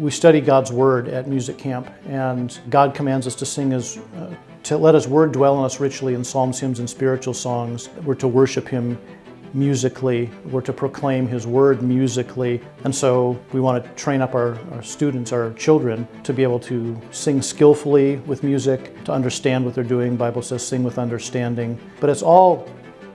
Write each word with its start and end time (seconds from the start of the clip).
we 0.00 0.10
study 0.10 0.40
God's 0.40 0.72
Word 0.72 1.08
at 1.08 1.28
music 1.28 1.58
camp, 1.58 1.92
and 2.06 2.58
God 2.70 2.94
commands 2.94 3.26
us 3.26 3.34
to 3.34 3.44
sing 3.44 3.70
His, 3.70 3.98
uh, 4.16 4.34
to 4.62 4.78
let 4.78 4.94
His 4.94 5.06
Word 5.06 5.30
dwell 5.30 5.58
in 5.58 5.64
us 5.64 5.78
richly 5.78 6.14
in 6.14 6.24
psalms, 6.24 6.58
hymns, 6.58 6.78
and 6.78 6.88
spiritual 6.88 7.34
songs. 7.34 7.90
We're 8.02 8.14
to 8.14 8.26
worship 8.26 8.66
Him 8.66 8.98
musically, 9.52 10.30
we're 10.46 10.62
to 10.62 10.72
proclaim 10.72 11.26
His 11.26 11.46
Word 11.46 11.82
musically, 11.82 12.62
and 12.84 12.94
so 12.94 13.38
we 13.52 13.60
want 13.60 13.84
to 13.84 13.90
train 13.90 14.22
up 14.22 14.34
our, 14.34 14.58
our 14.72 14.82
students, 14.82 15.32
our 15.32 15.52
children, 15.52 16.08
to 16.24 16.32
be 16.32 16.42
able 16.42 16.60
to 16.60 16.98
sing 17.10 17.42
skillfully 17.42 18.16
with 18.24 18.42
music, 18.42 19.04
to 19.04 19.12
understand 19.12 19.66
what 19.66 19.74
they're 19.74 19.84
doing. 19.84 20.16
Bible 20.16 20.40
says, 20.40 20.66
sing 20.66 20.82
with 20.82 20.98
understanding. 20.98 21.78
But 22.00 22.08
it's 22.08 22.22
all 22.22 22.66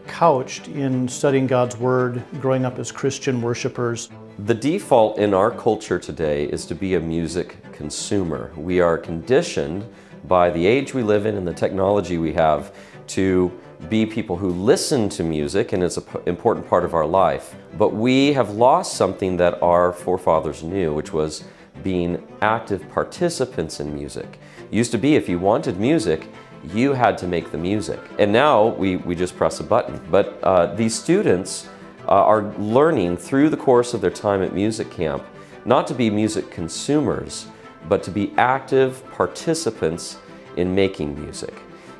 couched 0.07 0.67
in 0.67 1.07
studying 1.07 1.47
God's 1.47 1.77
Word, 1.77 2.23
growing 2.39 2.65
up 2.65 2.79
as 2.79 2.91
Christian 2.91 3.41
worshipers. 3.41 4.09
The 4.39 4.54
default 4.54 5.17
in 5.17 5.33
our 5.33 5.51
culture 5.51 5.99
today 5.99 6.45
is 6.45 6.65
to 6.65 6.75
be 6.75 6.96
a 6.96 7.00
music 7.00 7.57
consumer. 7.71 8.51
We 8.55 8.82
are 8.82 8.97
conditioned 8.97 9.86
by 10.27 10.49
the 10.49 10.65
age 10.65 10.93
we 10.93 11.04
live 11.04 11.25
in 11.25 11.36
and 11.36 11.47
the 11.47 11.54
technology 11.54 12.18
we 12.18 12.33
have 12.33 12.73
to 13.07 13.51
be 13.89 14.05
people 14.05 14.36
who 14.36 14.49
listen 14.49 15.10
to 15.10 15.23
music 15.23 15.73
and 15.73 15.83
it's 15.83 15.97
an 15.97 16.05
important 16.25 16.68
part 16.68 16.83
of 16.83 16.93
our 16.93 17.05
life. 17.05 17.55
But 17.77 17.93
we 17.93 18.33
have 18.33 18.51
lost 18.51 18.96
something 18.96 19.37
that 19.37 19.61
our 19.61 19.91
forefathers 19.91 20.63
knew, 20.63 20.93
which 20.93 21.13
was 21.13 21.43
being 21.83 22.25
active 22.41 22.89
participants 22.89 23.79
in 23.79 23.93
music. 23.93 24.39
It 24.60 24.74
used 24.74 24.91
to 24.91 24.97
be 24.97 25.15
if 25.15 25.29
you 25.29 25.37
wanted 25.39 25.79
music, 25.79 26.27
you 26.74 26.93
had 26.93 27.18
to 27.19 27.28
make 27.28 27.51
the 27.51 27.57
music. 27.57 28.00
And 28.19 28.32
now 28.32 28.68
we, 28.68 28.97
we 28.97 29.15
just 29.15 29.37
press 29.37 29.60
a 29.60 29.64
button. 29.64 30.00
But 30.10 30.39
uh, 30.43 30.75
these 30.75 30.96
students 30.96 31.68
uh, 32.08 32.11
are 32.11 32.53
learning 32.58 33.17
through 33.17 33.50
the 33.50 33.58
course 33.58 33.94
of 33.94 34.02
their 34.02 34.11
time 34.11 34.41
at 34.41 34.53
music 34.53 34.91
camp 34.91 35.23
not 35.66 35.88
to 35.88 35.95
be 35.95 36.09
music 36.09 36.52
consumers, 36.52 37.47
but 37.89 38.03
to 38.03 38.11
be 38.11 38.33
active 38.38 39.03
participants 39.11 40.17
in 40.55 40.73
making 40.73 41.19
music. 41.19 41.53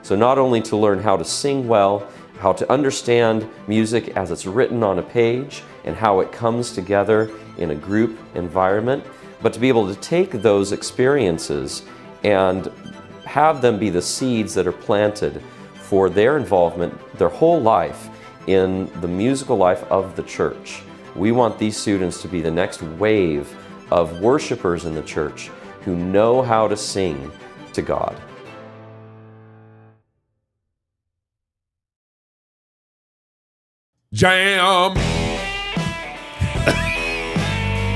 So, 0.04 0.16
not 0.16 0.38
only 0.38 0.62
to 0.62 0.78
learn 0.78 1.00
how 1.00 1.18
to 1.18 1.26
sing 1.26 1.68
well, 1.68 2.08
how 2.40 2.54
to 2.54 2.72
understand 2.72 3.50
music 3.68 4.10
as 4.10 4.30
it's 4.30 4.46
written 4.46 4.84
on 4.84 5.00
a 5.00 5.04
page 5.04 5.64
and 5.84 5.96
how 5.96 6.20
it 6.20 6.32
comes 6.32 6.72
together 6.72 7.32
in 7.58 7.72
a 7.72 7.76
group 7.76 8.20
environment, 8.36 9.04
but 9.42 9.52
to 9.54 9.60
be 9.60 9.68
able 9.68 9.92
to 9.94 10.00
take 10.00 10.32
those 10.32 10.72
experiences 10.72 11.84
and 12.24 12.72
have 13.26 13.62
them 13.62 13.78
be 13.80 13.90
the 13.90 14.02
seeds 14.02 14.54
that 14.54 14.68
are 14.68 14.72
planted 14.72 15.42
for 15.74 16.10
their 16.10 16.38
involvement 16.38 16.94
their 17.18 17.30
whole 17.30 17.62
life 17.62 18.10
in 18.48 18.90
the 19.02 19.08
musical 19.08 19.58
life 19.58 19.84
of 19.86 20.16
the 20.16 20.24
church. 20.24 20.82
We 21.16 21.32
want 21.32 21.58
these 21.58 21.78
students 21.78 22.22
to 22.22 22.28
be 22.28 22.42
the 22.42 22.52
next 22.52 22.82
wave 22.82 23.56
of 23.92 24.20
worshipers 24.20 24.86
in 24.86 24.94
the 24.94 25.04
church 25.04 25.50
who 25.82 25.96
know 25.96 26.42
how 26.42 26.68
to 26.68 26.76
sing 26.76 27.32
to 27.74 27.82
God. 27.82 28.20
Jam! 34.12 34.96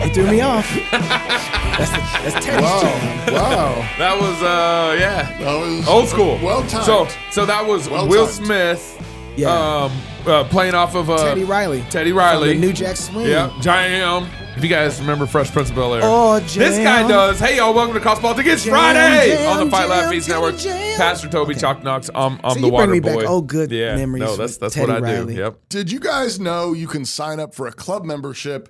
He 0.03 0.09
threw 0.09 0.27
me 0.29 0.41
off. 0.41 1.55
That's, 1.79 1.91
the, 1.91 2.29
that's 2.29 2.45
Teddy's 2.45 2.61
Wow. 2.63 2.81
jam. 2.81 3.33
Wow. 3.33 3.95
That 3.97 4.19
was 4.19 4.41
uh 4.43 4.95
yeah. 4.99 5.37
That 5.39 5.55
was 5.59 5.87
Old 5.87 6.07
school. 6.07 6.37
Well 6.43 6.61
timed. 6.67 6.85
So 6.85 7.07
so 7.31 7.45
that 7.45 7.65
was 7.65 7.89
Well 7.89 8.07
Will 8.07 8.25
timed. 8.25 8.45
Smith 8.45 9.33
Yeah. 9.37 9.49
um 9.85 9.91
uh, 10.27 10.43
playing 10.43 10.75
off 10.75 10.95
of 10.95 11.09
uh 11.09 11.17
Teddy 11.23 11.43
Riley. 11.45 11.81
Teddy 11.89 12.11
Riley. 12.11 12.53
The 12.53 12.59
New 12.59 12.73
Jack 12.73 12.97
Swing. 12.97 13.25
Yeah, 13.27 13.55
Jam. 13.61 14.27
If 14.57 14.63
you 14.63 14.69
guys 14.69 14.99
remember 14.99 15.25
Fresh 15.25 15.51
Prince 15.51 15.69
of 15.69 15.75
Bel 15.77 15.93
Air. 15.93 16.01
Oh, 16.03 16.37
This 16.41 16.77
guy 16.79 17.07
does. 17.07 17.39
Hey, 17.39 17.55
y'all, 17.55 17.73
welcome 17.73 17.93
to 17.93 18.01
Cross 18.01 18.19
Politics. 18.19 18.49
It's 18.49 18.63
Jam, 18.65 18.73
Friday 18.73 19.37
jam, 19.37 19.57
on 19.57 19.65
the 19.65 19.71
Fight 19.71 19.87
Laugh 19.87 20.01
jam, 20.03 20.11
Feast 20.11 20.27
Network. 20.27 20.57
jam. 20.57 20.97
Pastor 20.97 21.29
Toby 21.29 21.51
Okay. 21.53 21.61
Chalk 21.61 21.81
Knox. 21.81 22.09
I'm, 22.13 22.37
I'm 22.43 22.55
So 22.55 22.59
the 22.59 22.59
you 22.59 22.61
bring 22.63 22.71
water 22.73 22.91
me 22.91 22.99
boy. 22.99 23.15
back 23.21 23.29
old 23.29 23.47
good 23.47 23.71
yeah, 23.71 23.95
memories 23.95 24.23
No, 24.23 24.35
that's 24.35 24.57
that's 24.57 24.73
Teddy 24.75 24.91
what 24.91 25.01
I 25.01 25.13
Riley. 25.13 25.35
do. 25.35 25.39
Yep. 25.41 25.59
Did 25.69 25.91
you 25.93 26.01
guys 26.01 26.41
know 26.41 26.73
you 26.73 26.87
can 26.87 27.05
sign 27.05 27.39
up 27.39 27.55
for 27.55 27.67
a 27.67 27.71
club 27.71 28.03
membership, 28.03 28.67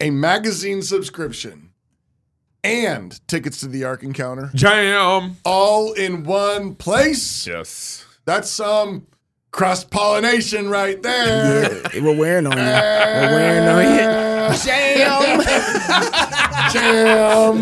a 0.00 0.08
magazine 0.08 0.80
subscription, 0.80 1.63
and 2.64 3.20
tickets 3.28 3.60
to 3.60 3.68
the 3.68 3.84
Ark 3.84 4.02
Encounter 4.02 4.50
Jam. 4.54 5.36
all 5.44 5.92
in 5.92 6.24
one 6.24 6.74
place? 6.74 7.46
Yes. 7.46 8.04
That's 8.24 8.48
some 8.50 9.06
cross 9.50 9.84
pollination 9.84 10.68
right 10.68 11.00
there. 11.02 11.70
Yeah, 11.94 12.02
we're 12.02 12.16
wearing 12.16 12.46
on 12.46 12.52
you. 12.56 12.64
We're 12.64 13.30
wearing 13.30 13.68
on 13.68 13.82
you. 13.84 14.58
Jam. 14.64 15.40
Jam. 16.72 17.60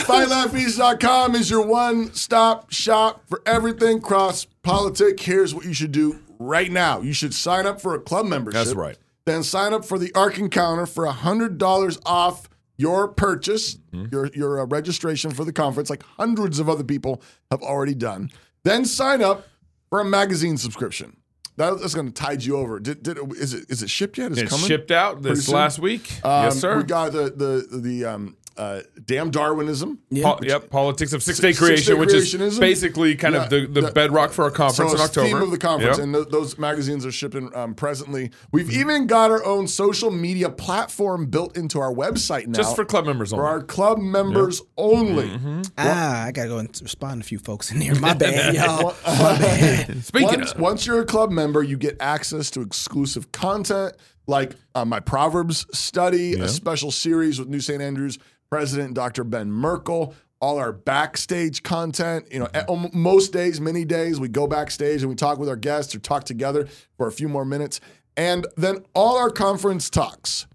FightLaughFeast.com 0.00 1.34
is 1.34 1.50
your 1.50 1.66
one 1.66 2.12
stop 2.14 2.70
shop 2.72 3.22
for 3.28 3.42
everything 3.44 4.00
cross 4.00 4.46
politic. 4.62 5.20
Here's 5.20 5.54
what 5.54 5.64
you 5.64 5.72
should 5.74 5.92
do 5.92 6.20
right 6.38 6.70
now 6.72 7.00
you 7.00 7.12
should 7.12 7.34
sign 7.34 7.66
up 7.66 7.80
for 7.80 7.94
a 7.94 8.00
club 8.00 8.26
membership. 8.26 8.64
That's 8.64 8.74
right. 8.74 8.96
Then 9.26 9.42
sign 9.42 9.74
up 9.74 9.84
for 9.84 9.98
the 9.98 10.12
Ark 10.14 10.38
Encounter 10.38 10.86
for 10.86 11.06
$100 11.06 12.00
off 12.06 12.48
your 12.80 13.08
purchase, 13.08 13.76
Mm-hmm. 13.92 14.06
your, 14.12 14.26
your 14.34 14.60
uh, 14.60 14.66
registration 14.66 15.32
for 15.32 15.44
the 15.44 15.52
conference, 15.52 15.90
like 15.90 16.02
hundreds 16.16 16.58
of 16.60 16.68
other 16.68 16.84
people 16.84 17.20
have 17.50 17.60
already 17.60 17.94
done. 17.94 18.30
Then 18.62 18.84
sign 18.84 19.20
up 19.20 19.46
for 19.88 20.00
a 20.00 20.04
magazine 20.04 20.56
subscription. 20.56 21.16
That, 21.56 21.80
that's 21.80 21.94
going 21.94 22.06
to 22.06 22.12
tide 22.12 22.44
you 22.44 22.56
over. 22.56 22.78
Did, 22.78 23.02
did, 23.02 23.18
is, 23.36 23.52
it, 23.52 23.66
is 23.68 23.82
it 23.82 23.90
shipped 23.90 24.16
yet? 24.16 24.30
Is 24.32 24.38
it 24.38 24.42
It's 24.44 24.52
coming? 24.52 24.68
shipped 24.68 24.92
out 24.92 25.22
this 25.22 25.48
last 25.48 25.78
week. 25.80 26.24
Um, 26.24 26.44
yes, 26.44 26.60
sir. 26.60 26.76
We 26.78 26.84
got 26.84 27.10
the 27.12 27.24
the 27.30 27.78
the 27.80 28.04
um, 28.04 28.36
uh, 28.60 28.82
damn 29.06 29.30
Darwinism. 29.30 29.98
Yeah. 30.10 30.24
Po- 30.34 30.38
yep, 30.42 30.68
politics 30.68 31.12
of 31.14 31.22
six 31.22 31.38
day 31.38 31.52
Six-day 31.52 31.66
creation, 31.66 31.98
which 31.98 32.12
is 32.12 32.58
basically 32.58 33.16
kind 33.16 33.34
Yeah, 33.34 33.44
of 33.44 33.50
the, 33.50 33.66
the 33.66 33.80
that- 33.80 33.94
bedrock 33.94 34.32
for 34.32 34.44
our 34.44 34.50
conference 34.50 34.90
so 34.92 34.96
in 34.98 35.02
October. 35.02 35.26
theme 35.28 35.36
of 35.42 35.50
the 35.50 35.58
conference, 35.58 35.96
Yep. 35.96 36.04
and 36.04 36.14
th- 36.14 36.28
those 36.28 36.58
magazines 36.58 37.06
are 37.06 37.12
shipping 37.12 37.54
um, 37.56 37.74
presently. 37.74 38.30
We've 38.52 38.70
even 38.70 39.06
got 39.06 39.30
our 39.30 39.42
own 39.46 39.66
social 39.66 40.10
media 40.10 40.50
platform 40.50 41.26
built 41.26 41.56
into 41.56 41.80
our 41.80 41.92
website 41.92 42.46
now, 42.48 42.58
just 42.58 42.76
for 42.76 42.84
club 42.84 43.06
members 43.06 43.32
only. 43.32 43.40
for 43.42 43.48
only. 43.48 43.60
our 43.60 43.66
club 43.66 43.98
members 43.98 44.60
only. 44.76 45.28
Mm-hmm. 45.30 45.62
Ah, 45.78 46.24
I 46.26 46.32
gotta 46.32 46.48
go 46.48 46.58
and 46.58 46.68
respond 46.82 47.22
to 47.22 47.24
a 47.24 47.28
few 47.28 47.38
folks 47.38 47.70
in 47.72 47.80
here. 47.80 47.94
My 47.98 48.12
bad, 48.12 48.54
y'all. 48.56 48.94
My 49.06 49.38
bad. 49.38 50.04
Speaking 50.04 50.26
Once, 50.40 50.52
of, 50.52 50.60
once 50.60 50.86
you're 50.86 51.00
a 51.00 51.06
club 51.06 51.30
member, 51.30 51.62
you 51.62 51.78
get 51.78 51.96
access 52.00 52.50
to 52.50 52.60
exclusive 52.60 53.32
content 53.32 53.94
like 54.26 54.54
uh, 54.74 54.84
my 54.84 55.00
Proverbs 55.00 55.66
study, 55.76 56.34
a 56.34 56.46
special 56.48 56.90
series 56.90 57.38
with 57.38 57.48
New 57.48 57.58
St. 57.60 57.80
Andrews 57.82 58.18
President 58.50 58.94
Dr. 58.94 59.22
Ben 59.22 59.50
Merkle, 59.52 60.14
all 60.40 60.58
our 60.58 60.72
backstage 60.72 61.62
content. 61.62 62.26
You 62.32 62.40
know, 62.40 62.90
most 62.92 63.32
days, 63.32 63.60
many 63.60 63.84
days, 63.84 64.18
we 64.18 64.28
go 64.28 64.46
backstage 64.48 65.02
and 65.02 65.08
we 65.08 65.14
talk 65.14 65.38
with 65.38 65.48
our 65.48 65.56
guests 65.56 65.94
or 65.94 66.00
talk 66.00 66.24
together 66.24 66.66
for 66.96 67.06
a 67.06 67.12
few 67.12 67.28
more 67.28 67.44
minutes. 67.44 67.80
And 68.16 68.46
then 68.56 68.84
all 68.94 69.16
our 69.16 69.30
conference 69.30 69.88
talks. 69.88 70.46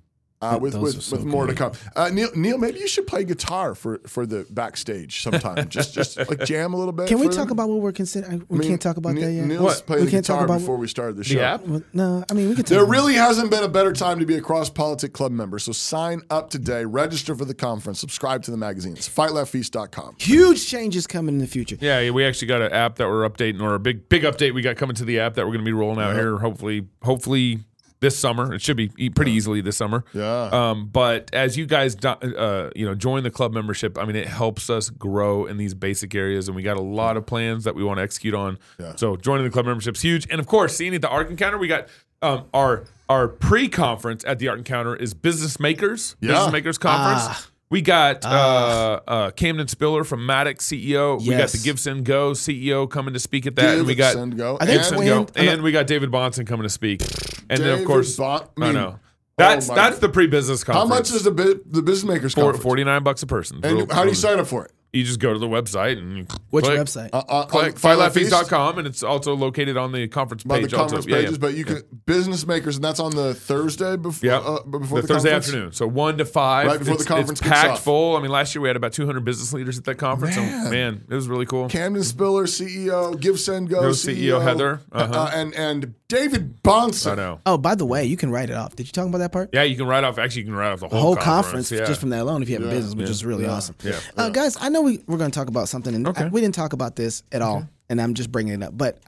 Uh, 0.54 0.58
with 0.60 0.76
with, 0.76 1.02
so 1.02 1.16
with 1.18 1.26
more 1.26 1.48
to 1.48 1.54
come, 1.54 1.72
uh, 1.96 2.10
Neil. 2.14 2.30
Neil, 2.36 2.58
maybe 2.58 2.80
you 2.80 2.88
should 2.88 3.08
play 3.08 3.24
guitar 3.24 3.74
for 3.76 4.00
for 4.08 4.26
the 4.26 4.46
backstage 4.50 5.22
sometime. 5.24 5.68
just 5.70 5.94
just 5.94 6.18
like 6.18 6.44
jam 6.46 6.74
a 6.74 6.78
little 6.78 6.92
bit. 6.94 7.08
Can 7.08 7.20
we 7.20 7.28
talk 7.28 7.48
them. 7.48 7.52
about 7.54 7.70
what 7.70 7.80
we're 7.82 7.92
considering? 7.92 8.46
We 8.50 8.58
I 8.58 8.60
mean, 8.60 8.70
can't 8.70 8.82
talk 8.82 8.98
about 8.98 9.14
Neil- 9.14 9.26
that 9.28 9.34
yet. 9.34 9.46
Neil's 9.46 9.62
What? 9.64 9.86
playing 9.86 10.02
We 10.02 10.06
the 10.06 10.12
can't 10.12 10.26
talk 10.26 10.44
about- 10.44 10.60
before 10.60 10.78
we 10.78 10.88
started 10.88 11.18
the 11.18 11.24
show. 11.24 11.36
the 11.36 11.42
app? 11.44 11.66
Well, 11.66 11.84
no, 11.94 12.24
I 12.30 12.34
mean 12.34 12.50
we 12.50 12.56
can. 12.56 12.64
Talk 12.64 12.70
There 12.70 12.84
about- 12.84 12.92
really 12.92 13.14
hasn't 13.16 13.50
been 13.52 13.64
a 13.64 13.68
better 13.70 13.94
time 13.94 14.20
to 14.20 14.26
be 14.26 14.36
a 14.36 14.42
cross 14.42 14.70
politic 14.70 15.14
club 15.14 15.32
member. 15.32 15.60
So 15.60 15.72
sign 15.72 16.22
up 16.30 16.50
today, 16.50 16.86
register 16.86 17.36
for 17.36 17.46
the 17.46 17.54
conference, 17.56 18.00
subscribe 18.00 18.44
to 18.44 18.52
the 18.52 18.58
magazines. 18.58 19.08
FightLaughFeast.com. 19.10 20.16
huge 20.20 20.68
changes 20.68 21.08
coming 21.08 21.36
in 21.36 21.40
the 21.40 21.48
future. 21.48 21.78
Yeah, 21.80 22.00
yeah, 22.00 22.12
we 22.12 22.26
actually 22.26 22.48
got 22.48 22.62
an 22.62 22.72
app 22.72 22.96
that 22.98 23.08
we're 23.08 23.28
updating, 23.30 23.62
or 23.62 23.76
a 23.76 23.80
big 23.80 24.10
big 24.10 24.24
update 24.24 24.54
we 24.54 24.62
got 24.62 24.76
coming 24.78 24.96
to 24.96 25.06
the 25.06 25.20
app 25.20 25.34
that 25.36 25.42
we're 25.46 25.54
going 25.54 25.66
to 25.66 25.70
be 25.70 25.74
rolling 25.74 26.00
out 26.00 26.16
here. 26.16 26.38
Hopefully, 26.38 26.88
hopefully 27.04 27.64
this 28.02 28.18
summer. 28.20 28.54
It 28.54 28.62
should 28.62 28.78
be 28.78 28.92
e- 28.98 29.10
pretty 29.10 29.32
easily 29.32 29.62
this 29.62 29.78
summer. 29.78 30.04
Yeah. 30.14 30.50
Um, 30.52 30.88
but 30.92 31.30
as 31.34 31.58
you 31.58 31.66
guys, 31.66 31.96
do- 31.96 32.10
uh, 32.10 32.70
you 32.76 32.86
know, 32.86 32.94
join 32.96 33.24
the 33.24 33.32
club 33.32 33.54
membership, 33.54 33.98
I 33.98 34.06
mean, 34.06 34.16
it 34.16 34.28
helps 34.28 34.70
us 34.70 34.90
grow 34.90 35.46
in 35.46 35.58
these 35.58 35.74
basic 35.74 36.14
areas, 36.14 36.48
and 36.48 36.56
we 36.56 36.62
got 36.64 36.78
a 36.78 36.82
lot 36.82 37.18
of 37.18 37.26
plans 37.26 37.64
that 37.64 37.74
we 37.76 37.84
want 37.84 37.98
to 37.98 38.04
execute 38.04 38.34
on. 38.34 38.58
Yeah. 38.80 38.96
So 38.96 39.16
joining 39.16 39.44
the 39.46 39.50
club 39.52 39.66
membership 39.66 39.96
is 39.96 40.02
huge, 40.02 40.28
and 40.30 40.40
of 40.40 40.48
course, 40.48 40.76
seeing 40.76 40.94
at 40.94 41.02
the 41.02 41.10
Ark 41.10 41.30
Encounter, 41.30 41.58
we 41.58 41.68
got. 41.68 41.88
Um, 42.22 42.46
our 42.54 42.86
our 43.08 43.28
pre-conference 43.28 44.24
at 44.26 44.40
the 44.40 44.48
Ark 44.48 44.58
Encounter 44.58 44.96
is 44.96 45.14
Business 45.14 45.60
Makers, 45.60 46.16
Yeah. 46.22 46.32
Business 46.32 46.52
Makers 46.54 46.78
Conference. 46.78 47.48
We 47.76 47.82
got 47.82 48.24
uh, 48.24 49.02
uh, 49.06 49.32
Camden 49.32 49.68
Spiller 49.68 50.06
from 50.06 50.26
Maddox 50.26 50.66
CEO. 50.66 51.20
We 51.20 51.32
got 51.32 51.40
Yes. 51.40 51.52
the 51.52 51.70
GiveSendGo 51.70 52.32
CEO 52.32 52.90
coming 52.90 53.14
to 53.14 53.20
speak 53.20 53.46
at 53.48 53.58
that, 53.58 53.80
and 53.80 53.86
we 53.86 53.96
got 53.96 54.14
Send, 54.14 54.38
Go. 54.38 54.58
I 54.62 54.66
think 54.66 54.78
And- 54.78 54.86
Send 54.86 54.98
when- 55.00 55.08
Go, 55.08 55.28
and 55.36 55.62
we 55.62 55.74
got 55.74 55.86
David 55.86 56.10
Bahnsen 56.10 56.48
coming 56.48 56.64
to 56.64 56.70
speak, 56.70 57.02
and 57.50 57.62
then 57.62 57.68
of 57.72 57.76
David 57.80 57.86
course 57.88 58.16
Bon- 58.16 58.44
I 58.44 58.62
I 58.62 58.66
mean, 58.68 58.74
know 58.76 59.00
that's 59.38 59.68
my 59.68 59.76
that's 59.76 59.96
God. 59.98 60.02
the 60.04 60.08
pre-business 60.08 60.64
conference. 60.64 60.78
how 60.90 60.96
conference. 60.96 61.10
much 61.12 61.16
is 61.18 61.24
the 61.26 61.32
bu- 61.32 61.60
the 61.70 61.82
business 61.82 62.10
makers 62.10 62.34
Four- 62.34 62.46
conference? 62.46 62.64
49 62.64 63.04
bucks 63.04 63.24
a 63.24 63.28
person? 63.28 63.60
and 63.62 63.92
how 63.92 64.04
do 64.04 64.10
you 64.10 64.16
sign 64.16 64.40
up 64.40 64.48
for 64.48 64.64
it? 64.64 64.72
You 64.96 65.04
just 65.04 65.20
go 65.20 65.34
to 65.34 65.40
the 65.40 65.48
website 65.48 65.98
and 65.98 66.18
you 66.18 66.26
Which 66.52 66.64
click, 66.66 66.80
website? 66.80 67.10
Uh, 67.12 67.18
uh, 67.28 67.46
Click 67.48 67.66
on 67.66 67.72
Fight 67.74 67.98
Laugh 67.98 68.14
Feast, 68.14 68.32
fightlaughfeast.com 68.32 68.78
and 68.80 68.88
it's 68.88 69.04
also 69.04 69.36
located 69.36 69.76
on 69.76 69.92
the 69.92 70.08
conference 70.08 70.44
by 70.44 70.62
page. 70.62 70.72
the 70.72 70.78
conference 70.78 71.06
also. 71.06 71.16
Pages, 71.18 71.32
yeah. 71.34 71.38
but 71.38 71.54
you 71.54 71.66
can 71.66 71.82
business 72.06 72.48
makers, 72.48 72.76
and 72.78 72.84
that's 72.86 73.00
on 73.02 73.14
the 73.16 73.34
Thursday 73.34 73.98
before 73.98 74.26
Yeah, 74.30 74.38
uh, 74.38 74.64
before 74.64 75.02
the, 75.02 75.08
the, 75.08 75.14
Thursday 75.14 75.32
conference? 75.32 75.48
afternoon. 75.48 75.72
So 75.74 75.88
one 75.88 76.18
to 76.18 76.26
five. 76.26 76.68
Right 76.68 76.80
before 76.80 76.96
the 76.98 77.04
conference 77.04 77.42
It's 77.42 77.50
packed 77.50 77.70
off. 77.72 77.84
full. 77.84 78.16
I 78.16 78.22
mean, 78.22 78.32
last 78.32 78.56
year 78.56 78.62
we 78.62 78.70
had 78.70 78.78
about 78.78 78.94
200 78.94 79.26
business 79.26 79.52
leaders 79.52 79.78
at 79.78 79.84
that 79.84 79.96
conference. 79.96 80.38
Man. 80.38 80.64
So 80.64 80.72
man, 80.72 81.04
it 81.10 81.14
was 81.14 81.28
really 81.28 81.46
cool. 81.46 81.68
Camden 81.68 82.04
Spiller, 82.04 82.46
CEO, 82.46 83.20
Give 83.20 83.40
Send 83.40 83.70
Go, 83.70 83.82
Go 83.82 83.90
CEO, 83.90 84.40
CEO, 84.40 84.42
Heather. 84.42 84.82
uh, 84.92 84.96
Uh-huh. 84.98 85.30
and 85.34 85.54
and 85.56 85.94
David 86.08 86.62
Bahnsen. 86.64 87.14
I 87.14 87.16
know. 87.16 87.40
Oh, 87.46 87.58
by 87.58 87.76
the 87.76 87.86
way, 87.86 88.06
you 88.06 88.16
can 88.16 88.30
write 88.32 88.50
it 88.50 88.56
off. 88.56 88.76
Did 88.76 88.86
you 88.88 88.94
talk 88.94 89.08
about 89.08 89.18
that 89.18 89.32
part? 89.32 89.50
Yeah, 89.52 89.64
you 89.64 89.76
can 89.76 89.88
write 89.88 90.04
off. 90.04 90.18
Actually, 90.20 90.44
you 90.44 90.48
can 90.50 90.56
write 90.56 90.72
off 90.72 90.80
the 90.82 90.88
The 90.88 90.96
whole, 90.96 91.16
whole 91.16 91.16
conference, 91.16 91.72
yeah. 91.72 91.84
just 91.86 92.00
from 92.00 92.10
that 92.12 92.22
alone, 92.22 92.44
if 92.44 92.50
you 92.50 92.56
have 92.60 92.66
a 92.66 92.70
business, 92.70 92.94
which 92.96 93.10
is 93.10 93.26
really 93.26 93.46
awesome. 93.48 93.76
Yeah. 93.84 94.00
Uh, 94.16 94.30
guys, 94.30 94.56
I 94.62 94.70
know 94.70 94.85
we, 94.86 95.04
we're 95.08 95.18
going 95.18 95.32
to 95.32 95.38
talk 95.38 95.48
about 95.50 95.68
something, 95.70 95.94
and 95.94 96.08
Okay. 96.08 96.24
I- 96.26 96.28
we 96.30 96.40
didn't 96.42 96.56
talk 96.56 96.74
about 96.74 96.96
this 96.96 97.24
at 97.32 97.42
all, 97.42 97.68
and 97.90 98.02
I'm 98.02 98.14
just 98.14 98.32
bringing 98.32 98.54
it 98.54 98.64
up. 98.64 98.78
But 98.78 99.00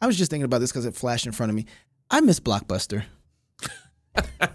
I 0.00 0.06
was 0.06 0.16
just 0.16 0.30
thinking 0.30 0.44
about 0.44 0.58
this 0.60 0.70
because 0.72 0.86
it 0.86 0.94
flashed 0.94 1.26
in 1.26 1.32
front 1.32 1.50
of 1.50 1.56
me. 1.56 1.66
I 2.10 2.20
miss 2.20 2.40
Blockbuster. 2.40 3.04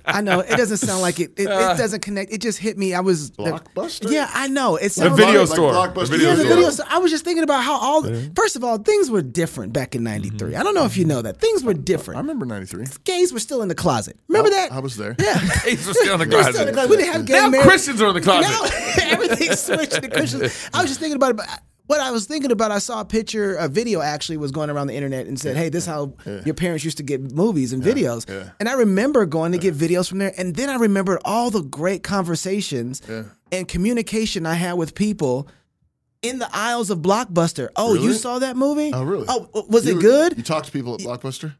I 0.05 0.21
know 0.21 0.39
it 0.41 0.57
doesn't 0.57 0.77
sound 0.77 1.01
like 1.01 1.19
it. 1.19 1.31
It, 1.37 1.47
Uh. 1.47 1.73
it 1.73 1.77
doesn't 1.77 2.01
connect. 2.01 2.31
It 2.31 2.39
just 2.41 2.57
hit 2.57 2.77
me. 2.77 2.93
I 2.93 2.99
was 2.99 3.31
Blockbuster? 3.31 4.11
Yeah, 4.11 4.29
I 4.33 4.47
know. 4.47 4.75
It 4.75 4.83
the 4.83 4.89
sounds 4.89 5.17
video 5.17 5.41
like, 5.41 5.49
store. 5.49 5.73
Blockbuster. 5.73 5.93
The 6.09 6.17
video 6.17 6.29
yeah, 6.29 6.35
the 6.35 6.41
store. 6.43 6.55
video. 6.55 6.69
So 6.71 6.83
I 6.89 6.97
was 6.99 7.11
just 7.11 7.23
thinking 7.23 7.43
about 7.43 7.63
how 7.63 7.79
all. 7.79 8.03
First 8.35 8.55
of 8.55 8.63
all, 8.63 8.77
things 8.77 9.09
were 9.09 9.21
different 9.21 9.73
back 9.73 9.95
in 9.95 10.03
'93. 10.03 10.55
I 10.55 10.63
don't 10.63 10.75
know 10.75 10.85
if 10.85 10.97
you 10.97 11.05
know 11.05 11.21
that 11.21 11.39
things 11.39 11.63
were 11.63 11.73
different. 11.73 12.17
I 12.17 12.21
remember 12.21 12.45
'93. 12.45 12.85
Gays 13.03 13.31
were 13.33 13.39
still 13.39 13.61
in 13.61 13.67
the 13.69 13.75
closet. 13.75 14.17
Remember 14.27 14.49
that? 14.49 14.71
I 14.71 14.79
was 14.79 14.97
there. 14.97 15.15
yeah. 15.19 15.39
Gays 15.65 15.85
were 15.87 15.93
still 15.93 16.13
in 16.13 16.19
the 16.19 16.25
They 16.25 16.35
were 16.35 16.43
still 16.43 16.61
in 16.61 16.67
the 16.67 16.73
closet. 16.73 16.73
closet. 16.73 16.89
We 16.89 16.97
didn't 16.97 17.13
have 17.13 17.25
gay 17.25 17.33
Now 17.33 17.49
marriage. 17.49 17.67
Christians 17.67 18.01
are 18.01 18.07
in 18.09 18.13
the 18.15 18.21
closet. 18.21 18.49
Now 18.97 19.03
everything's 19.11 19.59
switched 19.59 20.01
to 20.01 20.09
Christians. 20.09 20.69
I 20.73 20.81
was 20.81 20.89
just 20.91 20.99
thinking 20.99 21.15
about 21.15 21.31
it. 21.31 21.37
But 21.37 21.47
what 21.91 21.99
I 21.99 22.11
was 22.11 22.25
thinking 22.25 22.51
about, 22.51 22.71
I 22.71 22.79
saw 22.79 23.01
a 23.01 23.05
picture, 23.05 23.55
a 23.55 23.67
video 23.67 23.99
actually 24.01 24.37
was 24.37 24.51
going 24.51 24.69
around 24.69 24.87
the 24.87 24.95
internet 24.95 25.27
and 25.27 25.37
said, 25.37 25.57
"Hey, 25.57 25.67
this 25.67 25.83
is 25.83 25.87
how 25.87 26.13
your 26.45 26.55
parents 26.55 26.85
used 26.85 26.97
to 26.97 27.03
get 27.03 27.33
movies 27.33 27.73
and 27.73 27.83
videos." 27.83 28.25
And 28.61 28.69
I 28.69 28.73
remember 28.73 29.25
going 29.25 29.51
to 29.51 29.57
get 29.57 29.75
videos 29.75 30.07
from 30.07 30.19
there, 30.19 30.33
and 30.37 30.55
then 30.55 30.69
I 30.69 30.75
remembered 30.75 31.19
all 31.25 31.51
the 31.51 31.61
great 31.61 32.01
conversations 32.03 33.01
and 33.51 33.67
communication 33.67 34.45
I 34.45 34.53
had 34.53 34.73
with 34.73 34.95
people. 34.95 35.47
In 36.23 36.37
the 36.37 36.47
aisles 36.53 36.91
of 36.91 36.99
Blockbuster. 36.99 37.69
Oh, 37.75 37.95
you 37.95 38.13
saw 38.13 38.37
that 38.37 38.55
movie? 38.55 38.91
Oh, 38.93 39.01
really? 39.03 39.25
Oh, 39.27 39.49
was 39.67 39.87
You- 39.87 39.97
it 39.97 40.01
good? 40.01 40.37
You 40.37 40.43
talked 40.43 40.67
to 40.67 40.71
people 40.71 40.93
at 40.93 40.99
Blockbuster? 40.99 41.55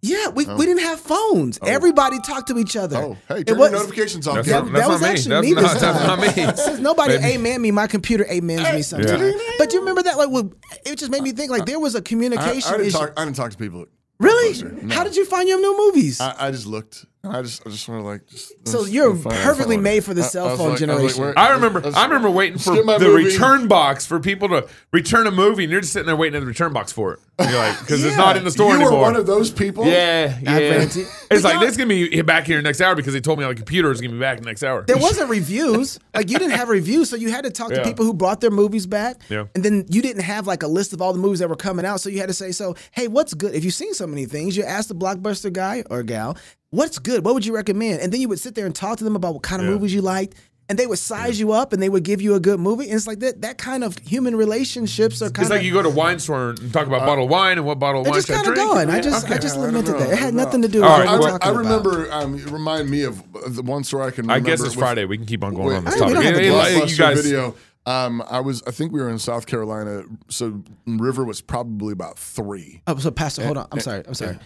Yeah, 0.00 0.28
we, 0.28 0.44
we 0.44 0.52
oh. 0.52 0.58
didn't 0.58 0.78
have 0.78 1.00
phones. 1.00 1.58
Oh. 1.60 1.66
Everybody 1.66 2.20
talked 2.20 2.48
to 2.48 2.58
each 2.58 2.76
other. 2.76 2.96
Oh, 2.96 3.16
hey, 3.28 3.40
It 3.40 3.46
turn 3.48 3.58
was- 3.58 3.70
your 3.70 3.80
notifications 3.80 4.26
off. 4.28 4.36
That's 4.36 4.48
Gary. 4.48 4.70
that 4.70 4.88
was 4.88 5.00
not 5.00 5.06
me. 5.06 5.12
actually 5.12 5.30
That's 5.30 5.46
me 5.46 5.52
not- 5.54 5.62
this 5.62 5.80
that's 5.80 5.98
time. 5.98 6.20
not 6.20 6.36
me. 6.36 6.56
Since 6.64 6.78
nobody 6.80 7.18
Baby. 7.18 7.34
amen 7.34 7.62
me, 7.62 7.70
my 7.72 7.86
computer 7.86 8.24
amens 8.30 8.72
me 8.72 8.82
sometimes. 8.82 9.20
Yeah. 9.20 9.32
But 9.58 9.72
you 9.72 9.80
remember 9.80 10.02
that? 10.04 10.16
Like, 10.16 10.30
well, 10.30 10.52
it 10.86 10.98
just 10.98 11.10
made 11.10 11.22
me 11.22 11.32
think. 11.32 11.50
Like, 11.50 11.66
there 11.66 11.80
was 11.80 11.94
a 11.94 12.02
communication 12.02 12.68
I 12.68 12.76
didn't 12.76 12.86
issue. 12.88 12.98
talk. 12.98 13.12
I 13.16 13.24
didn't 13.24 13.36
talk 13.36 13.50
to 13.50 13.56
people. 13.58 13.86
really? 14.20 14.62
No. 14.82 14.94
How 14.94 15.02
did 15.04 15.16
you 15.16 15.24
find 15.24 15.48
your 15.48 15.60
new 15.60 15.76
movies? 15.76 16.20
I, 16.20 16.46
I 16.46 16.50
just 16.50 16.66
looked. 16.66 17.04
And 17.24 17.36
I 17.36 17.42
just, 17.42 17.66
I 17.66 17.70
just 17.70 17.88
want 17.88 18.00
to 18.02 18.06
like. 18.06 18.26
Just, 18.28 18.52
So 18.68 18.84
you're 18.84 19.12
I 19.12 19.16
find- 19.18 19.36
I 19.36 19.42
perfectly 19.42 19.74
find- 19.76 19.82
made 19.82 20.04
for 20.04 20.14
the 20.14 20.22
I- 20.22 20.24
I 20.24 20.28
cell 20.28 20.48
was 20.50 20.58
phone 20.58 20.70
like- 20.70 20.82
I 20.82 20.84
like, 20.86 21.14
generation. 21.14 21.34
I 21.36 21.50
remember. 21.50 21.80
let's- 21.80 21.96
I 21.96 22.04
remember 22.04 22.30
waiting 22.30 22.58
for 22.58 22.76
the 22.76 22.84
movie. 22.84 23.24
return 23.24 23.66
box 23.66 24.06
for 24.06 24.20
people 24.20 24.48
to 24.50 24.68
return 24.92 25.26
a 25.26 25.32
movie, 25.32 25.64
and 25.64 25.72
you're 25.72 25.80
just 25.80 25.92
sitting 25.92 26.06
there 26.06 26.14
waiting 26.16 26.36
at 26.36 26.40
the 26.40 26.46
return 26.46 26.72
box 26.72 26.92
for 26.92 27.14
it. 27.14 27.20
You're 27.40 27.52
like, 27.58 27.78
because 27.80 28.04
it's 28.04 28.16
not 28.16 28.36
in 28.36 28.44
the 28.44 28.50
store 28.50 28.72
You 28.72 28.78
were 28.78 28.82
anymore. 28.86 29.00
one 29.00 29.16
of 29.16 29.26
those 29.26 29.50
people. 29.50 29.84
yeah, 29.86 30.38
yeah. 30.42 30.52
ran 30.58 30.82
It's 30.82 31.44
like 31.44 31.54
y'all- 31.54 31.60
this 31.60 31.76
gonna 31.76 31.88
be 31.88 32.22
back 32.22 32.46
here 32.46 32.60
next 32.62 32.80
hour 32.80 32.94
because 32.94 33.12
they 33.14 33.20
told 33.20 33.38
me 33.40 33.44
on 33.44 33.50
the 33.50 33.54
computer 33.56 33.90
is 33.90 34.00
gonna 34.00 34.12
be 34.12 34.18
back 34.20 34.44
next 34.44 34.62
hour. 34.62 34.84
there 34.86 34.96
wasn't 34.96 35.28
reviews. 35.28 35.98
Like 36.14 36.30
you 36.30 36.38
didn't 36.38 36.56
have 36.56 36.68
reviews, 36.68 37.10
so 37.10 37.16
you 37.16 37.30
had 37.30 37.44
to 37.44 37.50
talk 37.50 37.72
to 37.72 37.82
people 37.82 38.04
who 38.04 38.14
brought 38.14 38.40
their 38.40 38.50
movies 38.52 38.86
back. 38.86 39.16
Yeah. 39.28 39.44
And 39.56 39.64
then 39.64 39.86
you 39.88 40.02
didn't 40.02 40.22
have 40.22 40.46
like 40.46 40.62
a 40.62 40.68
list 40.68 40.92
of 40.92 41.02
all 41.02 41.12
the 41.12 41.18
movies 41.18 41.40
that 41.40 41.48
were 41.48 41.56
coming 41.56 41.84
out, 41.84 42.00
so 42.00 42.08
you 42.10 42.18
had 42.20 42.28
to 42.28 42.34
say, 42.34 42.52
"So, 42.52 42.74
hey, 42.92 43.08
what's 43.08 43.34
good?" 43.34 43.54
If 43.54 43.64
you've 43.64 43.74
seen 43.74 43.92
so 43.94 44.06
many 44.06 44.24
things, 44.24 44.56
you 44.56 44.62
ask 44.64 44.88
the 44.88 44.94
blockbuster 44.94 45.52
guy 45.52 45.82
or 45.90 46.02
gal, 46.02 46.36
"What's 46.70 46.98
good? 46.98 47.24
What 47.24 47.34
would 47.34 47.46
you 47.46 47.54
recommend?" 47.54 48.00
And 48.00 48.12
then 48.12 48.20
you 48.20 48.28
would 48.28 48.40
sit 48.40 48.54
there 48.54 48.66
and 48.66 48.74
talk 48.74 48.98
to 48.98 49.04
them 49.04 49.16
about 49.16 49.34
what 49.34 49.42
kind 49.42 49.60
of 49.62 49.66
Yeah. 49.68 49.74
movies 49.74 49.94
you 49.94 50.02
liked. 50.02 50.34
And 50.70 50.78
they 50.78 50.86
would 50.86 50.98
size 50.98 51.40
you 51.40 51.52
up, 51.52 51.72
and 51.72 51.80
they 51.82 51.88
would 51.88 52.02
give 52.02 52.20
you 52.20 52.34
a 52.34 52.40
good 52.40 52.60
movie. 52.60 52.84
And 52.84 52.92
it's 52.92 53.06
like 53.06 53.20
that. 53.20 53.40
That 53.40 53.56
kind 53.56 53.82
of 53.82 53.96
human 54.06 54.36
relationships 54.36 55.22
are 55.22 55.30
kind 55.30 55.38
of 55.38 55.42
It's 55.44 55.50
like 55.50 55.62
you 55.62 55.72
go 55.72 55.80
to 55.82 55.88
wine 55.88 56.18
store 56.18 56.50
and 56.50 56.70
talk 56.74 56.86
about 56.86 57.04
uh, 57.04 57.06
bottle 57.06 57.24
of 57.24 57.30
wine 57.30 57.56
and 57.56 57.66
what 57.66 57.78
bottle 57.78 58.02
of 58.02 58.04
they're 58.04 58.10
wine 58.12 58.18
just 58.20 58.30
I 58.30 58.34
kind 58.34 58.48
of 58.48 58.54
drink. 58.54 58.70
going. 58.70 58.90
I 58.90 58.96
Yeah, 58.96 59.00
just, 59.00 59.24
I 59.24 59.28
okay. 59.30 59.38
just 59.38 59.54
I 59.56 59.60
don't 59.62 59.66
lamented 59.68 59.94
know, 59.94 60.00
that. 60.00 60.10
It 60.12 60.18
had 60.18 60.34
nothing 60.34 60.60
to 60.60 60.68
do 60.68 60.82
All 60.84 60.98
with 60.98 61.06
right, 61.08 61.18
what 61.18 61.18
I, 61.18 61.20
we're 61.20 61.20
well, 61.30 61.38
talking 61.38 61.48
I 61.48 61.70
about. 61.72 61.84
remember. 61.86 62.12
Um, 62.12 62.34
you 62.36 62.44
remind 62.48 62.90
me 62.90 63.02
of 63.04 63.18
uh, 63.34 63.48
the 63.48 63.62
one 63.62 63.82
story 63.82 64.08
I 64.08 64.10
can. 64.10 64.26
Remember. 64.26 64.46
I 64.46 64.50
guess 64.50 64.60
it's 64.60 64.76
with- 64.76 64.84
Friday. 64.84 65.06
We 65.06 65.16
can 65.16 65.24
keep 65.24 65.42
on 65.42 65.54
going 65.54 65.68
Wait, 65.68 65.76
on 65.76 65.84
this 65.86 65.94
I 65.94 66.00
mean, 66.00 66.08
we 66.08 66.12
topic. 66.12 66.14
don't 66.16 66.24
have 66.24 66.34
to 66.34 66.40
Hey, 66.42 66.48
do 66.50 66.54
hey, 66.80 66.80
Blockbuster 66.86 66.90
you 66.90 66.96
guys, 66.98 67.20
video. 67.22 67.54
Um, 67.86 68.22
I 68.28 68.40
was. 68.40 68.62
I 68.66 68.70
think 68.70 68.92
we 68.92 69.00
were 69.00 69.08
in 69.08 69.18
South 69.18 69.46
Carolina. 69.46 70.02
So 70.28 70.62
River 70.86 71.24
was 71.24 71.40
probably 71.40 71.94
about 71.94 72.18
three. 72.18 72.82
Oh, 72.86 72.98
so 72.98 73.10
Pastor, 73.10 73.40
eh, 73.40 73.46
hold 73.46 73.56
on. 73.56 73.68
I'm 73.72 73.78
eh, 73.78 73.80
sorry. 73.80 74.02
I'm 74.04 74.10
eh. 74.10 74.12
sorry. 74.12 74.38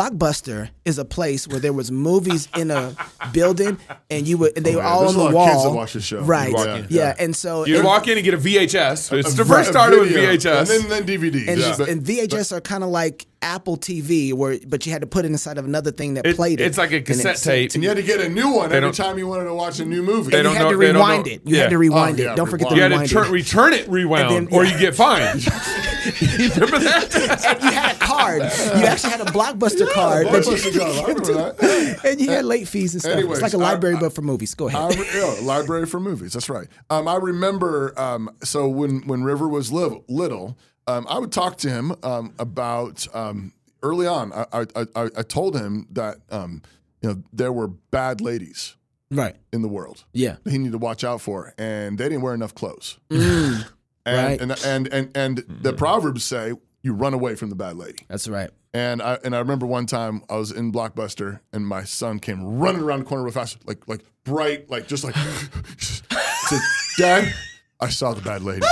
Blockbuster 0.00 0.68
is 0.84 0.98
a 0.98 1.06
place 1.06 1.48
where 1.48 1.58
there 1.58 1.72
was 1.72 1.90
movies 1.90 2.48
in 2.54 2.70
a 2.70 2.94
building, 3.32 3.78
and 4.10 4.28
you 4.28 4.36
would, 4.36 4.54
and 4.54 4.66
they 4.66 4.76
were 4.76 4.82
all 4.82 5.00
there's 5.00 5.16
on 5.16 5.16
a 5.16 5.18
the 5.18 5.24
lot 5.24 5.28
of 5.30 5.34
wall. 5.34 5.46
kids 5.48 5.62
that 5.64 5.70
watch 5.70 5.92
this 5.94 6.04
show. 6.04 6.20
right? 6.20 6.52
walk 6.52 6.66
Yeah, 6.66 6.76
in. 6.76 6.86
yeah. 6.90 7.14
And 7.18 7.34
so 7.34 7.64
you 7.64 7.76
and, 7.76 7.84
walk 7.84 8.06
in 8.06 8.18
and 8.18 8.24
get 8.24 8.34
a 8.34 8.36
VHS. 8.36 9.10
It's 9.18 9.32
the 9.32 9.44
first 9.46 9.48
vi- 9.68 9.70
started 9.70 10.00
with 10.00 10.10
VHS. 10.12 10.70
and 10.70 10.90
then, 10.90 11.06
then 11.06 11.20
DVDs. 11.20 11.48
and, 11.48 11.58
Yeah. 11.60 11.86
and 11.88 12.02
VHS 12.02 12.52
are 12.54 12.60
kind 12.60 12.84
of 12.84 12.90
like 12.90 13.26
Apple 13.40 13.78
TV, 13.78 14.34
where 14.34 14.58
but 14.66 14.84
you 14.84 14.92
had 14.92 15.00
to 15.00 15.06
put 15.06 15.24
it 15.24 15.28
inside 15.28 15.56
of 15.56 15.64
another 15.64 15.92
thing 15.92 16.12
that 16.14 16.26
It- 16.26 16.36
played 16.36 16.60
it. 16.60 16.64
it's 16.64 16.76
like 16.76 16.92
a 16.92 17.00
cassette 17.00 17.38
sent 17.38 17.54
tape. 17.54 17.74
And 17.74 17.82
you 17.82 17.88
you. 17.88 17.96
had 17.96 17.96
to 17.96 18.02
get 18.06 18.20
a 18.20 18.28
new 18.28 18.50
one 18.50 18.72
every 18.74 18.92
time 18.92 19.16
you 19.16 19.26
wanted 19.26 19.44
to 19.44 19.54
watch 19.54 19.80
a 19.80 19.86
new 19.86 20.02
movie. 20.02 20.30
They 20.32 20.40
And 20.40 20.44
you 20.48 20.50
don't 20.50 20.56
had 20.56 20.62
know- 20.64 20.70
to 20.72 20.76
they 20.76 20.86
don't 20.92 20.94
rewind 20.96 21.26
know- 21.26 21.32
it. 21.32 21.40
You 21.46 21.54
oh, 21.54 21.56
yeah. 21.56 21.62
had 21.62 21.70
to 21.70 21.78
rewind 21.78 22.20
Oh, 22.20 22.22
yeah, 22.22 22.32
it. 22.32 22.36
Don't 22.36 22.50
forget 22.50 22.68
to 22.68 22.74
you 22.74 22.82
had 22.82 22.90
rewind 22.90 23.08
to 23.08 23.14
turn, 23.14 23.26
it. 23.28 23.30
return 23.30 23.72
it 23.72 23.88
rewound, 23.88 24.34
And 24.36 24.48
then- 24.48 24.54
or 24.58 24.64
yeah. 24.64 24.72
you 24.74 24.78
get 24.78 24.94
fined. 24.94 25.46
you 26.06 26.48
remember 26.54 26.78
that? 26.80 27.14
and 27.46 27.62
you 27.62 27.70
had 27.70 27.96
a 27.96 27.98
card. 27.98 28.42
You 28.42 28.86
actually 28.86 29.10
had 29.10 29.20
a 29.20 29.24
blockbuster 29.26 29.88
card. 29.92 30.26
that 30.28 30.46
you- 30.46 30.80
card, 30.80 30.96
I 30.96 31.00
remember 31.02 31.52
that. 31.52 32.04
and 32.04 32.20
you 32.20 32.30
had 32.30 32.44
late 32.44 32.68
fees 32.68 32.94
and 32.94 33.02
stuff. 33.02 33.14
Anyways, 33.14 33.38
it's 33.38 33.42
like 33.42 33.52
a 33.54 33.58
library, 33.58 33.96
I- 33.96 34.00
but 34.00 34.12
for 34.12 34.22
movies. 34.22 34.54
Go 34.54 34.68
ahead. 34.68 34.80
I 34.98 35.16
yeah, 35.16 35.36
library 35.42 35.86
for 35.86 36.00
movies. 36.00 36.32
That's 36.32 36.48
right. 36.48 36.68
Um, 36.90 37.08
I 37.08 37.16
remember. 37.16 37.98
Um, 37.98 38.30
so 38.42 38.68
when 38.68 39.06
when 39.06 39.22
River 39.24 39.48
was 39.48 39.72
little, 39.72 40.04
little 40.08 40.56
um, 40.86 41.06
I 41.08 41.18
would 41.18 41.32
talk 41.32 41.56
to 41.58 41.70
him 41.70 41.94
um, 42.02 42.32
about 42.38 43.06
um, 43.14 43.52
early 43.82 44.06
on. 44.06 44.32
I, 44.32 44.46
I, 44.52 44.66
I, 44.94 45.02
I 45.16 45.22
told 45.22 45.56
him 45.56 45.86
that 45.90 46.18
um, 46.30 46.62
you 47.02 47.08
know 47.10 47.22
there 47.32 47.52
were 47.52 47.68
bad 47.68 48.20
ladies 48.20 48.76
right. 49.10 49.34
in 49.52 49.62
the 49.62 49.68
world 49.68 50.04
Yeah. 50.12 50.36
he 50.48 50.58
needed 50.58 50.72
to 50.72 50.78
watch 50.78 51.02
out 51.04 51.20
for, 51.20 51.52
and 51.58 51.98
they 51.98 52.04
didn't 52.08 52.22
wear 52.22 52.34
enough 52.34 52.54
clothes. 52.54 52.98
Mm. 53.10 53.66
And, 54.06 54.16
right. 54.16 54.40
and 54.40 54.64
and 54.64 54.88
and 54.88 55.16
and 55.16 55.36
the 55.48 55.72
mm. 55.72 55.76
proverbs 55.76 56.24
say 56.24 56.52
you 56.82 56.94
run 56.94 57.12
away 57.12 57.34
from 57.34 57.50
the 57.50 57.56
bad 57.56 57.76
lady. 57.76 57.98
That's 58.08 58.28
right. 58.28 58.50
And 58.72 59.02
I 59.02 59.18
and 59.24 59.34
I 59.34 59.40
remember 59.40 59.66
one 59.66 59.86
time 59.86 60.22
I 60.30 60.36
was 60.36 60.52
in 60.52 60.70
Blockbuster 60.72 61.40
and 61.52 61.66
my 61.66 61.82
son 61.82 62.20
came 62.20 62.58
running 62.58 62.82
around 62.82 63.00
the 63.00 63.04
corner 63.06 63.24
real 63.24 63.32
fast, 63.32 63.58
like 63.66 63.86
like 63.88 64.02
bright, 64.24 64.70
like 64.70 64.86
just 64.86 65.02
like 65.02 65.16
said, 65.78 66.60
Dad, 66.96 67.34
I 67.80 67.88
saw 67.88 68.14
the 68.14 68.22
bad 68.22 68.42
lady. 68.42 68.64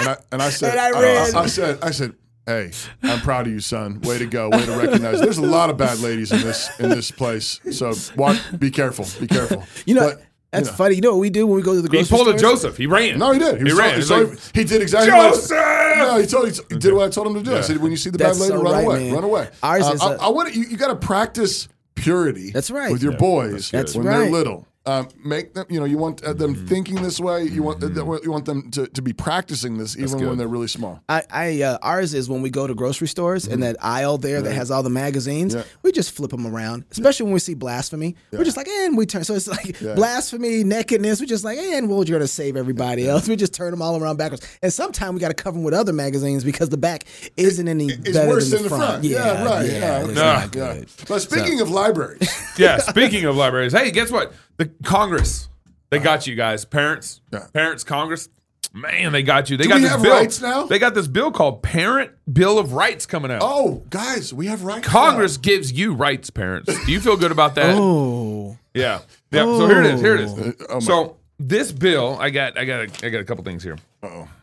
and 0.00 0.08
I 0.08 0.16
and 0.32 0.42
I 0.42 0.48
said 0.48 0.70
And 0.70 0.80
I 0.80 0.90
ran. 0.90 1.36
I, 1.36 1.46
said 1.46 1.78
I 1.82 1.90
said, 1.90 2.14
Hey, 2.46 2.70
I'm 3.02 3.20
proud 3.20 3.46
of 3.46 3.52
you, 3.52 3.60
son. 3.60 4.00
Way 4.00 4.18
to 4.18 4.26
go. 4.26 4.48
Way 4.48 4.64
to 4.64 4.76
recognize. 4.76 5.20
There's 5.20 5.38
a 5.38 5.42
lot 5.42 5.68
of 5.68 5.76
bad 5.76 5.98
ladies 5.98 6.32
in 6.32 6.40
this 6.40 6.70
in 6.80 6.88
this 6.88 7.10
place. 7.10 7.60
So 7.72 7.92
watch, 8.16 8.40
be 8.58 8.70
careful. 8.70 9.06
Be 9.20 9.26
careful. 9.26 9.64
You 9.84 9.96
know, 9.96 10.14
But, 10.14 10.22
that's 10.52 10.68
know. 10.68 10.74
funny. 10.74 10.94
You 10.96 11.00
know 11.00 11.10
what 11.12 11.20
we 11.20 11.30
do 11.30 11.46
when 11.46 11.56
we 11.56 11.62
go 11.62 11.74
to 11.74 11.82
the 11.82 11.88
He 11.88 11.96
grocery 11.98 12.16
pulled 12.16 12.28
a 12.34 12.38
stores? 12.38 12.42
Joseph. 12.62 12.76
He 12.76 12.86
ran. 12.86 13.18
No, 13.18 13.32
he 13.32 13.38
did. 13.38 13.58
He, 13.62 13.68
He 13.68 13.72
ran. 13.72 13.90
so- 13.90 13.96
He's 13.96 14.08
so 14.08 14.18
like, 14.30 14.54
he 14.54 14.64
did 14.64 14.82
exactly 14.82 15.12
what 15.12 15.20
I- 15.26 15.30
Joseph! 15.30 15.50
No, 15.98 16.18
he 16.18 16.26
told 16.26 16.48
he 16.70 16.76
did 16.78 16.92
what 16.92 17.06
I 17.06 17.10
told 17.10 17.26
him 17.28 17.34
to 17.34 17.42
do. 17.42 17.56
I 17.56 17.60
said, 17.60 17.76
when 17.78 17.90
you 17.90 17.96
see 17.96 18.10
the 18.10 18.18
That's 18.18 18.38
bad 18.38 18.42
lady, 18.50 18.56
so 18.56 18.62
run 18.62 18.72
right, 18.74 18.84
away, 18.84 19.04
man. 19.06 19.14
run 19.14 19.24
away. 19.24 19.48
Ours 19.62 19.84
Uh, 19.86 19.92
is 19.94 20.00
I, 20.00 20.12
a- 20.14 20.18
I 20.18 20.28
want 20.28 20.54
you. 20.54 20.64
You 20.64 20.76
got 20.76 20.88
to 20.88 20.96
practice 20.96 21.68
purity. 21.94 22.50
That's 22.50 22.70
right. 22.70 22.90
With 22.90 23.02
your 23.02 23.12
boys 23.16 23.70
That's 23.70 23.94
when 23.94 24.06
right. 24.06 24.18
they're 24.20 24.30
little. 24.30 24.66
Um, 24.90 25.08
make 25.24 25.54
them. 25.54 25.66
You 25.68 25.80
know, 25.80 25.86
you 25.86 25.98
want 25.98 26.22
uh, 26.24 26.32
them 26.32 26.54
thinking 26.66 27.02
this 27.02 27.20
way. 27.20 27.44
You 27.44 27.62
want 27.62 27.82
uh, 27.82 27.88
you 28.22 28.30
want 28.30 28.44
them 28.44 28.70
to, 28.72 28.86
to 28.88 29.02
be 29.02 29.12
practicing 29.12 29.78
this 29.78 29.96
even 29.96 30.26
when 30.26 30.38
they're 30.38 30.48
really 30.48 30.68
small. 30.68 31.02
I, 31.08 31.22
I 31.30 31.62
uh, 31.62 31.78
ours 31.82 32.14
is 32.14 32.28
when 32.28 32.42
we 32.42 32.50
go 32.50 32.66
to 32.66 32.74
grocery 32.74 33.08
stores 33.08 33.46
and 33.46 33.62
that 33.62 33.76
aisle 33.80 34.18
there 34.18 34.42
that 34.42 34.52
has 34.52 34.70
all 34.70 34.82
the 34.82 34.90
magazines. 34.90 35.54
Yeah. 35.54 35.62
We 35.82 35.92
just 35.92 36.10
flip 36.12 36.30
them 36.30 36.46
around, 36.46 36.84
especially 36.90 37.24
when 37.24 37.34
we 37.34 37.40
see 37.40 37.54
blasphemy. 37.54 38.16
We're 38.32 38.44
just 38.44 38.56
like, 38.56 38.68
and 38.68 38.96
we 38.96 39.06
turn. 39.06 39.24
So 39.24 39.34
it's 39.34 39.48
like 39.48 39.78
blasphemy, 39.78 40.64
nakedness. 40.64 41.20
We're 41.20 41.26
just 41.26 41.44
like, 41.44 41.58
and 41.58 41.88
we're 41.88 42.04
going 42.04 42.20
to 42.20 42.28
save 42.28 42.56
everybody 42.56 43.08
else. 43.08 43.28
We 43.28 43.36
just 43.36 43.54
turn 43.54 43.70
them 43.70 43.82
all 43.82 44.00
around 44.02 44.16
backwards. 44.16 44.46
And 44.62 44.72
sometimes 44.72 45.14
we 45.14 45.20
got 45.20 45.28
to 45.28 45.34
cover 45.34 45.54
them 45.54 45.64
with 45.64 45.74
other 45.74 45.92
magazines 45.92 46.44
because 46.44 46.68
the 46.68 46.76
back 46.76 47.04
isn't 47.36 47.68
any 47.68 47.86
It's 47.88 48.12
better 48.12 48.28
worse 48.28 48.50
than 48.50 48.62
than 48.62 48.70
the 48.70 48.76
front. 48.76 49.04
Yeah, 49.04 49.44
right. 49.44 49.66
Yeah, 49.66 49.78
Yeah, 49.78 49.98
it's 50.00 50.10
okay. 50.10 50.20
not 50.20 50.52
good. 50.52 50.88
But 51.08 51.20
speaking 51.20 51.60
of 51.60 51.70
libraries, 51.70 52.28
yeah. 52.58 52.78
Speaking 52.78 53.24
of 53.24 53.36
libraries, 53.36 53.72
hey, 53.72 53.90
guess 53.90 54.10
what? 54.10 54.32
The 54.60 54.66
Congress, 54.84 55.48
they 55.88 55.98
got 55.98 56.26
you 56.26 56.34
guys, 56.34 56.66
parents, 56.66 57.22
Yeah. 57.32 57.46
parents, 57.54 57.82
Congress. 57.82 58.28
Man, 58.74 59.10
they 59.12 59.22
got 59.22 59.48
you. 59.48 59.56
They 59.56 59.62
Do 59.64 59.70
got 59.70 59.74
we 59.76 59.80
this 59.80 59.90
have 59.92 60.02
bill. 60.02 60.12
rights 60.12 60.40
now? 60.42 60.64
They 60.66 60.78
got 60.78 60.94
this 60.94 61.08
bill 61.08 61.30
called 61.32 61.62
Parent 61.62 62.10
Bill 62.30 62.58
of 62.58 62.74
Rights 62.74 63.06
coming 63.06 63.30
out. 63.30 63.40
oh 63.42 63.82
guys, 63.88 64.34
we 64.34 64.46
have 64.48 64.62
rights. 64.62 64.86
Congress 64.86 65.38
gives 65.38 65.72
you 65.72 65.94
rights, 65.94 66.28
parents. 66.28 66.72
Do 66.84 66.92
you 66.92 67.00
feel 67.00 67.16
good 67.16 67.32
about 67.32 67.54
that? 67.54 67.74
Oh, 67.74 68.58
Yeah. 68.74 69.00
Yeah. 69.32 69.44
So 69.44 69.66
here 69.66 69.80
it 69.82 69.94
is. 69.94 70.00
Here 70.02 70.14
it 70.16 70.20
is. 70.20 70.32
oh, 70.34 70.52
oh 70.68 70.74
my- 70.74 70.80
so 70.80 71.16
this 71.38 71.72
bill, 71.72 72.18
I 72.20 72.28
got, 72.28 72.58
I 72.58 72.66
got, 72.66 72.80
a, 73.02 73.06
I 73.06 73.08
got 73.08 73.20
a 73.20 73.24
couple 73.24 73.42
things 73.44 73.62
here. 73.62 73.78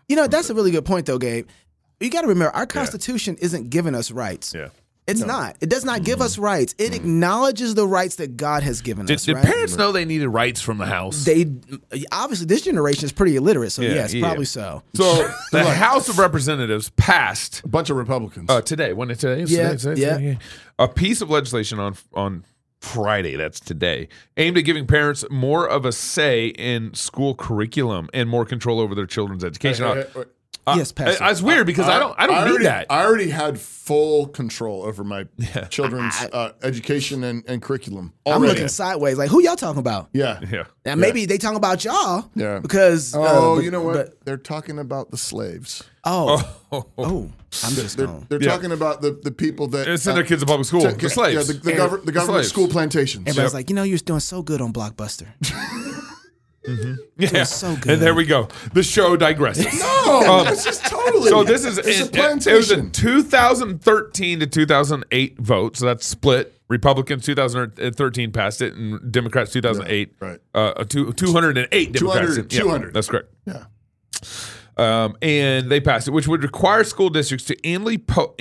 You 0.10 0.16
know, 0.16 0.26
that's 0.26 0.50
a 0.50 0.56
really 0.56 0.72
good 0.72 0.84
point, 0.84 1.06
though, 1.06 1.20
Gabe. 1.20 1.48
You 2.00 2.10
got 2.10 2.22
to 2.22 2.28
remember, 2.28 2.54
our 2.56 2.66
Constitution 2.66 3.38
isn't 3.40 3.70
giving 3.70 3.94
us 3.94 4.10
rights. 4.10 4.52
Yeah. 4.54 4.70
It's 5.08 5.22
not. 5.24 5.56
It 5.62 5.70
does 5.70 5.86
not 5.86 6.04
give 6.04 6.20
us 6.22 6.38
rights. 6.38 6.76
It 6.78 6.94
acknowledges 6.94 7.76
the 7.76 7.88
rights 7.88 8.18
that 8.18 8.36
God 8.36 8.62
has 8.64 8.82
given 8.82 9.06
Did, 9.06 9.16
us. 9.16 9.26
did 9.26 9.36
right? 9.36 9.46
parents 9.46 9.78
know 9.78 9.94
they 9.94 10.04
needed 10.04 10.28
rights 10.28 10.60
from 10.62 10.78
the 10.80 10.86
house? 10.86 11.24
They 11.24 11.46
obviously 12.12 12.46
this 12.46 12.62
generation 12.64 13.06
is 13.06 13.14
pretty 13.14 13.38
illiterate, 13.38 13.72
so 13.72 13.84
Yeah, 13.84 13.94
yes, 13.94 14.14
yeah. 14.14 14.26
probably 14.26 14.46
so. 14.46 14.84
so 14.96 15.32
the 15.54 15.64
House 15.64 16.10
of 16.10 16.20
Representatives 16.20 16.90
passed 16.92 17.62
A 17.64 17.68
bunch 17.70 17.90
of 17.90 17.96
Republicans. 17.96 18.50
uh, 18.50 18.62
today. 18.62 18.92
When 18.92 19.10
it 19.10 19.20
today? 19.20 19.44
Yeah, 19.48 19.74
today, 19.76 19.92
it's 19.92 20.00
yeah. 20.02 20.14
today, 20.18 20.38
A 20.78 20.88
piece 20.90 21.22
of 21.22 21.30
legislation 21.30 21.80
on 21.80 21.96
on 22.14 22.44
Friday. 22.82 23.36
That's 23.38 23.60
today, 23.62 24.10
aimed 24.36 24.58
at 24.58 24.62
giving 24.62 24.86
parents 24.86 25.24
more 25.32 25.68
of 25.68 25.86
a 25.86 25.92
say 25.94 26.48
in 26.48 26.94
school 26.94 27.34
curriculum 27.34 28.10
and 28.14 28.30
more 28.30 28.46
control 28.46 28.80
over 28.82 28.94
their 28.94 29.08
children's 29.08 29.44
education. 29.46 29.86
Hey, 29.86 30.02
Uh, 30.02 30.04
hey, 30.14 30.24
wait. 30.68 30.78
yes, 30.78 30.92
Pastor. 30.92 31.24
It's 31.26 31.42
weird 31.42 31.66
because 31.68 31.88
I, 31.88 32.00
don't. 32.00 32.16
I 32.18 32.28
don't 32.28 32.36
need 32.44 32.50
already, 32.50 32.64
that. 32.66 32.88
I 32.90 33.06
already 33.06 33.30
had 33.30 33.60
full 33.60 34.28
control 34.28 34.84
over 34.84 35.04
my 35.04 35.26
children's 35.70 36.16
uh, 36.34 36.52
education 36.64 37.24
and, 37.24 37.44
and 37.48 37.62
curriculum. 37.62 38.14
I'm 38.26 38.34
Already. 38.34 38.54
looking 38.54 38.68
sideways, 38.68 39.18
like 39.18 39.30
who 39.30 39.42
y'all 39.42 39.56
talking 39.56 39.80
about? 39.80 40.10
Yeah. 40.14 40.42
yeah. 40.52 40.66
Now 40.86 40.96
maybe 40.96 41.26
they 41.26 41.38
talking 41.38 41.58
about 41.58 41.84
y'all. 41.86 42.30
Yeah. 42.36 42.60
Because 42.60 43.16
uh, 43.16 43.20
Oh, 43.22 43.56
but- 43.56 43.64
you 43.64 43.72
know 43.72 43.82
what? 43.82 43.94
but- 43.94 44.26
They're 44.26 44.38
talking 44.38 44.78
about 44.80 45.12
the 45.12 45.18
slaves. 45.18 45.84
oh, 46.04 46.58
oh, 46.72 47.32
I'm 47.64 47.74
just 47.74 47.96
They're, 47.98 48.08
going. 48.08 48.26
they're 48.30 48.42
Yeah. 48.44 48.52
talking 48.52 48.72
about 48.74 49.02
the, 49.02 49.12
the 49.24 49.32
people 49.32 49.68
that 49.70 49.88
And 49.88 50.00
send 50.00 50.18
their 50.18 50.24
kids 50.26 50.42
to 50.42 50.46
public 50.46 50.68
school. 50.68 50.82
t- 50.82 50.88
the 50.90 51.10
slaves. 51.10 51.48
Yeah, 51.48 51.54
the, 51.54 51.60
the, 51.60 51.72
And- 51.72 51.80
gover- 51.80 52.06
the 52.06 52.12
government 52.12 52.44
slaves. 52.46 52.50
school 52.50 52.68
plantations. 52.68 53.26
Everybody's 53.28 53.54
like, 53.54 53.70
you 53.70 53.76
know, 53.76 53.84
you're 53.84 53.98
doing 54.00 54.20
so 54.20 54.42
good 54.42 54.60
on 54.62 54.74
Blockbuster. 54.74 55.28
yeah. 57.18 57.44
so 57.44 57.76
good. 57.76 57.94
And 57.94 58.02
there 58.02 58.14
we 58.16 58.26
go. 58.26 58.48
The 58.74 58.84
show 58.84 59.16
digresses. 59.18 59.80
No, 60.08 60.44
this 60.44 60.66
is 60.66 60.80
totally. 60.80 61.30
So 61.30 61.44
this 61.44 61.66
is 61.66 61.78
it, 61.78 61.86
a 61.86 61.90
it- 62.34 62.48
it 62.48 62.54
was 62.54 62.72
a 62.72 62.90
2013 62.90 64.40
to 64.40 64.48
2008 64.48 65.40
vote, 65.40 65.78
so 65.78 65.86
that's 65.86 66.06
split. 66.06 66.54
Republicans 66.70 67.24
2013 67.26 68.32
passed 68.32 68.62
it, 68.62 68.74
and 68.74 69.12
Democrats 69.12 69.52
2008. 69.54 70.14
Yeah, 70.22 70.28
right. 70.28 70.40
Uh, 70.54 70.74
a 70.78 70.86
two, 70.86 71.14
208 71.14 71.94
Democrats. 71.94 72.00
200, 72.36 72.54
Yeah, 72.54 72.60
200. 72.62 72.94
that's 72.94 73.08
correct. 73.08 73.34
yeah. 73.46 73.64
Um, 74.78 75.16
and 75.22 75.72
they 75.72 75.80
passed 75.80 76.08
it, 76.08 76.12
which 76.12 76.28
would 76.28 76.44
require 76.44 76.84
school 76.84 77.10
districts 77.10 77.46
to 77.48 77.66
annually 77.66 77.98
po- 77.98 78.36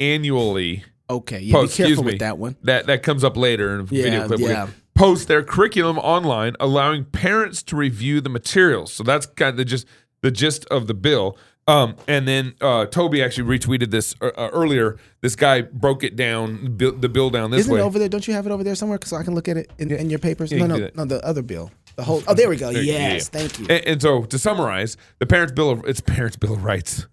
annually 0.00 0.84
Okay, 1.10 1.40
yeah, 1.40 1.52
post. 1.52 1.72
be 1.74 1.76
careful 1.76 1.92
excuse 1.92 1.98
me, 1.98 2.04
with 2.12 2.18
that 2.20 2.38
one. 2.38 2.56
That 2.62 2.86
that 2.86 3.02
comes 3.02 3.22
up 3.24 3.36
later 3.36 3.74
in 3.74 3.80
a 3.80 3.84
Yeah, 3.90 4.02
video 4.02 4.26
clip. 4.26 4.40
We're 4.40 4.50
yeah. 4.50 4.68
Post 4.94 5.26
their 5.28 5.42
curriculum 5.42 5.98
online, 5.98 6.54
allowing 6.60 7.04
parents 7.04 7.62
to 7.64 7.76
review 7.76 8.20
the 8.20 8.28
materials. 8.28 8.92
So 8.92 9.02
that's 9.02 9.26
kind 9.26 9.50
of 9.50 9.56
the 9.56 9.64
just 9.64 9.86
the 10.22 10.30
gist 10.30 10.64
of 10.66 10.86
the 10.86 10.94
bill. 10.94 11.36
Um, 11.66 11.96
and 12.06 12.28
then 12.28 12.54
uh, 12.60 12.86
Toby 12.86 13.22
actually 13.22 13.58
retweeted 13.58 13.90
this 13.90 14.14
uh, 14.20 14.26
uh, 14.36 14.50
earlier. 14.52 14.98
This 15.22 15.34
guy 15.34 15.62
broke 15.62 16.04
it 16.04 16.14
down, 16.14 16.76
bu- 16.76 16.98
the 16.98 17.08
bill 17.08 17.30
down 17.30 17.50
this 17.50 17.60
Isn't 17.60 17.72
way. 17.74 17.80
it 17.80 17.82
over 17.82 17.98
there? 17.98 18.08
Don't 18.08 18.28
you 18.28 18.34
have 18.34 18.46
it 18.46 18.52
over 18.52 18.62
there 18.62 18.74
somewhere? 18.74 18.98
So 19.04 19.16
I 19.16 19.22
can 19.22 19.34
look 19.34 19.48
at 19.48 19.56
it 19.56 19.70
in, 19.78 19.90
in 19.90 20.10
your 20.10 20.18
papers. 20.18 20.52
Yeah, 20.52 20.58
no, 20.58 20.64
you 20.64 20.68
no, 20.68 20.74
can 20.74 20.80
do 20.82 20.86
that. 20.90 20.96
no, 20.96 21.04
the 21.06 21.26
other 21.26 21.42
bill. 21.42 21.70
The 21.96 22.02
whole. 22.02 22.22
Oh, 22.26 22.34
there 22.34 22.48
we 22.48 22.56
go. 22.56 22.70
Yes, 22.70 23.28
thank 23.28 23.58
you. 23.58 23.66
And, 23.68 23.86
and 23.86 24.02
so, 24.02 24.24
to 24.24 24.38
summarize, 24.38 24.96
the 25.18 25.26
parents' 25.26 25.52
bill 25.52 25.70
of 25.70 25.84
it's 25.84 26.00
parents' 26.00 26.36
bill 26.36 26.54
of 26.54 26.64
rights. 26.64 27.06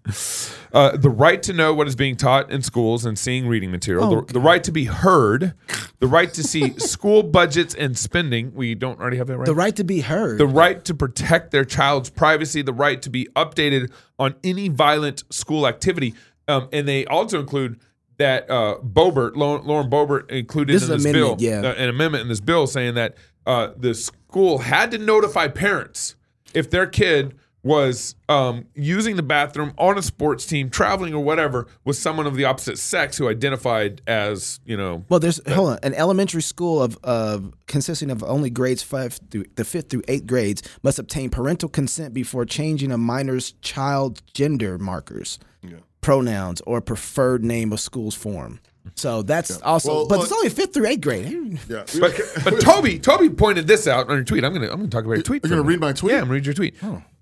Uh, 0.72 0.96
the 0.96 1.10
right 1.10 1.42
to 1.42 1.52
know 1.52 1.74
what 1.74 1.86
is 1.86 1.94
being 1.94 2.16
taught 2.16 2.50
in 2.50 2.62
schools 2.62 3.04
and 3.04 3.18
seeing 3.18 3.46
reading 3.46 3.70
material. 3.70 4.04
Oh, 4.04 4.20
the, 4.22 4.32
the 4.32 4.40
right 4.40 4.64
to 4.64 4.72
be 4.72 4.86
heard. 4.86 5.54
The 6.00 6.06
right 6.06 6.32
to 6.32 6.42
see 6.42 6.72
school 6.78 7.22
budgets 7.22 7.74
and 7.74 7.96
spending. 7.96 8.54
We 8.54 8.74
don't 8.74 8.98
already 8.98 9.18
have 9.18 9.26
that 9.26 9.36
right. 9.38 9.46
the 9.46 9.54
right 9.54 9.76
to 9.76 9.84
be 9.84 10.00
heard. 10.00 10.38
the 10.38 10.46
right 10.46 10.84
to 10.86 10.94
protect 10.94 11.50
their 11.50 11.64
child's 11.64 12.10
privacy, 12.10 12.62
the 12.62 12.72
right 12.72 13.00
to 13.02 13.10
be 13.10 13.26
updated 13.36 13.92
on 14.18 14.34
any 14.42 14.68
violent 14.68 15.24
school 15.32 15.66
activity, 15.66 16.14
um, 16.48 16.68
and 16.72 16.88
they 16.88 17.04
also 17.06 17.38
include 17.38 17.78
that 18.18 18.50
uh, 18.50 18.76
Boebert, 18.82 19.36
Lauren, 19.36 19.90
Boebert, 19.90 20.30
included 20.30 20.74
This 20.74 20.84
in 20.84 20.90
this 20.90 21.04
amendment, 21.04 21.38
bill, 21.38 21.48
yeah. 21.48 21.68
uh, 21.68 21.74
an 21.74 21.88
amendment 21.88 22.22
in 22.22 22.28
this 22.28 22.40
bill 22.40 22.66
saying 22.66 22.94
that 22.94 23.16
uh, 23.46 23.70
the 23.76 24.10
school 24.32 24.58
had 24.58 24.90
to 24.90 24.96
notify 24.96 25.46
parents 25.46 26.16
if 26.54 26.70
their 26.70 26.86
kid 26.86 27.34
was 27.62 28.14
um, 28.30 28.64
using 28.74 29.14
the 29.16 29.22
bathroom 29.22 29.74
on 29.76 29.98
a 29.98 30.02
sports 30.02 30.46
team, 30.46 30.70
traveling 30.70 31.12
or 31.14 31.22
whatever, 31.22 31.68
with 31.84 31.96
someone 31.98 32.26
of 32.26 32.34
the 32.34 32.44
opposite 32.46 32.78
sex 32.78 33.18
who 33.18 33.28
identified 33.28 34.00
as, 34.06 34.58
you 34.64 34.74
know, 34.74 35.04
Well, 35.10 35.20
there's 35.20 35.40
hold 35.46 35.72
on. 35.72 35.78
An 35.82 35.92
elementary 35.94 36.40
school 36.40 36.82
of 36.82 36.98
of 37.04 37.52
consisting 37.66 38.10
of 38.10 38.24
only 38.24 38.48
grades 38.48 38.82
five 38.82 39.20
through 39.30 39.44
the 39.56 39.66
fifth 39.66 39.90
through 39.90 40.02
eighth 40.08 40.26
grades 40.26 40.62
must 40.82 40.98
obtain 40.98 41.28
parental 41.28 41.68
consent 41.68 42.14
before 42.14 42.46
changing 42.46 42.90
a 42.90 42.96
minor's 42.96 43.52
child 43.60 44.22
gender 44.32 44.78
markers, 44.78 45.38
pronouns, 46.00 46.62
or 46.66 46.80
preferred 46.80 47.44
name 47.44 47.70
of 47.70 47.80
school's 47.80 48.14
form. 48.14 48.60
So 48.94 49.22
that's 49.22 49.60
also, 49.62 49.94
Well, 49.94 50.06
but 50.08 50.18
look- 50.18 50.24
it's 50.24 50.32
only 50.32 50.48
fifth 50.48 50.74
through 50.74 50.86
eighth 50.86 51.00
grade. 51.02 51.58
Yeah. 51.68 51.84
but 52.00 52.20
but 52.44 52.60
Toby 52.60 52.98
Toby 52.98 53.30
pointed 53.30 53.66
this 53.66 53.86
out 53.86 54.08
on 54.08 54.16
your 54.16 54.24
tweet. 54.24 54.44
I'm 54.44 54.52
gonna 54.52 54.66
I'm 54.70 54.76
gonna 54.78 54.88
talk 54.88 55.04
about 55.04 55.14
your 55.14 55.22
tweet. 55.22 55.44
You're 55.44 55.50
gonna 55.50 55.62
read 55.62 55.80
my 55.80 55.92
tweet? 55.92 56.12
Yeah, 56.12 56.18
I'm 56.18 56.24
gonna 56.24 56.34
read 56.34 56.46
your 56.46 56.54
tweet. 56.54 56.74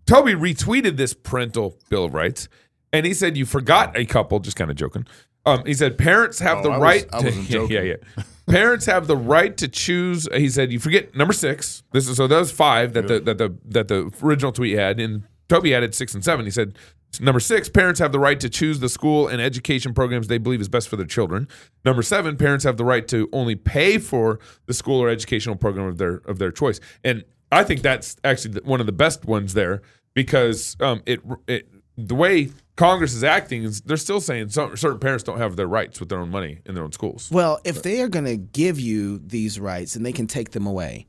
Toby 0.07 0.33
retweeted 0.35 0.97
this 0.97 1.15
parental 1.15 1.77
bill 1.89 2.05
of 2.07 2.15
rights, 2.15 2.49
and 2.93 3.05
he 3.07 3.15
said 3.15 3.37
you 3.37 3.47
forgot 3.47 3.97
a 3.97 4.05
couple. 4.05 4.41
Just 4.41 4.57
kind 4.57 4.71
of 4.71 4.77
joking. 4.77 5.07
Um, 5.47 5.65
he 5.65 5.73
said 5.75 5.97
parents 5.97 6.39
have 6.41 6.59
Oh, 6.59 6.63
the 6.65 6.69
I 6.71 6.79
was- 6.79 6.83
right. 6.83 7.07
I 7.13 7.19
to, 7.21 7.25
wasn't 7.27 7.45
yeah, 7.49 7.51
joking. 7.51 7.77
yeah, 7.77 7.83
yeah. 8.17 8.23
parents 8.49 8.87
have 8.87 9.07
the 9.07 9.17
right 9.17 9.57
to 9.59 9.69
choose. 9.69 10.29
He 10.35 10.49
said 10.49 10.73
you 10.73 10.79
forget 10.79 11.15
number 11.15 11.33
six. 11.33 11.83
This 11.93 12.09
is 12.09 12.17
so 12.17 12.27
those 12.27 12.51
five 12.51 12.93
that 12.95 13.07
the 13.09 13.21
that 13.21 13.39
the 13.39 13.55
that 13.69 13.89
the 13.89 14.11
original 14.23 14.53
tweet 14.53 14.77
had, 14.77 14.99
and 14.99 15.23
Toby 15.49 15.75
added 15.75 15.95
six 15.95 16.15
and 16.15 16.25
seven. 16.25 16.45
He 16.45 16.51
said. 16.51 16.77
Number 17.19 17.41
six, 17.41 17.69
parents 17.69 17.99
have 17.99 18.13
the 18.13 18.19
right 18.19 18.39
to 18.39 18.49
choose 18.49 18.79
the 18.79 18.89
school 18.89 19.27
and 19.27 19.41
education 19.41 19.95
programs 19.95 20.29
they 20.29 20.39
believe 20.39 20.61
is 20.61 20.69
best 20.69 20.89
for 20.89 20.97
their 20.97 21.07
children. 21.07 21.49
Number 21.85 22.03
seven, 22.03 22.37
parents 22.37 22.65
have 22.65 22.77
the 22.77 22.85
right 22.85 23.07
to 23.09 23.29
only 23.33 23.57
pay 23.57 23.99
for 23.99 24.39
the 24.67 24.75
school 24.75 25.01
or 25.01 25.09
educational 25.09 25.57
program 25.57 25.87
of 25.87 25.99
their 25.99 26.17
of 26.27 26.39
their 26.39 26.53
choice. 26.53 26.79
And 27.03 27.25
I 27.51 27.65
think 27.65 27.83
that's 27.83 28.17
actually 28.23 28.61
one 28.61 28.81
of 28.81 28.87
the 28.87 28.93
best 28.93 29.25
ones 29.25 29.55
there 29.55 29.83
because 30.15 30.77
um, 30.81 31.03
it 31.07 31.21
it 31.49 31.69
the 31.97 32.15
way 32.15 32.51
Congress 32.77 33.13
is 33.13 33.25
acting 33.25 33.65
is 33.65 33.83
they're 33.83 33.97
still 33.97 34.21
saying 34.21 34.49
some, 34.49 34.77
certain 34.77 34.99
parents 34.99 35.23
don't 35.25 35.39
have 35.39 35.57
their 35.57 35.67
rights 35.67 36.01
with 36.01 36.09
their 36.09 36.19
own 36.19 36.31
money 36.31 36.61
in 36.65 36.75
their 36.75 36.85
own 36.85 36.93
schools. 36.93 37.29
Well, 37.31 37.61
if 37.65 37.83
they 37.83 38.01
are 38.01 38.09
going 38.09 38.25
to 38.25 38.37
give 38.37 38.81
you 38.81 39.19
these 39.19 39.61
rights, 39.61 39.97
and 39.97 40.07
they 40.07 40.13
can 40.13 40.27
take 40.27 40.53
them 40.53 40.67
away. 40.67 41.07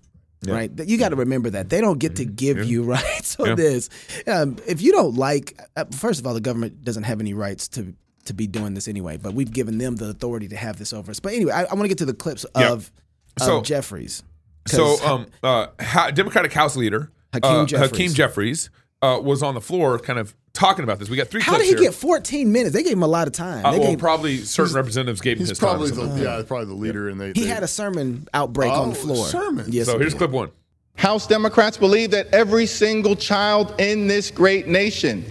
Right, 0.47 0.71
you 0.87 0.97
got 0.97 1.09
to 1.09 1.15
remember 1.17 1.51
that 1.51 1.69
they 1.69 1.81
don't 1.81 1.99
get 1.99 2.15
to 2.15 2.25
give 2.25 2.65
you 2.65 2.81
rights 2.83 3.39
on 3.39 3.47
Yeah. 3.49 3.55
this. 3.55 3.89
Um, 4.25 4.57
if 4.67 4.81
you 4.81 4.91
don't 4.91 5.15
like, 5.15 5.59
uh, 5.75 5.85
first 5.91 6.19
of 6.19 6.25
all, 6.25 6.33
the 6.33 6.41
government 6.41 6.83
doesn't 6.83 7.03
have 7.03 7.19
any 7.19 7.33
rights 7.33 7.67
to 7.69 7.93
to 8.25 8.33
be 8.35 8.45
doing 8.47 8.73
this 8.75 8.87
anyway. 8.87 9.17
But 9.17 9.33
we've 9.33 9.51
given 9.51 9.77
them 9.79 9.95
the 9.95 10.09
authority 10.09 10.47
to 10.49 10.55
have 10.55 10.77
this 10.77 10.93
over 10.93 11.09
us. 11.11 11.19
But 11.19 11.33
anyway, 11.33 11.51
I, 11.53 11.63
I 11.63 11.73
want 11.73 11.81
to 11.83 11.87
get 11.87 11.97
to 11.99 12.05
the 12.05 12.13
clips 12.13 12.45
Yeah. 12.55 12.71
of, 12.71 12.91
of 13.39 13.45
So- 13.47 13.61
Jeffries. 13.61 14.23
So, 14.67 15.03
um, 15.03 15.25
uh, 15.41 15.67
Democratic 16.11 16.53
House 16.53 16.75
Leader 16.75 17.11
Hakeem 17.33 17.51
uh, 17.51 17.65
Jeffries. 17.65 17.89
Hakeem 17.91 18.13
Jeffries 18.13 18.69
uh, 19.01 19.19
was 19.23 19.41
on 19.41 19.55
the 19.55 19.61
floor, 19.61 19.97
kind 19.97 20.19
of 20.19 20.35
talking 20.53 20.83
about 20.83 20.99
this. 20.99 21.09
We 21.09 21.17
got 21.17 21.27
three. 21.29 21.41
how 21.41 21.57
did 21.57 21.63
he 21.63 21.69
here. 21.69 21.79
get 21.79 21.93
14 21.93 22.51
minutes? 22.51 22.73
They 22.75 22.83
gave 22.83 22.93
him 22.93 23.03
a 23.03 23.07
lot 23.07 23.27
of 23.27 23.33
time. 23.33 23.65
Uh, 23.65 23.71
They 23.71 23.79
well, 23.79 23.89
gave- 23.91 23.99
probably 23.99 24.37
certain 24.37 24.75
representatives 24.75 25.21
gave 25.21 25.37
him 25.37 25.39
He's 25.41 25.49
his 25.49 25.59
probably 25.59 25.89
so- 25.89 26.05
the 26.07 26.23
yeah, 26.23 26.41
probably 26.45 26.65
the 26.67 26.73
leader, 26.73 27.09
and 27.09 27.19
they 27.19 27.27
he 27.27 27.41
they- 27.43 27.47
had 27.47 27.63
a 27.63 27.67
sermon 27.67 28.27
outbreak 28.33 28.71
on 28.71 28.89
the 28.91 28.97
Oh, 28.97 29.01
floor. 29.01 29.27
sermon. 29.27 29.65
Yes. 29.69 29.85
So 29.87 29.97
here's 29.97 30.13
did. 30.13 30.17
clip 30.17 30.31
one. 30.31 30.49
House 30.95 31.25
Democrats 31.25 31.77
believe 31.77 32.11
that 32.11 32.27
every 32.33 32.65
single 32.65 33.15
child 33.15 33.73
in 33.79 34.07
this 34.07 34.29
great 34.29 34.67
nation 34.67 35.23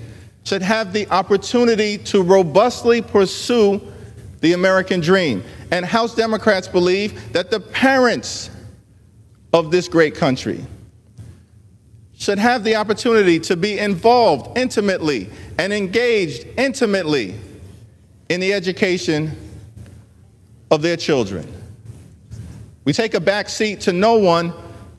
should 0.44 0.62
have 0.62 0.92
the 0.92 1.06
opportunity 1.10 1.98
to 1.98 2.22
robustly 2.22 3.02
pursue 3.02 3.80
the 4.40 4.54
American 4.54 5.00
dream. 5.00 5.44
And 5.70 5.84
House 5.84 6.14
Democrats 6.14 6.66
believe 6.66 7.32
that 7.34 7.50
the 7.50 7.60
parents 7.60 8.48
of 9.52 9.70
this 9.70 9.86
great 9.86 10.14
country 10.14 10.64
should 12.20 12.38
have 12.38 12.62
the 12.64 12.76
opportunity 12.76 13.40
to 13.40 13.56
be 13.56 13.78
involved 13.78 14.56
intimately 14.58 15.30
and 15.58 15.72
engaged 15.72 16.46
intimately 16.58 17.34
in 18.28 18.40
the 18.40 18.52
education 18.52 19.34
of 20.70 20.82
their 20.82 20.98
children. 20.98 21.50
We 22.84 22.92
take 22.92 23.14
a 23.14 23.20
back 23.20 23.48
seat 23.48 23.80
to 23.82 23.94
no 23.94 24.18
one 24.18 24.52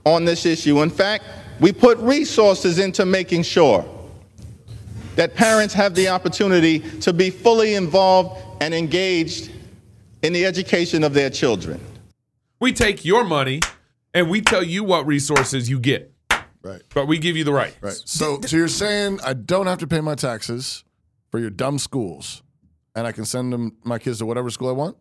on 0.03 0.25
this 0.25 0.47
issue. 0.47 0.81
In 0.81 0.89
fact, 0.89 1.23
we 1.59 1.71
put 1.71 1.99
resources 1.99 2.79
into 2.79 3.05
making 3.05 3.43
sure 3.43 3.85
that 5.15 5.35
parents 5.35 5.75
have 5.75 5.93
the 5.93 6.07
opportunity 6.07 6.79
to 7.01 7.13
be 7.13 7.29
fully 7.29 7.75
involved 7.75 8.43
and 8.61 8.73
engaged 8.73 9.51
in 10.23 10.33
the 10.33 10.43
education 10.43 11.03
of 11.03 11.13
their 11.13 11.29
children. 11.29 11.79
We 12.59 12.73
take 12.73 13.05
your 13.05 13.23
money 13.23 13.59
and 14.11 14.27
we 14.27 14.41
tell 14.41 14.63
you 14.63 14.83
what 14.83 15.05
resources 15.05 15.69
you 15.69 15.79
get, 15.79 16.11
right. 16.63 16.81
but 16.93 17.07
we 17.07 17.17
give 17.17 17.37
you 17.37 17.43
the 17.43 17.53
right. 17.53 17.75
Right. 17.81 17.99
So, 18.05 18.39
so 18.41 18.55
you're 18.55 18.67
saying 18.67 19.19
I 19.23 19.33
don't 19.33 19.67
have 19.67 19.79
to 19.79 19.87
pay 19.87 20.01
my 20.01 20.15
taxes 20.15 20.83
for 21.29 21.39
your 21.39 21.49
dumb 21.49 21.79
schools, 21.79 22.43
and 22.95 23.07
I 23.07 23.11
can 23.11 23.25
send 23.25 23.53
them 23.53 23.77
my 23.83 23.99
kids 23.99 24.19
to 24.19 24.25
whatever 24.25 24.49
school 24.49 24.69
I 24.69 24.73
want? 24.73 24.97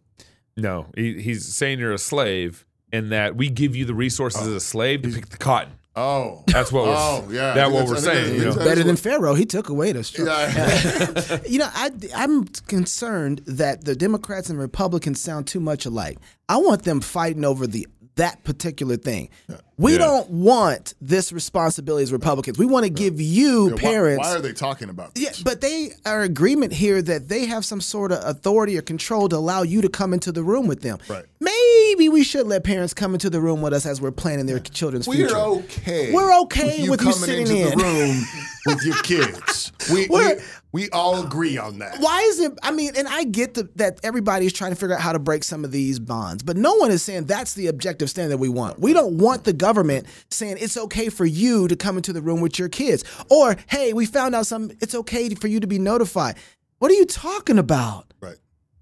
No, 0.56 0.86
he, 0.96 1.20
he's 1.20 1.46
saying 1.54 1.78
you're 1.78 1.92
a 1.92 1.98
slave 1.98 2.64
and 2.92 3.12
that 3.12 3.36
we 3.36 3.48
give 3.48 3.76
you 3.76 3.84
the 3.84 3.94
resources 3.94 4.42
as 4.42 4.48
a 4.48 4.60
slave 4.60 5.02
to 5.02 5.10
pick 5.10 5.28
the 5.28 5.36
cotton. 5.36 5.72
Oh, 5.96 6.44
That's 6.46 6.70
what 6.70 6.84
we're. 6.84 6.94
Oh, 6.96 7.28
yeah. 7.30 7.50
I 7.50 7.54
That's 7.54 7.72
what 7.72 7.86
we're 7.86 7.94
that's- 7.96 8.06
I 8.06 8.14
think 8.14 8.26
saying. 8.26 8.38
You 8.40 8.44
know? 8.50 8.56
Better 8.56 8.84
than 8.84 8.96
Pharaoh. 8.96 9.34
He 9.34 9.44
took 9.44 9.68
away 9.68 9.90
the 9.92 10.04
straw. 10.04 10.24
Yeah. 10.24 11.38
you 11.48 11.58
know, 11.58 11.68
I, 11.72 11.90
I'm 12.14 12.46
concerned 12.46 13.42
that 13.46 13.84
the 13.84 13.96
Democrats 13.96 14.48
and 14.50 14.58
Republicans 14.58 15.20
sound 15.20 15.48
too 15.48 15.58
much 15.60 15.86
alike. 15.86 16.18
I 16.48 16.58
want 16.58 16.84
them 16.84 17.00
fighting 17.00 17.44
over 17.44 17.66
the 17.66 17.88
that 18.16 18.42
particular 18.44 18.96
thing. 18.96 19.30
We 19.78 19.92
Yeah. 19.92 19.98
don't 19.98 20.30
want 20.30 20.94
this 21.00 21.32
responsibility 21.32 22.02
as 22.02 22.12
Republicans. 22.12 22.58
We 22.58 22.66
want 22.66 22.84
to 22.84 22.90
give 22.90 23.20
you 23.20 23.68
Yeah, 23.68 23.72
why- 23.74 23.78
parents. 23.80 24.26
Why, 24.28 24.34
are 24.36 24.40
they 24.40 24.52
talking 24.52 24.90
about 24.90 25.14
this? 25.14 25.24
yeah, 25.24 25.30
but 25.42 25.60
they 25.62 25.92
are 26.04 26.20
agreement 26.22 26.72
here 26.74 27.00
that 27.00 27.28
they 27.28 27.46
have 27.46 27.64
some 27.64 27.80
sort 27.80 28.12
of 28.12 28.18
authority 28.24 28.76
or 28.76 28.82
control 28.82 29.28
to 29.30 29.36
allow 29.36 29.62
you 29.62 29.80
to 29.80 29.88
come 29.88 30.12
into 30.12 30.32
the 30.32 30.42
room 30.42 30.66
with 30.66 30.82
them. 30.82 30.98
Right. 31.08 31.24
Maybe 31.40 31.56
we 31.96 32.22
should 32.24 32.46
let 32.46 32.64
parents 32.64 32.94
come 32.94 33.14
into 33.14 33.30
the 33.30 33.40
room 33.40 33.60
with 33.62 33.72
us 33.72 33.86
as 33.86 34.00
we're 34.00 34.10
planning 34.10 34.46
their 34.46 34.58
children's 34.58 35.06
We're 35.08 35.14
future. 35.28 35.36
okay. 35.36 36.12
We're 36.12 36.38
okay 36.42 36.80
you 36.82 36.90
with 36.90 37.00
you 37.00 37.06
coming 37.12 37.20
sitting 37.28 37.46
into 37.56 37.72
in. 37.72 37.78
the 37.78 37.84
room 37.84 38.24
with 38.66 38.84
your 38.84 38.96
kids. 39.02 39.72
We, 39.92 40.02
we 40.02 40.08
We're- 40.08 40.88
all 40.92 41.24
agree 41.24 41.58
on 41.58 41.78
that. 41.80 41.98
Why 41.98 42.20
is 42.22 42.38
it? 42.40 42.52
I 42.62 42.70
mean, 42.70 42.92
and 42.96 43.08
I 43.08 43.24
get 43.24 43.54
the, 43.54 43.68
that 43.76 43.98
everybody's 44.04 44.52
trying 44.52 44.70
to 44.70 44.76
figure 44.76 44.94
out 44.94 45.00
how 45.00 45.12
to 45.12 45.18
break 45.18 45.42
some 45.44 45.64
of 45.64 45.72
these 45.72 45.98
bonds, 45.98 46.42
but 46.42 46.56
no 46.56 46.74
one 46.76 46.90
is 46.92 47.02
saying 47.02 47.24
that's 47.26 47.54
the 47.54 47.66
objective 47.66 48.08
standard 48.08 48.32
that 48.32 48.38
we 48.38 48.48
want. 48.48 48.78
We 48.78 48.92
don't 48.92 49.18
want 49.18 49.44
the 49.44 49.52
government 49.52 50.06
saying 50.30 50.58
it's 50.60 50.76
okay 50.76 51.08
for 51.08 51.24
you 51.24 51.66
to 51.68 51.74
come 51.76 51.96
into 51.96 52.12
the 52.12 52.22
room 52.22 52.40
with 52.40 52.58
your 52.58 52.68
kids, 52.68 53.02
or 53.30 53.56
hey, 53.68 53.92
we 53.92 54.06
found 54.06 54.34
out 54.34 54.46
something. 54.46 54.76
It's 54.80 54.94
okay 54.94 55.34
for 55.34 55.48
you 55.48 55.58
to 55.60 55.66
be 55.66 55.78
notified. 55.78 56.36
What 56.78 56.90
are 56.90 56.94
you 56.94 57.04
talking 57.06 57.58
about? 57.58 58.12
Right. 58.20 58.36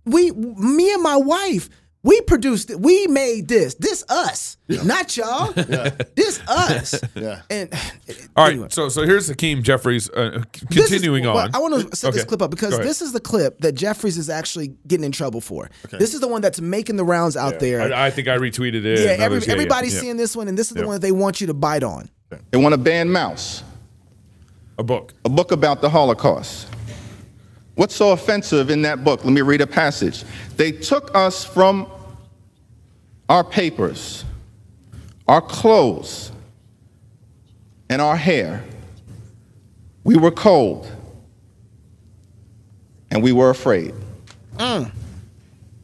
We, 0.05 0.31
me 0.33 0.93
and 0.93 1.03
my 1.03 1.17
wife, 1.17 1.69
we 2.09 2.23
produced 2.23 2.71
it. 2.71 2.81
We 2.81 3.07
made 3.09 3.49
this. 3.49 3.75
This 3.75 4.03
us, 4.09 4.57
not 4.67 5.15
y'all. 5.15 5.53
This 6.17 6.41
us. 6.49 6.95
Yeah. 7.15 7.43
And 7.51 7.73
All 8.37 8.45
right. 8.45 8.53
anyway. 8.53 8.69
So 8.71 8.89
so 8.89 9.03
here's 9.03 9.29
Hakeem 9.29 9.63
Jeffries 9.63 10.09
uh, 10.11 10.43
This 10.71 10.85
is- 10.85 10.91
continuing 10.91 11.25
well, 11.25 11.37
on. 11.37 11.55
I 11.55 11.59
want 11.59 11.91
to 11.91 11.97
set 11.97 12.15
this 12.15 12.25
clip 12.25 12.41
up 12.41 12.51
because 12.51 12.79
this 12.79 13.03
is 13.03 13.13
the 13.13 13.21
clip 13.21 13.59
that 13.59 13.73
Jeffries 13.73 14.17
is 14.17 14.31
actually 14.31 14.69
getting 14.87 15.05
in 15.05 15.13
trouble 15.13 15.43
for. 15.43 15.69
This 15.91 16.15
is 16.15 16.21
the 16.21 16.29
one 16.29 16.41
that's 16.41 16.61
making 16.61 16.97
the 16.97 17.05
rounds 17.05 17.37
out 17.37 17.61
there. 17.61 17.83
I, 17.83 18.07
I 18.07 18.11
think 18.11 18.27
I 18.29 18.39
retweeted 18.39 18.85
it. 18.87 19.01
yeah, 19.01 19.25
every, 19.25 19.41
yeah, 19.41 19.53
everybody's 19.53 19.95
yeah. 19.95 20.01
seeing 20.01 20.17
this 20.17 20.35
one, 20.35 20.49
and 20.49 20.57
this 20.57 20.69
is 20.69 20.75
the 20.75 20.81
Yeah. 20.81 20.87
one 20.87 20.95
that 20.95 21.03
they 21.03 21.13
want 21.13 21.41
you 21.43 21.47
to 21.49 21.55
bite 21.55 21.83
on. 21.83 22.09
They 22.51 22.59
want 22.59 22.73
to 22.73 22.79
ban 22.79 23.09
Maus, 23.09 23.63
a 24.79 24.83
book. 24.83 25.13
a 25.25 25.29
book 25.29 25.53
about 25.53 25.83
the 25.83 25.91
Holocaust. 25.91 26.69
What's 27.75 27.95
so 27.95 28.13
offensive 28.13 28.71
in 28.71 28.83
that 28.83 29.05
book? 29.05 29.25
Let 29.25 29.33
me 29.33 29.41
read 29.43 29.61
a 29.61 29.67
passage. 29.67 30.25
They 30.57 30.73
took 30.73 31.15
us 31.15 31.45
from 31.45 31.87
our 33.29 33.45
papers, 33.45 34.25
our 35.27 35.41
clothes, 35.41 36.33
and 37.91 38.01
our 38.01 38.17
hair. 38.17 38.65
We 40.05 40.17
were 40.17 40.31
cold, 40.31 40.91
and 43.11 43.23
we 43.23 43.33
were 43.33 43.51
afraid. 43.51 43.95
Mm. 44.57 44.91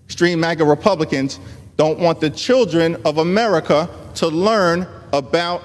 Extreme 0.06 0.40
MAGA 0.40 0.64
Republicans 0.64 1.40
don't 1.76 1.98
want 1.98 2.20
the 2.20 2.30
children 2.30 2.96
of 3.04 3.18
America 3.18 3.88
to 4.14 4.28
learn 4.28 4.86
about 5.12 5.62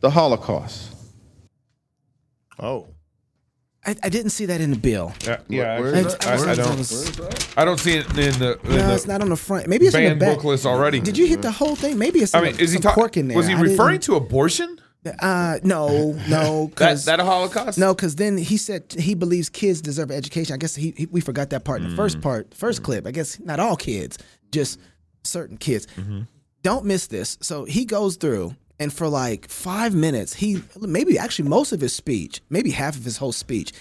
the 0.00 0.10
Holocaust. 0.10 0.94
Oh. 2.58 2.91
I, 3.84 3.96
I 4.02 4.08
didn't 4.08 4.30
see 4.30 4.46
that 4.46 4.60
in 4.60 4.70
the 4.70 4.76
bill. 4.76 5.12
Yeah, 5.24 5.40
yeah. 5.48 5.80
Where 5.80 5.94
actually, 5.94 6.12
that? 6.12 6.26
I, 6.26 6.34
I 6.34 6.38
Where 6.38 6.50
is 6.50 7.16
don't. 7.16 7.58
I 7.58 7.64
don't 7.64 7.80
see 7.80 7.96
it 7.96 8.06
in 8.10 8.38
the, 8.38 8.58
in 8.62 8.70
No, 8.70 8.88
the 8.88 8.94
it's 8.94 9.06
not 9.06 9.22
on 9.22 9.28
the 9.28 9.36
front. 9.36 9.66
Maybe 9.66 9.86
it's 9.86 9.94
in 9.94 10.04
the 10.04 10.08
banned 10.10 10.20
back. 10.20 10.36
book 10.36 10.44
list 10.44 10.66
already. 10.66 11.00
Did 11.00 11.18
you 11.18 11.26
hit 11.26 11.42
the 11.42 11.50
whole 11.50 11.74
thing? 11.74 11.98
Maybe 11.98 12.20
it's 12.20 12.32
I 12.34 12.42
mean, 12.42 12.58
is 12.60 12.70
he 12.70 12.76
some 12.76 12.82
talking? 12.82 13.00
pork 13.00 13.16
in 13.16 13.28
there. 13.28 13.36
Was 13.36 13.48
he 13.48 13.54
I 13.54 13.56
didn't- 13.56 13.72
referring 13.72 14.00
to 14.00 14.14
abortion? 14.14 14.78
Uh, 15.18 15.58
no, 15.64 16.12
no, 16.28 16.66
That 16.66 16.70
because 16.70 17.04
that 17.06 17.18
a 17.18 17.24
Holocaust? 17.24 17.76
no, 17.76 17.92
because 17.92 18.14
then 18.14 18.38
he 18.38 18.56
said 18.56 18.92
he 18.96 19.14
believes 19.14 19.48
kids 19.48 19.82
deserve 19.82 20.12
education. 20.12 20.54
I 20.54 20.58
guess 20.58 20.76
he, 20.76 20.94
he 20.96 21.06
we 21.06 21.20
forgot 21.20 21.50
that 21.50 21.64
part 21.64 21.80
in 21.80 21.88
the 21.88 21.92
mm. 21.92 21.96
first 21.96 22.20
part, 22.20 22.50
1st 22.50 22.56
mm-hmm. 22.56 22.84
clip. 22.84 23.06
I 23.08 23.10
guess 23.10 23.40
not 23.40 23.58
all 23.58 23.74
kids, 23.74 24.18
just 24.52 24.78
certain 25.24 25.56
kids. 25.56 25.88
Mm-hmm. 25.96 26.20
Don't 26.62 26.84
miss 26.84 27.08
this. 27.08 27.36
So 27.40 27.64
he 27.64 27.84
goes 27.84 28.14
through, 28.14 28.54
and 28.82 28.92
for 28.92 29.06
like 29.06 29.48
five 29.48 29.94
minutes, 29.94 30.34
he 30.34 30.60
maybe 30.80 31.16
actually 31.16 31.48
most 31.48 31.70
of 31.72 31.80
his 31.80 31.94
speech, 31.94 32.40
maybe 32.50 32.72
half 32.72 32.96
of 32.96 33.04
his 33.04 33.18
whole 33.18 33.30
speech, 33.30 33.72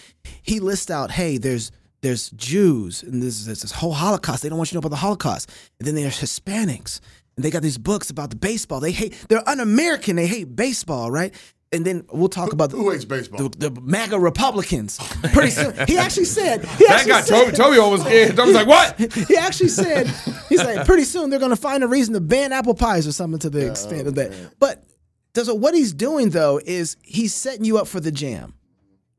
he 0.44 0.60
lists 0.60 0.92
out, 0.92 1.10
hey, 1.12 1.38
there's 1.40 1.72
there's 2.02 2.30
Jews 2.32 3.02
and 3.04 3.22
there's, 3.22 3.46
there's 3.46 3.62
this 3.64 3.72
whole 3.72 3.94
Holocaust. 3.94 4.44
They 4.44 4.50
don't 4.50 4.58
want 4.58 4.70
you 4.72 4.74
to 4.74 4.76
know 4.78 4.88
about 4.88 4.90
the 4.90 4.98
Holocaust. 5.08 5.52
And 5.80 5.88
then 5.88 5.96
there's 5.96 6.20
Hispanics. 6.20 7.00
And 7.36 7.46
they 7.46 7.50
got 7.52 7.62
these 7.62 7.78
books 7.78 8.10
about 8.10 8.30
the 8.32 8.36
baseball. 8.36 8.80
They 8.80 8.92
hate, 8.92 9.14
they're 9.30 9.48
un 9.48 9.60
American. 9.60 10.16
They 10.16 10.28
hate 10.28 10.56
baseball, 10.56 11.12
right? 11.12 11.34
And 11.72 11.86
then 11.86 12.06
we'll 12.12 12.28
talk 12.28 12.52
about 12.52 12.72
Who 12.72 12.90
hates 12.92 13.06
baseball? 13.06 13.50
the, 13.50 13.70
the 13.70 13.82
MAGA 13.82 14.20
Republicans. 14.20 14.98
Pretty 15.32 15.52
soon, 15.52 15.74
he 15.88 15.98
actually 15.98 16.26
said. 16.26 16.66
He 16.66 16.86
That 16.86 16.96
actually 16.96 17.12
got 17.12 17.24
said, 17.26 17.46
Toby. 17.46 17.58
Toby 17.58 17.78
almost. 17.78 18.04
Toby 18.04 18.42
was 18.42 18.56
like, 18.56 18.68
"What?" 18.68 19.00
He 19.30 19.38
actually 19.38 19.70
said, 19.70 20.08
he's 20.50 20.62
like, 20.62 20.86
pretty 20.86 21.06
soon 21.06 21.30
they're 21.30 21.40
going 21.40 21.52
to 21.52 21.56
find 21.56 21.82
a 21.84 21.88
reason 21.88 22.14
to 22.16 22.20
ban 22.20 22.52
apple 22.52 22.74
pies 22.74 23.08
or 23.08 23.14
something 23.14 23.40
to 23.40 23.50
the 23.50 23.70
extent 23.70 24.08
of 24.08 24.16
that. 24.16 24.34
But 24.60 24.84
so 25.36 25.54
what 25.56 25.74
he's 25.74 25.94
doing 25.94 26.30
though 26.32 26.60
is 26.66 26.98
he's 27.04 27.34
setting 27.34 27.66
you 27.66 27.78
up 27.78 27.88
for 27.88 28.00
the 28.00 28.12
jam. 28.12 28.54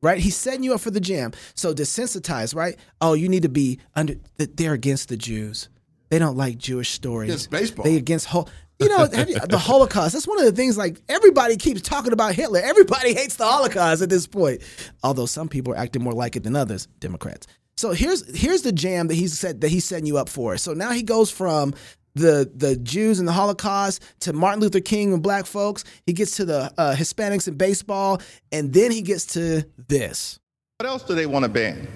Right, 0.02 0.18
he's 0.18 0.34
setting 0.36 0.64
you 0.64 0.74
up 0.74 0.80
for 0.80 0.90
the 0.90 0.98
jam. 1.00 1.30
So 1.54 1.72
desensitized, 1.72 2.56
right? 2.56 2.76
Oh, 3.00 3.12
you 3.14 3.28
need 3.28 3.44
to 3.44 3.48
be 3.48 3.78
under. 3.94 4.16
that 4.36 4.56
They're 4.56 4.72
against 4.72 5.08
the 5.08 5.16
Jews. 5.16 5.68
They 6.10 6.18
don't 6.18 6.36
like 6.36 6.58
Jewish 6.58 6.90
stories. 6.90 7.30
Against 7.30 7.50
baseball. 7.50 7.84
They 7.84 7.96
against 7.96 8.26
whole. 8.26 8.48
You 8.80 8.88
know, 8.88 9.04
you- 9.04 9.38
the 9.48 9.58
Holocaust. 9.58 10.12
That's 10.14 10.26
one 10.26 10.40
of 10.40 10.44
the 10.44 10.50
things. 10.50 10.76
Like 10.76 11.00
everybody 11.08 11.56
keeps 11.56 11.82
talking 11.82 12.12
about 12.12 12.34
Hitler. 12.34 12.60
Everybody 12.64 13.14
hates 13.14 13.36
the 13.36 13.44
Holocaust 13.46 14.02
at 14.02 14.08
this 14.10 14.26
point. 14.26 14.60
Although 15.04 15.26
some 15.26 15.48
people 15.48 15.72
are 15.72 15.76
acting 15.76 16.02
more 16.02 16.14
like 16.14 16.34
it 16.34 16.42
than 16.42 16.56
others, 16.56 16.88
Democrats. 16.98 17.46
So 17.76 17.92
here's 17.92 18.36
here's 18.36 18.62
the 18.62 18.72
jam 18.72 19.06
that 19.06 19.14
he's 19.14 19.38
set 19.38 19.60
that 19.60 19.68
he's 19.68 19.84
setting 19.84 20.06
you 20.06 20.18
up 20.18 20.28
for. 20.28 20.56
So 20.56 20.74
now 20.74 20.90
he 20.90 21.04
goes 21.04 21.30
from 21.30 21.74
the 22.14 22.50
the 22.54 22.76
Jews 22.76 23.18
and 23.18 23.26
the 23.26 23.32
Holocaust 23.32 24.02
to 24.20 24.32
Martin 24.32 24.60
Luther 24.60 24.80
King 24.80 25.12
and 25.12 25.22
black 25.22 25.46
folks. 25.46 25.84
He 26.06 26.12
gets 26.12 26.36
to 26.36 26.44
the 26.44 26.72
uh, 26.78 26.94
Hispanics 26.94 27.48
and 27.48 27.56
baseball, 27.56 28.20
and 28.50 28.72
then 28.72 28.90
he 28.90 29.02
gets 29.02 29.26
to 29.34 29.64
this. 29.88 30.38
What 30.78 30.88
else 30.88 31.02
do 31.02 31.14
they 31.14 31.26
want 31.26 31.44
to 31.44 31.48
ban? 31.48 31.86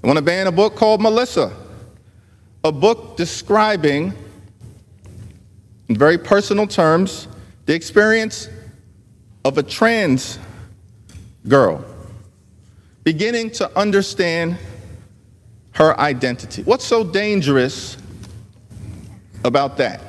They 0.00 0.06
want 0.06 0.18
to 0.18 0.24
ban 0.24 0.46
a 0.46 0.52
book 0.52 0.76
called 0.76 1.00
Melissa, 1.00 1.52
a 2.64 2.72
book 2.72 3.16
describing, 3.16 4.12
in 5.88 5.96
very 5.96 6.18
personal 6.18 6.66
terms, 6.66 7.28
the 7.66 7.74
experience 7.74 8.48
of 9.44 9.58
a 9.58 9.62
trans 9.62 10.38
girl 11.48 11.84
beginning 13.06 13.48
to 13.48 13.78
understand 13.78 14.56
her 15.70 15.98
identity. 16.00 16.64
What's 16.64 16.84
so 16.84 17.04
dangerous 17.04 17.96
about 19.46 19.76
that? 19.78 20.00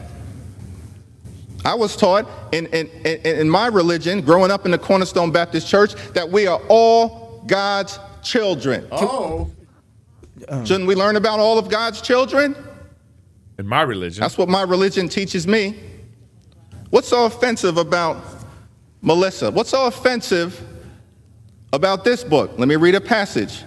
I 1.65 1.73
was 1.73 1.95
taught 1.95 2.27
in, 2.51 2.67
in, 2.67 2.87
in, 3.05 3.19
in 3.25 3.49
my 3.49 3.67
religion, 3.67 4.21
growing 4.21 4.51
up 4.51 4.65
in 4.65 4.71
the 4.71 4.77
Cornerstone 4.77 5.31
Baptist 5.31 5.67
Church, 5.67 5.95
that 6.13 6.29
we 6.29 6.47
are 6.47 6.61
all 6.69 7.43
God's 7.47 7.99
children. 8.23 8.87
Oh. 8.91 9.49
Uh-huh. 10.47 10.65
Shouldn't 10.65 10.87
we 10.87 10.95
learn 10.95 11.15
about 11.15 11.39
all 11.39 11.57
of 11.57 11.69
God's 11.69 11.99
children? 11.99 12.55
In 13.57 13.67
my 13.67 13.81
religion, 13.81 14.21
That's 14.21 14.37
what 14.37 14.49
my 14.49 14.61
religion 14.61 15.09
teaches 15.09 15.47
me. 15.47 15.75
What's 16.89 17.07
so 17.07 17.25
offensive 17.25 17.77
about 17.77 18.23
Melissa? 19.01 19.51
What's 19.51 19.71
so 19.71 19.87
offensive 19.87 20.63
about 21.73 22.03
this 22.03 22.23
book? 22.23 22.51
Let 22.57 22.67
me 22.67 22.75
read 22.75 22.95
a 22.95 23.01
passage. 23.01 23.63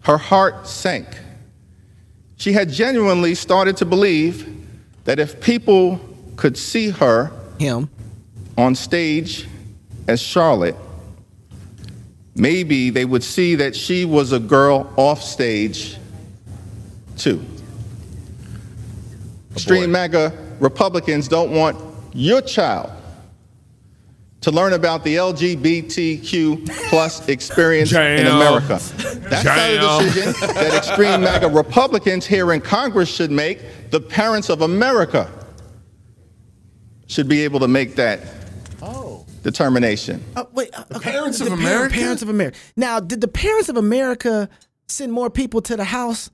Her 0.00 0.16
heart 0.16 0.66
sank. 0.66 1.06
She 2.36 2.52
had 2.52 2.70
genuinely 2.70 3.34
started 3.34 3.76
to 3.78 3.84
believe 3.84 4.63
that 5.04 5.18
if 5.18 5.40
people 5.40 6.00
could 6.36 6.56
see 6.56 6.90
her 6.90 7.30
Him. 7.58 7.88
on 8.56 8.74
stage 8.74 9.46
as 10.08 10.20
Charlotte, 10.20 10.76
maybe 12.34 12.90
they 12.90 13.04
would 13.04 13.22
see 13.22 13.54
that 13.56 13.76
she 13.76 14.04
was 14.04 14.32
a 14.32 14.40
girl 14.40 14.92
off 14.96 15.22
stage 15.22 15.96
too. 17.16 17.44
Extreme 19.52 19.92
MAGA 19.92 20.32
Republicans 20.58 21.28
don't 21.28 21.52
want 21.52 21.78
your 22.12 22.40
child 22.40 22.90
to 24.40 24.50
learn 24.50 24.74
about 24.74 25.04
the 25.04 25.16
LGBTQ 25.16 26.68
plus 26.90 27.26
experience 27.28 27.92
in 27.92 28.26
America. 28.26 28.78
That's 29.30 29.44
not 29.44 29.58
a 29.58 30.04
decision 30.04 30.32
that 30.54 30.74
extreme 30.74 31.22
MAGA 31.22 31.48
Republicans 31.48 32.26
here 32.26 32.52
in 32.52 32.60
Congress 32.60 33.08
should 33.08 33.30
make. 33.30 33.60
The 33.94 34.00
parents 34.00 34.48
of 34.48 34.60
America 34.60 35.30
should 37.06 37.28
be 37.28 37.44
able 37.44 37.60
to 37.60 37.68
make 37.68 37.94
that 37.94 38.18
determination. 39.44 40.20
Oh, 40.34 40.48
wait, 40.52 40.76
uh, 40.76 40.82
okay. 40.96 41.12
parents 41.12 41.40
of 41.40 41.44
The 41.44 41.50
par- 41.52 41.60
America? 41.60 41.94
Parents 41.94 42.20
of 42.20 42.28
America. 42.28 42.58
Now, 42.74 42.98
did 42.98 43.20
the 43.20 43.28
parents 43.28 43.68
of 43.68 43.76
America 43.76 44.48
send 44.88 45.12
more 45.12 45.30
people 45.30 45.62
to 45.62 45.76
the 45.76 45.84
House 45.84 46.28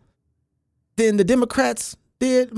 than 0.97 1.19
the 1.19 1.25
Democrats 1.25 1.99
did 2.19 2.51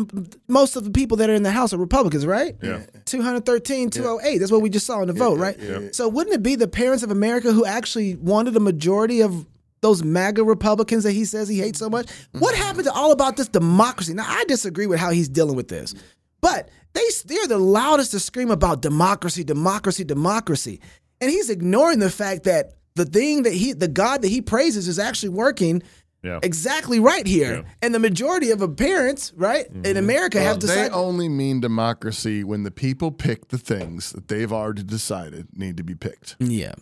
most 0.47 0.77
of 0.77 0.85
the 0.85 0.91
people 0.93 1.17
that 1.17 1.29
are 1.29 1.35
in 1.35 1.43
the 1.43 1.51
House 1.51 1.73
are 1.73 1.79
Republicans, 1.79 2.25
right? 2.25 2.55
Yeah. 2.63 2.85
213, 3.05 3.91
208. 3.91 4.39
That's 4.39 4.53
what 4.53 4.63
we 4.63 4.71
just 4.71 4.87
saw 4.87 5.01
in 5.01 5.09
the 5.09 5.15
vote, 5.15 5.37
right? 5.41 5.59
Yeah. 5.59 5.89
So 5.91 6.09
wouldn't 6.09 6.37
it 6.37 6.45
be 6.45 6.55
the 6.55 6.69
parents 6.69 7.03
of 7.03 7.11
America 7.11 7.53
who 7.53 7.65
actually 7.65 8.15
wanted 8.15 8.55
a 8.55 8.61
majority 8.61 9.21
of 9.21 9.47
those 9.83 10.03
MAGA 10.03 10.43
Republicans 10.43 11.03
that 11.05 11.13
he 11.13 11.25
says 11.25 11.49
he 11.49 11.59
hates 11.59 11.79
so 11.79 11.91
much? 11.91 12.11
What 12.33 12.55
mm-hmm. 12.55 12.63
happened 12.63 12.85
to 12.85 12.93
all 12.93 13.13
about 13.13 13.37
this 13.37 13.49
democracy? 13.49 14.15
Now, 14.15 14.25
I 14.27 14.45
disagree 14.49 14.87
with 14.87 14.99
how 14.99 15.11
he's 15.11 15.29
dealing 15.29 15.57
with 15.57 15.69
this, 15.69 15.95
but 16.41 16.71
they, 16.95 17.03
they're 17.27 17.47
the 17.47 17.59
loudest 17.59 18.13
to 18.13 18.21
scream 18.21 18.51
about 18.51 18.81
democracy, 18.81 19.45
democracy, 19.45 20.05
democracy. 20.05 20.81
And 21.21 21.31
he's 21.31 21.51
ignoring 21.51 21.99
the 21.99 22.11
fact 22.11 22.45
that 22.45 22.73
the 22.95 23.05
thing 23.05 23.43
that 23.43 23.53
he, 23.53 23.73
the 23.73 23.89
God 23.89 24.23
that 24.23 24.29
he 24.29 24.41
praises 24.41 24.89
is 24.89 24.99
actually 24.99 25.31
working 25.31 25.83
Yeah. 26.23 26.39
exactly 26.43 27.01
right 27.01 27.27
here. 27.27 27.65
And 27.81 27.95
the 27.95 27.99
majority 27.99 28.51
of 28.51 28.77
parents, 28.77 29.33
right, 29.37 29.67
in 29.67 29.83
mm-hmm. 29.83 29.97
America 29.97 30.39
Well, 30.39 30.47
have 30.47 30.61
they 30.61 30.89
only 30.91 31.29
mean 31.29 31.61
democracy 31.61 32.45
when 32.45 32.63
the 32.63 32.71
people 32.71 33.11
pick 33.11 33.49
the 33.49 33.59
things 33.59 34.13
that 34.13 34.29
they've 34.29 34.53
already 34.53 34.83
decided 34.83 35.49
need 35.57 35.77
to 35.79 35.83
be 35.83 35.95
picked. 35.95 36.37
Yeah. 36.39 36.75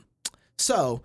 So 0.58 1.02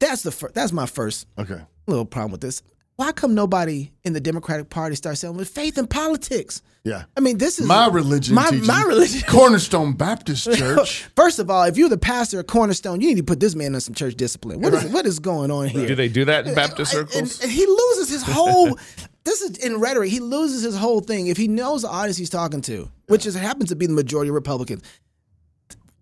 that's 0.00 0.22
the 0.22 0.30
fir- 0.32 0.50
that's 0.54 0.72
my 0.72 0.86
first 0.86 1.26
Okay. 1.38 1.60
little 1.86 2.04
problem 2.04 2.32
with 2.32 2.40
this. 2.40 2.62
Why 2.96 3.12
come 3.12 3.34
nobody 3.34 3.92
in 4.04 4.14
the 4.14 4.20
Democratic 4.20 4.70
Party 4.70 4.96
starts 4.96 5.20
saying 5.20 5.36
with 5.36 5.48
faith 5.50 5.76
in 5.76 5.86
politics? 5.86 6.62
Yeah. 6.82 7.04
I 7.14 7.20
mean, 7.20 7.36
this 7.36 7.58
is 7.58 7.66
My 7.66 7.88
religion. 7.88 8.34
My, 8.34 8.48
teaches- 8.48 8.66
my 8.66 8.82
religion. 8.84 9.20
Cornerstone 9.28 9.92
Baptist 9.92 10.50
Church. 10.56 11.02
First 11.14 11.38
of 11.38 11.50
all, 11.50 11.64
if 11.64 11.76
you're 11.76 11.90
the 11.90 11.98
pastor 11.98 12.40
of 12.40 12.46
Cornerstone, 12.46 13.02
you 13.02 13.08
need 13.08 13.18
to 13.18 13.22
put 13.22 13.38
this 13.38 13.54
man 13.54 13.74
in 13.74 13.80
some 13.82 13.94
church 13.94 14.14
discipline. 14.14 14.62
What 14.62 14.72
is 14.72 14.84
what 14.86 15.04
is 15.04 15.18
going 15.18 15.50
on 15.50 15.66
here? 15.68 15.86
Do 15.86 15.94
they 15.94 16.08
do 16.08 16.24
that 16.24 16.46
in 16.46 16.54
Baptist 16.54 16.94
And- 16.94 17.08
circles? 17.10 17.34
And, 17.40 17.42
and 17.44 17.52
he 17.52 17.66
loses 17.66 18.08
his 18.08 18.22
whole. 18.22 18.78
this 19.24 19.42
is 19.42 19.58
in 19.58 19.78
rhetoric. 19.78 20.10
He 20.10 20.20
loses 20.20 20.62
his 20.62 20.76
whole 20.76 21.00
thing 21.00 21.26
if 21.26 21.36
he 21.36 21.48
knows 21.48 21.82
the 21.82 21.88
audience 21.88 22.16
he's 22.16 22.30
talking 22.30 22.62
to, 22.62 22.90
which 23.08 23.26
is 23.26 23.34
happens 23.34 23.68
to 23.70 23.76
be 23.76 23.86
the 23.86 23.92
majority 23.92 24.30
of 24.30 24.34
Republicans. 24.36 24.82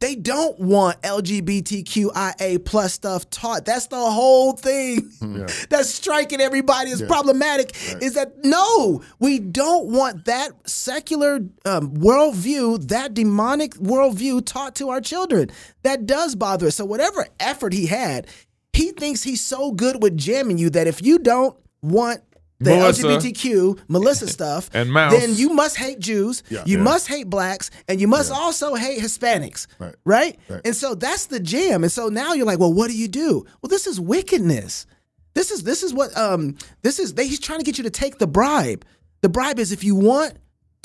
They 0.00 0.16
don't 0.16 0.58
want 0.58 1.00
LGBTQIA 1.02 2.64
plus 2.64 2.92
stuff 2.92 3.30
taught. 3.30 3.64
That's 3.64 3.86
the 3.86 3.96
whole 3.96 4.52
thing. 4.52 5.10
That's 5.70 5.88
striking 5.88 6.40
everybody 6.40 6.90
as 6.90 7.00
problematic. 7.02 7.74
Is 8.02 8.14
that 8.14 8.44
no, 8.44 9.02
we 9.18 9.38
don't 9.38 9.86
want 9.86 10.26
that 10.26 10.50
secular 10.68 11.36
um, 11.64 11.94
worldview, 11.94 12.88
that 12.88 13.14
demonic 13.14 13.74
worldview 13.74 14.44
taught 14.44 14.74
to 14.76 14.90
our 14.90 15.00
children. 15.00 15.50
That 15.82 16.06
does 16.06 16.34
bother 16.34 16.66
us. 16.66 16.76
So 16.76 16.84
whatever 16.84 17.26
effort 17.40 17.72
he 17.72 17.86
had, 17.86 18.26
he 18.72 18.90
thinks 18.90 19.22
he's 19.22 19.40
so 19.40 19.72
good 19.72 20.02
with 20.02 20.16
jamming 20.16 20.58
you 20.58 20.68
that 20.70 20.86
if 20.86 21.02
you 21.02 21.18
don't 21.18 21.56
want 21.82 22.20
the 22.60 22.70
Melissa. 22.70 23.02
LGBTQ 23.06 23.80
Melissa 23.88 24.28
stuff, 24.28 24.70
And 24.72 24.90
Maus. 24.90 25.10
then 25.10 25.34
you 25.34 25.50
must 25.50 25.76
hate 25.76 25.98
Jews, 25.98 26.42
you 26.48 26.60
Yeah. 26.66 26.76
must 26.82 27.08
hate 27.08 27.28
blacks, 27.28 27.70
and 27.88 28.00
you 28.00 28.06
must 28.08 28.30
also 28.32 28.74
hate 28.74 29.00
Hispanics. 29.00 29.66
Right. 29.78 29.94
Right? 30.04 30.38
Right. 30.48 30.60
And 30.64 30.74
so 30.76 30.94
that's 30.94 31.26
the 31.26 31.40
jam. 31.40 31.82
And 31.82 31.90
so 31.92 32.08
now 32.08 32.32
you're 32.34 32.46
like, 32.46 32.58
well, 32.60 32.72
what 32.72 32.90
do 32.90 32.96
you 32.96 33.08
do? 33.08 33.44
Well, 33.60 33.68
this 33.68 33.86
is 33.86 34.00
wickedness. 34.00 34.86
This 35.34 35.50
is 35.50 35.64
this 35.64 35.82
is 35.82 35.92
what 35.92 36.16
um 36.16 36.56
this 36.82 36.98
is 37.00 37.14
they, 37.14 37.26
he's 37.26 37.40
trying 37.40 37.58
to 37.58 37.64
get 37.64 37.76
you 37.76 37.84
to 37.84 37.90
take 37.90 38.18
the 38.18 38.26
bribe. 38.28 38.84
The 39.22 39.28
bribe 39.28 39.58
is 39.58 39.72
if 39.72 39.82
you 39.82 39.96
want 39.96 40.34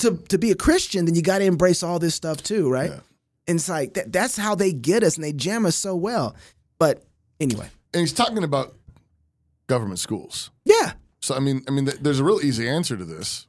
to 0.00 0.16
to 0.28 0.38
be 0.38 0.50
a 0.50 0.56
Christian, 0.56 1.04
then 1.04 1.14
you 1.14 1.22
got 1.22 1.38
to 1.38 1.44
embrace 1.44 1.82
all 1.84 1.98
this 2.00 2.16
stuff 2.16 2.42
too, 2.42 2.68
right? 2.68 2.90
And 3.46 3.58
it's 3.58 3.68
like 3.68 3.94
that, 3.94 4.12
that's 4.12 4.36
how 4.36 4.54
they 4.56 4.72
get 4.72 5.02
us 5.04 5.14
and 5.16 5.24
they 5.24 5.32
jam 5.32 5.66
us 5.66 5.76
so 5.76 5.94
well. 5.94 6.34
But 6.78 7.04
anyway, 7.38 7.68
and 7.94 8.00
he's 8.00 8.12
talking 8.12 8.42
about 8.42 8.74
government 9.68 10.00
schools. 10.00 10.50
yeah. 10.64 10.92
So 11.20 11.34
I 11.34 11.40
mean, 11.40 11.62
I 11.68 11.70
mean, 11.70 11.86
th- 11.86 11.98
there's 12.00 12.18
a 12.20 12.24
real 12.24 12.40
easy 12.40 12.68
answer 12.68 12.96
to 12.96 13.04
this. 13.04 13.46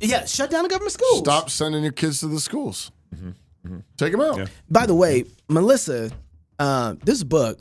Yeah, 0.00 0.24
shut 0.26 0.50
down 0.50 0.62
the 0.62 0.68
government 0.68 0.92
schools. 0.92 1.18
Stop 1.20 1.50
sending 1.50 1.82
your 1.82 1.92
kids 1.92 2.20
to 2.20 2.28
the 2.28 2.38
schools. 2.40 2.92
Mm-hmm, 3.14 3.28
mm-hmm. 3.66 3.78
Take 3.96 4.12
them 4.12 4.20
out. 4.20 4.48
By 4.70 4.86
the 4.86 4.94
way, 4.94 5.24
Melissa, 5.48 6.10
uh, 6.58 6.94
this 7.04 7.24
book, 7.24 7.58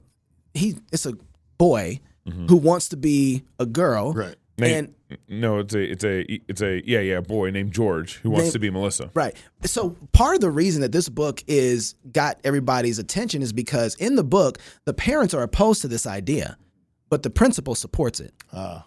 he 0.54 0.76
it's 0.92 1.06
a 1.06 1.14
boy 1.58 2.00
mm-hmm. 2.28 2.46
who 2.48 2.58
wants 2.58 2.90
to 2.90 2.98
be 2.98 3.44
a 3.60 3.66
girl, 3.66 4.14
Right. 4.14 4.36
Name- 4.60 4.94
And 5.10 5.18
no, 5.30 5.60
it's 5.60 5.74
a 5.74 5.80
it's 5.80 6.04
a 6.04 6.20
it's 6.50 6.62
a 6.62 6.82
yeah 6.86 7.00
yeah 7.00 7.22
boy 7.22 7.50
named 7.52 7.72
George 7.72 8.16
who 8.16 8.30
wants 8.30 8.46
Name- 8.48 8.54
to 8.54 8.60
be 8.60 8.70
Melissa. 8.70 9.10
right. 9.14 9.36
So 9.64 9.92
part 10.12 10.36
of 10.36 10.42
the 10.42 10.50
reason 10.52 10.82
that 10.82 10.92
this 10.92 11.10
book 11.10 11.44
is 11.48 11.96
got 12.12 12.40
everybody's 12.44 13.00
attention 13.00 13.42
is 13.42 13.54
because 13.54 13.96
in 13.96 14.16
the 14.16 14.24
book 14.24 14.58
the 14.86 14.94
parents 14.94 15.34
are 15.34 15.44
opposed 15.44 15.82
to 15.84 15.88
this 15.88 16.06
idea, 16.06 16.58
but 17.10 17.24
the 17.24 17.30
principal 17.30 17.74
supports 17.76 18.20
it. 18.20 18.34
Ah. 18.52 18.86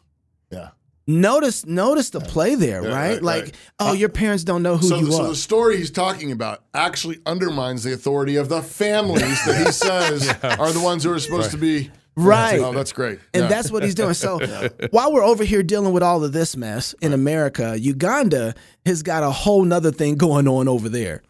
Yeah. 0.51 0.71
Notice 1.07 1.67
notice 1.67 2.11
the 2.11 2.21
play 2.21 2.55
there, 2.55 2.83
right? 2.83 2.93
right, 3.15 3.23
Like, 3.23 3.45
right. 3.45 3.57
oh, 3.81 3.89
uh, 3.91 3.93
your 3.95 4.09
parents 4.11 4.45
don't 4.45 4.63
know 4.63 4.77
who 4.77 4.87
So, 4.89 4.97
you 4.99 5.07
the, 5.07 5.13
so 5.13 5.29
the 5.29 5.35
story 5.35 5.77
he's 5.79 5.91
talking 5.91 6.31
about 6.31 6.63
actually 6.73 7.19
undermines 7.27 7.83
the 7.83 7.93
authority 7.93 8.37
of 8.37 8.49
the 8.49 8.63
families 8.63 9.45
that 9.45 9.67
he 9.67 9.73
says 9.87 10.29
are 10.43 10.71
the 10.73 10.81
ones 10.81 11.03
who 11.03 11.13
are 11.13 11.19
supposed 11.19 11.51
to 11.51 11.57
be. 11.57 11.91
Right. 12.17 12.61
Oh, 12.61 12.73
that's 12.73 12.93
great. 12.93 13.19
And 13.35 13.45
Yeah. 13.45 13.49
that's 13.49 13.73
what 13.73 13.83
he's 13.83 13.95
doing. 13.95 14.15
So 14.15 14.39
while 14.91 15.13
we're 15.13 15.25
over 15.25 15.43
here 15.43 15.63
dealing 15.63 15.93
with 15.93 16.03
all 16.03 16.23
of 16.23 16.33
this 16.33 16.57
mess 16.57 16.95
in 17.01 17.13
America, 17.13 17.77
Uganda 17.79 18.55
has 18.87 19.03
got 19.03 19.23
a 19.23 19.31
whole 19.31 19.65
nother 19.65 19.91
thing 19.91 20.17
going 20.17 20.47
on 20.47 20.69
over 20.69 20.89
there. 20.89 21.23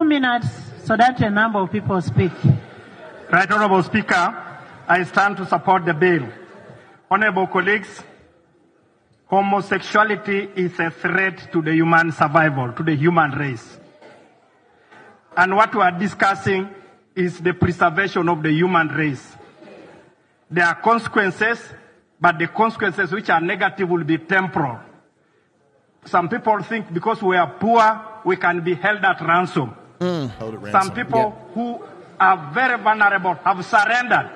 Two 0.00 0.08
minutes 0.08 0.48
so 0.84 0.96
that 0.96 1.20
a 1.20 1.30
number 1.30 1.58
of 1.60 1.70
people 1.70 2.00
speak. 2.00 2.32
Right 3.30 3.50
Honorable 3.50 3.82
Speaker, 3.82 4.34
I 4.88 5.02
stand 5.04 5.36
to 5.38 5.46
support 5.46 5.84
the 5.84 5.94
bill. 5.94 6.28
Honorable 7.10 7.46
colleagues, 7.46 8.00
homosexuality 9.26 10.50
is 10.56 10.78
a 10.78 10.90
threat 10.90 11.52
to 11.52 11.62
the 11.62 11.74
human 11.74 12.12
survival, 12.12 12.72
to 12.72 12.82
the 12.82 12.94
human 12.94 13.32
race. 13.32 13.78
And 15.36 15.54
what 15.54 15.74
we 15.74 15.82
are 15.82 15.98
discussing 15.98 16.68
is 17.14 17.38
the 17.40 17.52
preservation 17.52 18.28
of 18.28 18.42
the 18.42 18.50
human 18.52 18.88
race. 18.88 19.36
There 20.50 20.64
are 20.64 20.76
consequences, 20.76 21.58
but 22.20 22.38
the 22.38 22.48
consequences 22.48 23.10
which 23.12 23.28
are 23.28 23.40
negative 23.40 23.88
will 23.88 24.04
be 24.04 24.18
temporal. 24.18 24.78
Some 26.04 26.28
people 26.28 26.62
think 26.62 26.92
because 26.94 27.20
we 27.22 27.36
are 27.36 27.50
poor, 27.58 28.00
we 28.24 28.36
can 28.36 28.62
be 28.62 28.74
held 28.74 29.04
at 29.04 29.20
ransom. 29.20 29.70
Hmm. 30.00 30.26
Held 30.38 30.54
at 30.54 30.62
ransom. 30.62 30.82
Some 30.82 30.94
people 30.94 31.30
who 31.52 31.84
are 32.18 32.50
very 32.54 32.80
vulnerable 32.80 33.34
have 33.34 33.64
surrendered. 33.64 34.30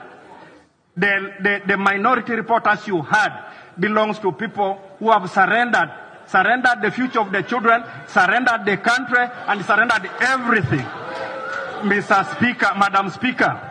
The, 0.96 1.33
the, 1.40 1.62
the 1.68 1.76
minority 1.76 2.33
report, 2.35 2.66
as 2.66 2.87
you 2.87 3.00
heard, 3.00 3.33
belongs 3.80 4.18
to 4.20 4.32
people 4.32 4.80
who 4.98 5.10
have 5.10 5.28
surrendered. 5.30 5.90
Surrendered 6.26 6.80
the 6.82 6.90
future 6.92 7.18
of 7.20 7.32
the 7.32 7.42
children, 7.42 7.82
surrendered 8.06 8.64
the 8.64 8.76
country, 8.76 9.18
and 9.48 9.64
surrendered 9.64 10.08
everything. 10.20 10.86
Mr. 11.82 12.36
Speaker, 12.36 12.70
Madam 12.78 13.10
Speaker, 13.10 13.70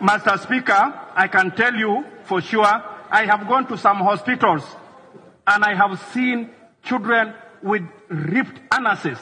Master 0.00 0.38
Speaker, 0.38 0.94
I 1.14 1.28
can 1.28 1.50
tell 1.50 1.74
you 1.74 2.04
for 2.24 2.40
sure, 2.40 2.64
I 2.64 3.26
have 3.26 3.46
gone 3.46 3.66
to 3.68 3.76
some 3.76 3.98
hospitals 3.98 4.62
and 5.46 5.64
I 5.64 5.74
have 5.74 6.00
seen 6.12 6.50
children 6.82 7.34
with 7.62 7.82
ripped 8.08 8.60
anuses 8.70 9.18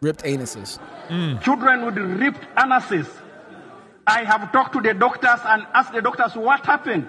Ripped 0.00 0.24
anuses. 0.24 0.78
Mm. 1.08 1.42
children 1.42 1.84
with 1.86 1.96
ripped 1.96 2.44
anuses. 2.56 3.08
I 4.06 4.24
have 4.24 4.52
talked 4.52 4.72
to 4.74 4.80
the 4.80 4.92
doctors 4.94 5.40
and 5.44 5.66
asked 5.72 5.92
the 5.92 6.02
doctors 6.02 6.34
what 6.34 6.64
happened. 6.66 7.08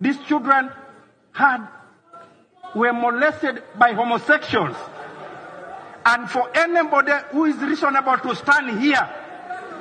These 0.00 0.18
children 0.28 0.70
had 1.32 1.66
were 2.74 2.92
molested 2.92 3.62
by 3.78 3.92
homosexuals. 3.92 4.76
And 6.04 6.30
for 6.30 6.48
anybody 6.56 7.12
who 7.32 7.44
is 7.44 7.56
reasonable 7.56 8.16
to 8.18 8.34
stand 8.34 8.80
here 8.80 9.08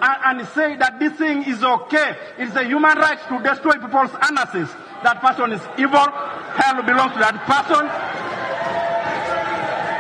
and, 0.02 0.40
and 0.40 0.48
say 0.50 0.76
that 0.78 1.00
this 1.00 1.14
thing 1.14 1.44
is 1.44 1.64
okay, 1.64 2.16
it's 2.38 2.56
a 2.56 2.64
human 2.64 2.98
right 2.98 3.20
to 3.30 3.40
destroy 3.44 3.74
people's 3.74 4.12
anuses. 4.12 4.68
That 5.04 5.22
person 5.22 5.54
is 5.54 5.62
evil. 5.78 6.00
Hell 6.60 6.84
belongs 6.84 7.14
to 7.14 7.20
that 7.20 7.40
person. 7.48 7.88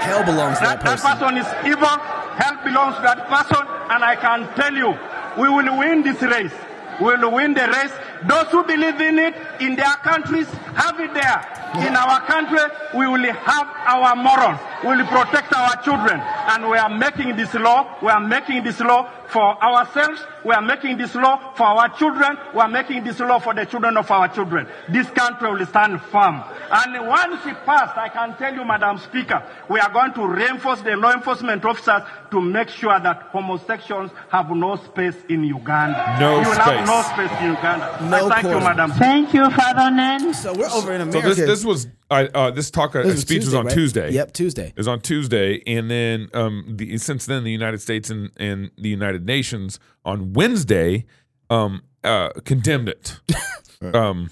Hell 0.01 0.23
belongs 0.25 0.57
to 0.59 0.63
That, 0.65 0.81
that 0.81 0.99
that 0.99 0.99
person. 0.99 1.11
person 1.17 1.37
is 1.37 1.47
evil. 1.67 1.87
Hell 2.35 2.57
belongs 2.63 2.95
to 2.97 3.01
that 3.03 3.27
person. 3.27 3.63
And 3.91 4.03
I 4.03 4.15
can 4.15 4.47
tell 4.55 4.73
you, 4.73 4.97
we 5.41 5.47
will 5.49 5.77
win 5.77 6.03
this 6.03 6.21
race. 6.21 6.53
We 6.99 7.15
will 7.15 7.31
win 7.31 7.53
the 7.53 7.67
race. 7.67 7.93
Those 8.27 8.47
who 8.51 8.63
believe 8.63 8.99
in 8.99 9.19
it 9.19 9.35
in 9.61 9.75
their 9.75 9.95
countries 10.03 10.47
have 10.75 10.99
it 10.99 11.13
there. 11.13 11.58
In 11.77 11.95
our 11.95 12.19
country, 12.21 12.59
we 12.95 13.07
will 13.07 13.31
have 13.31 13.67
our 13.85 14.15
morals. 14.15 14.59
We 14.83 14.97
will 14.97 15.05
protect 15.05 15.53
our 15.53 15.75
children. 15.83 16.19
And 16.19 16.67
we 16.69 16.77
are 16.77 16.89
making 16.89 17.35
this 17.35 17.53
law. 17.53 17.85
We 18.01 18.09
are 18.09 18.19
making 18.19 18.63
this 18.63 18.79
law 18.79 19.07
for 19.29 19.63
ourselves. 19.63 20.21
We 20.43 20.53
are 20.53 20.61
making 20.61 20.97
this 20.97 21.13
law 21.15 21.53
for 21.55 21.63
our 21.65 21.89
children. 21.89 22.37
We 22.53 22.59
are 22.61 22.67
making 22.67 23.03
this 23.03 23.19
law 23.19 23.39
for 23.39 23.53
the 23.53 23.65
children 23.65 23.97
of 23.97 24.09
our 24.09 24.27
children. 24.27 24.67
This 24.89 25.09
country 25.11 25.49
will 25.51 25.65
stand 25.65 26.01
firm. 26.03 26.43
And 26.71 27.07
once 27.07 27.45
it 27.45 27.57
passed, 27.65 27.97
I 27.97 28.09
can 28.09 28.35
tell 28.37 28.53
you, 28.53 28.65
Madam 28.65 28.97
Speaker, 28.97 29.43
we 29.69 29.79
are 29.79 29.91
going 29.91 30.13
to 30.13 30.27
reinforce 30.27 30.81
the 30.81 30.95
law 30.95 31.13
enforcement 31.13 31.63
officers 31.65 32.01
to 32.31 32.41
make 32.41 32.69
sure 32.69 32.99
that 32.99 33.23
homosexuals 33.31 34.11
have 34.29 34.49
no 34.51 34.75
space 34.77 35.15
in 35.29 35.43
Uganda. 35.43 36.17
No 36.19 36.39
you 36.39 36.45
space. 36.45 36.57
have 36.57 36.87
no 36.87 37.01
space 37.01 37.39
in 37.41 37.47
Uganda. 37.51 37.97
No 38.09 38.27
I 38.29 38.29
thank 38.29 38.43
you, 38.45 38.51
quarter. 38.51 38.65
Madam 38.65 38.91
Thank 38.91 39.33
you, 39.33 39.49
Father 39.51 39.91
Nen. 39.95 40.33
So 40.33 40.53
we're 40.53 40.69
over 40.69 40.93
in 40.93 41.01
So 41.11 41.19
America. 41.19 41.35
this 41.35 41.37
this 41.47 41.65
was 41.65 41.87
I, 42.11 42.25
uh, 42.25 42.51
this 42.51 42.71
talk 42.71 42.95
uh, 42.95 42.99
It 43.01 43.05
was 43.05 43.21
speech 43.21 43.45
was 43.45 43.53
on 43.53 43.65
right? 43.65 43.73
Tuesday. 43.73 44.11
Yep, 44.11 44.33
Tuesday. 44.33 44.73
is 44.75 44.87
on 44.87 44.99
Tuesday, 45.01 45.61
and 45.67 45.91
then 45.91 46.29
um, 46.33 46.65
the, 46.67 46.97
since 46.97 47.25
then, 47.25 47.43
the 47.43 47.51
United 47.51 47.81
States 47.81 48.09
and, 48.09 48.31
and 48.37 48.71
the 48.77 48.89
United 48.89 49.25
Nations 49.25 49.79
on 50.03 50.33
Wednesday 50.33 51.05
um, 51.49 51.83
uh, 52.03 52.29
condemned 52.45 52.89
it. 52.89 53.19
um, 53.93 54.29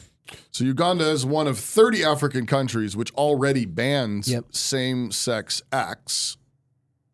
So 0.52 0.64
Uganda 0.64 1.08
is 1.10 1.26
one 1.26 1.46
of 1.48 1.60
30 1.60 2.04
African 2.04 2.46
countries 2.48 2.96
which 2.98 3.12
already 3.14 3.66
bans 3.66 4.28
Yep. 4.28 4.46
same-sex 4.52 5.62
acts, 5.72 6.38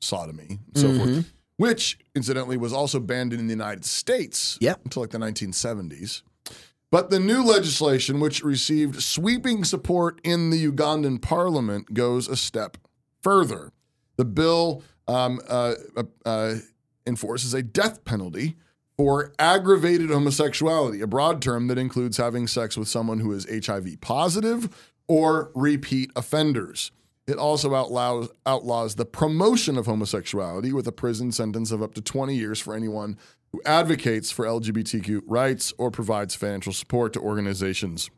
sodomy, 0.01 0.59
and 0.73 0.77
so 0.77 0.87
Mm-hmm. 0.89 1.13
forth, 1.13 1.33
which 1.57 1.99
incidentally 2.15 2.57
was 2.57 2.71
also 2.73 2.99
banned 2.99 3.33
in 3.33 3.47
the 3.47 3.53
United 3.53 3.85
States 3.85 4.57
Yep. 4.61 4.81
until 4.85 5.03
like 5.03 5.11
the 5.11 5.17
1970s. 5.17 6.21
But 6.93 7.09
the 7.09 7.19
new 7.19 7.43
legislation, 7.43 8.19
which 8.19 8.43
received 8.43 9.01
sweeping 9.01 9.63
support 9.63 10.21
in 10.23 10.51
the 10.51 10.71
Ugandan 10.71 11.23
parliament, 11.23 11.95
goes 11.95 12.27
a 12.27 12.35
step 12.35 12.77
further. 13.23 13.71
The 14.17 14.25
bill 14.25 14.83
um, 15.07 15.41
uh, 15.49 15.73
uh, 15.97 16.03
uh, 16.23 16.55
enforces 17.07 17.55
a 17.55 17.63
death 17.63 18.05
penalty 18.05 18.57
for 18.95 19.33
aggravated 19.39 20.11
homosexuality, 20.11 21.01
a 21.01 21.07
broad 21.07 21.41
term 21.41 21.65
that 21.69 21.79
includes 21.79 22.17
having 22.17 22.45
sex 22.45 22.77
with 22.77 22.87
someone 22.87 23.21
who 23.21 23.31
is 23.31 23.47
HIV 23.65 23.99
positive 23.99 24.93
or 25.07 25.49
repeat 25.55 26.11
offenders. 26.15 26.91
It 27.25 27.37
also 27.37 27.73
outlaws, 27.73 28.29
outlaws 28.45 28.95
the 28.95 29.05
promotion 29.05 29.79
of 29.79 29.87
homosexuality 29.87 30.71
with 30.71 30.87
a 30.87 30.91
prison 30.91 31.31
sentence 31.31 31.71
of 31.71 31.81
up 31.81 31.95
to 31.95 32.01
20 32.01 32.35
years 32.35 32.59
for 32.59 32.75
anyone 32.75 33.17
who 33.53 33.61
advocates 33.65 34.31
for 34.31 34.45
LGBTQ 34.45 35.21
rights 35.25 35.71
or 35.77 35.89
provides 35.91 36.35
financial 36.35 36.73
support 36.73 37.13
to 37.13 37.19
organizations 37.21 38.09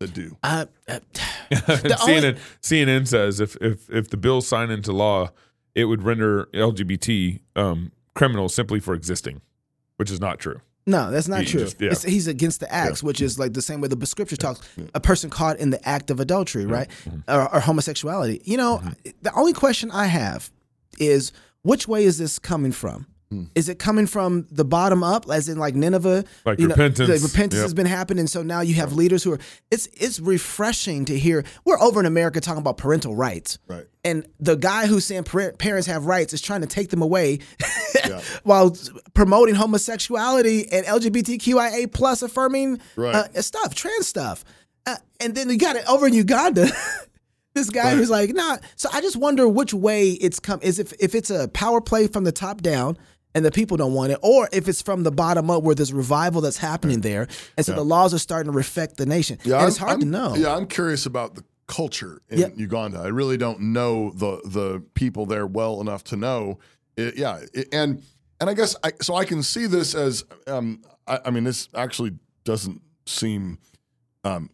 that 0.00 0.12
do. 0.12 0.36
Uh, 0.42 0.66
uh, 0.88 0.98
CNN, 1.52 2.24
only- 2.26 2.40
CNN 2.60 3.06
says 3.08 3.40
if, 3.40 3.56
if 3.60 3.88
if 3.88 4.10
the 4.10 4.16
bill 4.16 4.40
signed 4.42 4.72
into 4.72 4.92
law, 4.92 5.30
it 5.74 5.84
would 5.86 6.02
render 6.02 6.46
LGBT 6.52 7.40
um, 7.56 7.92
criminals 8.14 8.54
simply 8.54 8.80
for 8.80 8.92
existing, 8.94 9.40
which 9.96 10.10
is 10.10 10.20
not 10.20 10.38
true. 10.38 10.60
No, 10.84 11.12
that's 11.12 11.28
not 11.28 11.42
He 11.42 11.46
true. 11.46 11.60
just- 11.60 11.80
yeah. 11.80 11.86
It's- 11.92 12.02
he's 12.02 12.26
against 12.26 12.58
the 12.58 12.72
acts, 12.72 13.02
which 13.04 13.20
is 13.20 13.38
like 13.38 13.52
the 13.52 13.62
same 13.62 13.80
way 13.80 13.86
the 13.86 14.04
scripture 14.06 14.36
talks. 14.36 14.68
A 14.96 15.00
person 15.00 15.30
caught 15.30 15.58
in 15.60 15.70
the 15.70 15.88
act 15.88 16.10
of 16.10 16.18
adultery, 16.18 16.66
right, 16.66 16.88
Mm-hmm. 17.04 17.30
or, 17.32 17.54
or 17.54 17.60
homosexuality. 17.60 18.42
You 18.44 18.56
know, 18.56 18.82
the 19.22 19.32
only 19.34 19.52
question 19.52 19.92
I 19.92 20.06
have 20.06 20.50
is 20.98 21.30
which 21.62 21.86
way 21.86 22.02
is 22.04 22.18
this 22.18 22.40
coming 22.40 22.72
from? 22.72 23.06
Hmm. 23.32 23.44
Is 23.54 23.70
it 23.70 23.78
coming 23.78 24.06
from 24.06 24.46
the 24.50 24.64
bottom 24.64 25.02
up, 25.02 25.24
as 25.30 25.48
in 25.48 25.56
like 25.58 25.74
Nineveh? 25.74 26.24
Like 26.44 26.58
you 26.60 26.68
know, 26.68 26.74
repentance. 26.74 27.08
the 27.08 27.26
repentance 27.26 27.54
Yep. 27.54 27.62
has 27.62 27.72
been 27.74 27.86
happening, 27.86 28.26
so 28.26 28.42
now 28.42 28.60
you 28.60 28.74
have 28.74 28.92
leaders 28.92 29.24
who 29.24 29.32
are. 29.32 29.38
It's 29.70 29.86
it's 29.94 30.20
refreshing 30.20 31.06
to 31.06 31.18
hear. 31.18 31.44
We're 31.64 31.80
over 31.80 31.98
in 31.98 32.04
America 32.06 32.40
talking 32.42 32.60
about 32.60 32.76
parental 32.76 33.16
rights, 33.16 33.58
Right. 33.68 33.86
and 34.04 34.26
the 34.38 34.56
guy 34.56 34.86
who's 34.86 35.06
saying 35.06 35.24
parents 35.24 35.86
have 35.86 36.04
rights 36.04 36.34
is 36.34 36.42
trying 36.42 36.60
to 36.60 36.66
take 36.66 36.90
them 36.90 37.00
away 37.00 37.38
while 38.42 38.76
promoting 39.14 39.54
homosexuality 39.54 40.70
and 40.70 40.84
LGBTQIA 40.86 41.90
plus 41.92 42.22
affirming 42.22 42.80
Right. 42.96 43.14
uh, 43.14 43.40
stuff, 43.42 43.74
trans 43.74 44.06
stuff. 44.06 44.44
Uh, 44.86 44.96
and 45.20 45.34
then 45.34 45.48
you 45.48 45.56
got 45.58 45.76
it 45.76 45.88
over 45.88 46.06
in 46.06 46.12
Uganda. 46.12 46.68
this 47.54 47.70
guy 47.70 47.94
who's 47.94 48.10
like, 48.10 48.30
nah. 48.30 48.58
So 48.76 48.88
I 48.92 49.00
just 49.00 49.16
wonder 49.16 49.46
which 49.48 49.72
way 49.72 50.10
it's 50.10 50.40
come. 50.40 50.58
Is 50.62 50.78
if 50.78 50.92
if 51.00 51.14
it's 51.14 51.30
a 51.30 51.48
power 51.48 51.80
play 51.80 52.06
from 52.08 52.24
the 52.24 52.32
top 52.32 52.62
down 52.62 52.96
and 53.34 53.44
the 53.44 53.50
people 53.50 53.76
don't 53.76 53.94
want 53.94 54.12
it, 54.12 54.18
or 54.22 54.48
if 54.52 54.68
it's 54.68 54.82
from 54.82 55.02
the 55.04 55.10
bottom 55.10 55.50
up 55.50 55.62
where 55.62 55.74
there's 55.74 55.92
revival 55.92 56.40
that's 56.40 56.58
happening 56.58 57.00
there, 57.00 57.28
and 57.56 57.64
so 57.66 57.74
the 57.74 57.84
laws 57.84 58.12
are 58.14 58.18
starting 58.18 58.50
to 58.52 58.56
reflect 58.56 58.96
the 58.96 59.06
nation. 59.06 59.38
and 59.44 59.66
it's 59.68 59.76
hard 59.78 60.00
to 60.00 60.06
I'm- 60.06 60.10
know. 60.10 60.34
Yeah, 60.36 60.54
I'm 60.54 60.66
curious 60.66 61.06
about 61.06 61.34
the 61.34 61.44
culture 61.66 62.20
in 62.28 62.38
Yep. 62.40 62.52
Uganda. 62.58 62.98
I 62.98 63.06
really 63.08 63.36
don't 63.38 63.60
know 63.60 64.10
the 64.14 64.40
the 64.44 64.82
people 64.94 65.24
there 65.26 65.46
well 65.46 65.80
enough 65.80 66.04
to 66.04 66.16
know. 66.16 66.58
It, 66.96 67.16
yeah, 67.16 67.40
it- 67.54 67.68
and 67.72 68.02
and 68.40 68.50
I 68.50 68.54
guess 68.54 68.76
I 68.84 68.92
so 69.00 69.14
I 69.14 69.24
can 69.24 69.42
see 69.42 69.66
this 69.66 69.94
as 69.94 70.24
um 70.46 70.82
I, 71.06 71.20
I 71.26 71.30
mean 71.30 71.44
this 71.44 71.68
actually 71.74 72.12
doesn't 72.44 72.82
seem 73.06 73.58
um 74.24 74.50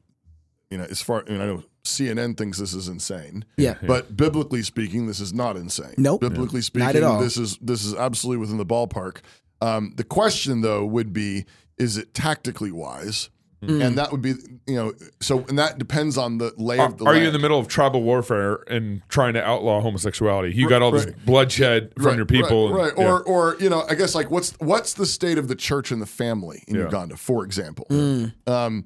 you 0.71 0.79
know 0.79 0.85
as 0.85 1.03
far 1.03 1.25
I, 1.27 1.31
mean, 1.33 1.41
I 1.41 1.47
know 1.47 1.63
CNN 1.89 2.37
thinks 2.37 2.59
this 2.59 2.75
is 2.75 2.89
insane. 2.89 3.45
Yeah. 3.57 3.75
But 3.83 4.17
biblically 4.17 4.63
speaking, 4.63 5.07
this 5.07 5.21
is 5.21 5.33
not 5.33 5.57
insane. 5.57 5.95
Nope. 5.99 6.21
Biblically 6.21 6.63
speaking, 6.63 6.87
Not 6.87 6.97
at 6.97 7.03
all. 7.03 7.21
this 7.21 7.37
is 7.37 7.59
this 7.61 7.85
is 7.85 7.95
absolutely 7.95 8.39
within 8.41 8.59
the 8.59 8.67
ballpark. 8.67 9.19
Um, 9.61 9.93
the 9.97 10.05
question 10.05 10.61
though 10.61 10.85
would 10.85 11.13
be, 11.13 11.45
is 11.79 11.97
it 11.97 12.15
tactically 12.15 12.71
wise? 12.73 13.31
Mm. 13.61 13.85
And 13.85 13.99
that 13.99 14.13
would 14.13 14.23
be, 14.23 14.35
you 14.69 14.77
know, 14.77 14.93
so 15.21 15.45
and 15.49 15.59
that 15.59 15.79
depends 15.79 16.17
on 16.17 16.39
the 16.39 16.55
lay 16.59 16.79
of 16.79 16.97
the 16.99 17.05
are 17.07 17.17
you 17.17 17.27
in 17.27 17.33
the 17.33 17.41
middle 17.41 17.59
of 17.59 17.67
tribal 17.67 18.03
warfare 18.05 18.63
and 18.69 19.03
trying 19.09 19.35
to 19.35 19.43
outlaw 19.43 19.81
homosexuality? 19.81 20.55
You 20.55 20.69
got 20.69 20.81
all 20.81 20.93
this 20.93 21.07
bloodshed 21.27 21.93
from 21.97 22.05
Right, 22.05 22.17
your 22.19 22.25
people, 22.27 22.73
right? 22.73 22.91
and- 22.97 22.99
right. 22.99 23.05
Or, 23.09 23.21
or 23.25 23.57
you 23.59 23.69
know, 23.69 23.83
I 23.91 23.97
guess 23.97 24.15
like 24.15 24.31
what's 24.31 24.53
what's 24.61 24.95
the 24.95 25.07
state 25.07 25.39
of 25.39 25.49
the 25.49 25.57
church 25.57 25.91
and 25.91 26.01
the 26.01 26.07
family 26.07 26.63
in 26.69 26.77
Yeah. 26.77 26.83
Uganda, 26.83 27.17
for 27.17 27.45
example? 27.45 27.87
Mm. 27.91 28.33
Um, 28.47 28.85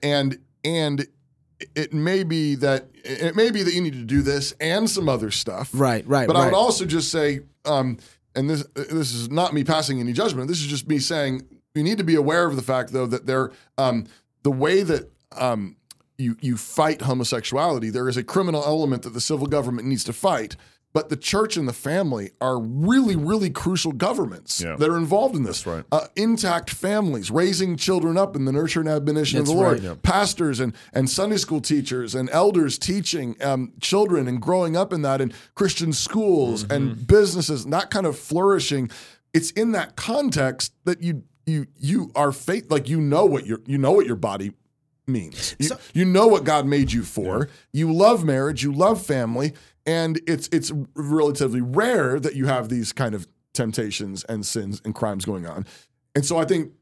and 0.00 0.38
and 0.64 1.06
it 1.74 1.92
may 1.92 2.24
be 2.24 2.54
that 2.56 2.88
it 3.04 3.36
may 3.36 3.50
be 3.50 3.62
that 3.62 3.74
you 3.74 3.80
need 3.80 3.92
to 3.94 4.04
do 4.04 4.22
this 4.22 4.52
and 4.60 4.88
some 4.88 5.08
other 5.08 5.30
stuff, 5.30 5.70
Right, 5.74 6.06
right, 6.06 6.26
But 6.26 6.36
I 6.36 6.46
would 6.46 6.54
also 6.54 6.84
just 6.84 7.10
say, 7.10 7.40
um, 7.64 7.98
and 8.34 8.48
this 8.48 8.64
this 8.74 9.12
is 9.12 9.30
not 9.30 9.52
me 9.54 9.64
passing 9.64 10.00
any 10.00 10.12
judgment. 10.12 10.48
This 10.48 10.60
is 10.60 10.66
just 10.66 10.88
me 10.88 10.98
saying 10.98 11.42
you 11.74 11.82
need 11.82 11.98
to 11.98 12.04
be 12.04 12.14
aware 12.14 12.46
of 12.46 12.56
the 12.56 12.62
fact, 12.62 12.92
though, 12.92 13.06
that 13.06 13.26
there 13.26 13.52
um, 13.78 14.06
the 14.42 14.50
way 14.50 14.82
that 14.82 15.10
um, 15.36 15.76
you 16.18 16.36
you 16.40 16.56
fight 16.56 17.02
homosexuality, 17.02 17.90
there 17.90 18.08
is 18.08 18.16
a 18.16 18.24
criminal 18.24 18.62
element 18.64 19.02
that 19.02 19.14
the 19.14 19.20
civil 19.20 19.46
government 19.46 19.88
needs 19.88 20.04
to 20.04 20.12
fight. 20.12 20.56
But 20.94 21.08
the 21.10 21.16
church 21.16 21.56
and 21.56 21.68
the 21.68 21.72
family 21.72 22.30
are 22.40 22.58
really, 22.58 23.16
really 23.16 23.50
crucial 23.50 23.90
governments 23.92 24.62
Yeah. 24.64 24.76
that 24.76 24.88
are 24.88 24.96
involved 24.96 25.34
in 25.34 25.42
this. 25.42 25.62
That's 25.62 25.76
right. 25.76 25.84
Uh, 25.92 26.06
intact 26.16 26.70
families, 26.70 27.30
raising 27.32 27.76
children 27.76 28.16
up 28.16 28.36
in 28.36 28.44
the 28.44 28.52
nurture 28.52 28.78
and 28.80 28.88
admonition 28.88 29.40
That's 29.40 29.50
of 29.50 29.56
the 29.56 29.60
Lord, 29.62 29.82
right. 29.82 30.02
pastors 30.04 30.60
and, 30.60 30.72
and 30.92 31.10
Sunday 31.10 31.36
school 31.36 31.60
teachers 31.60 32.14
and 32.14 32.30
elders 32.30 32.78
teaching 32.78 33.34
um, 33.42 33.72
children 33.80 34.28
and 34.28 34.40
growing 34.40 34.76
up 34.76 34.92
in 34.92 35.02
that, 35.02 35.20
and 35.20 35.34
Christian 35.56 35.92
schools 35.92 36.62
Mm-hmm. 36.62 36.72
and 36.72 37.06
businesses, 37.06 37.64
and 37.64 37.72
that 37.72 37.90
kind 37.90 38.06
of 38.06 38.16
flourishing. 38.16 38.88
It's 39.32 39.50
in 39.50 39.72
that 39.72 39.96
context 39.96 40.72
that 40.84 41.02
you 41.02 41.24
you 41.44 41.66
you 41.76 42.12
are 42.14 42.30
faith 42.30 42.70
like 42.70 42.88
you 42.88 43.00
know 43.00 43.24
what 43.26 43.46
your 43.46 43.58
you 43.66 43.78
know 43.78 43.90
what 43.92 44.06
your 44.06 44.14
body 44.16 44.52
means. 45.06 45.56
You, 45.58 45.68
So- 45.68 45.78
you 45.92 46.04
know 46.04 46.26
what 46.28 46.44
God 46.44 46.66
made 46.66 46.92
you 46.92 47.02
for. 47.02 47.48
You 47.72 47.92
love 47.92 48.24
marriage. 48.24 48.62
You 48.62 48.72
love 48.72 49.04
family, 49.04 49.52
and 49.86 50.20
it's 50.26 50.48
it's 50.52 50.72
relatively 50.94 51.60
rare 51.60 52.18
that 52.20 52.34
you 52.34 52.46
have 52.46 52.68
these 52.68 52.92
kind 52.92 53.14
of 53.14 53.26
temptations 53.52 54.24
and 54.24 54.44
sins 54.44 54.80
and 54.84 54.94
crimes 54.94 55.24
going 55.24 55.46
on. 55.46 55.66
And 56.14 56.24
so 56.24 56.38
I 56.38 56.44
think 56.44 56.72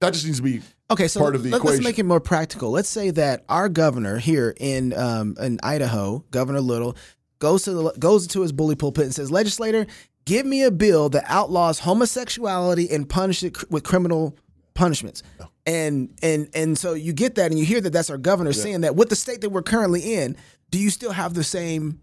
that 0.00 0.12
just 0.12 0.24
needs 0.24 0.38
to 0.38 0.42
be 0.42 0.62
Okay, 0.88 1.08
so 1.08 1.20
part 1.20 1.34
of 1.34 1.42
the 1.42 1.50
let, 1.50 1.64
us 1.64 1.80
make 1.82 1.98
it 1.98 2.04
more 2.04 2.20
practical. 2.20 2.70
Let's 2.70 2.88
say 2.88 3.10
that 3.10 3.44
our 3.48 3.68
governor 3.68 4.18
here 4.18 4.54
in 4.58 4.92
um, 4.92 5.34
in 5.40 5.58
Idaho, 5.62 6.24
Governor 6.30 6.60
Little, 6.60 6.96
goes 7.40 7.64
to 7.64 7.72
the, 7.72 7.92
goes 7.98 8.24
into 8.24 8.42
his 8.42 8.52
bully 8.52 8.76
pulpit 8.76 9.04
and 9.04 9.14
says, 9.14 9.30
"Legislator, 9.32 9.86
give 10.26 10.46
me 10.46 10.62
a 10.62 10.70
bill 10.70 11.08
that 11.08 11.24
outlaws 11.26 11.80
homosexuality 11.80 12.88
and 12.90 13.08
punish 13.08 13.42
it 13.42 13.54
cr- 13.54 13.64
with 13.68 13.82
criminal 13.82 14.36
punishments." 14.74 15.24
And 15.64 16.16
and 16.22 16.48
and 16.54 16.78
so 16.78 16.94
you 16.94 17.12
get 17.12 17.34
that, 17.34 17.50
and 17.50 17.58
you 17.58 17.66
hear 17.66 17.80
that 17.80 17.92
that's 17.92 18.10
our 18.10 18.18
governor 18.18 18.52
saying 18.52 18.82
that. 18.82 18.94
With 18.94 19.08
the 19.08 19.16
state 19.16 19.40
that 19.40 19.50
we're 19.50 19.62
currently 19.62 20.14
in, 20.14 20.36
do 20.70 20.78
you 20.78 20.90
still 20.90 21.12
have 21.12 21.34
the 21.34 21.42
same 21.42 22.00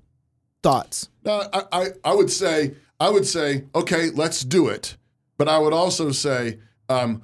thoughts? 0.63 1.09
No, 1.23 1.47
I, 1.53 1.63
I, 1.71 1.87
I 2.03 2.15
would 2.15 2.31
say 2.31 2.73
I 2.99 3.09
would 3.09 3.25
say 3.27 3.65
okay, 3.75 4.09
let's 4.09 4.41
do 4.43 4.67
it. 4.69 4.97
But 5.37 5.47
I 5.49 5.57
would 5.59 5.73
also 5.73 6.11
say 6.11 6.59
um, 6.89 7.21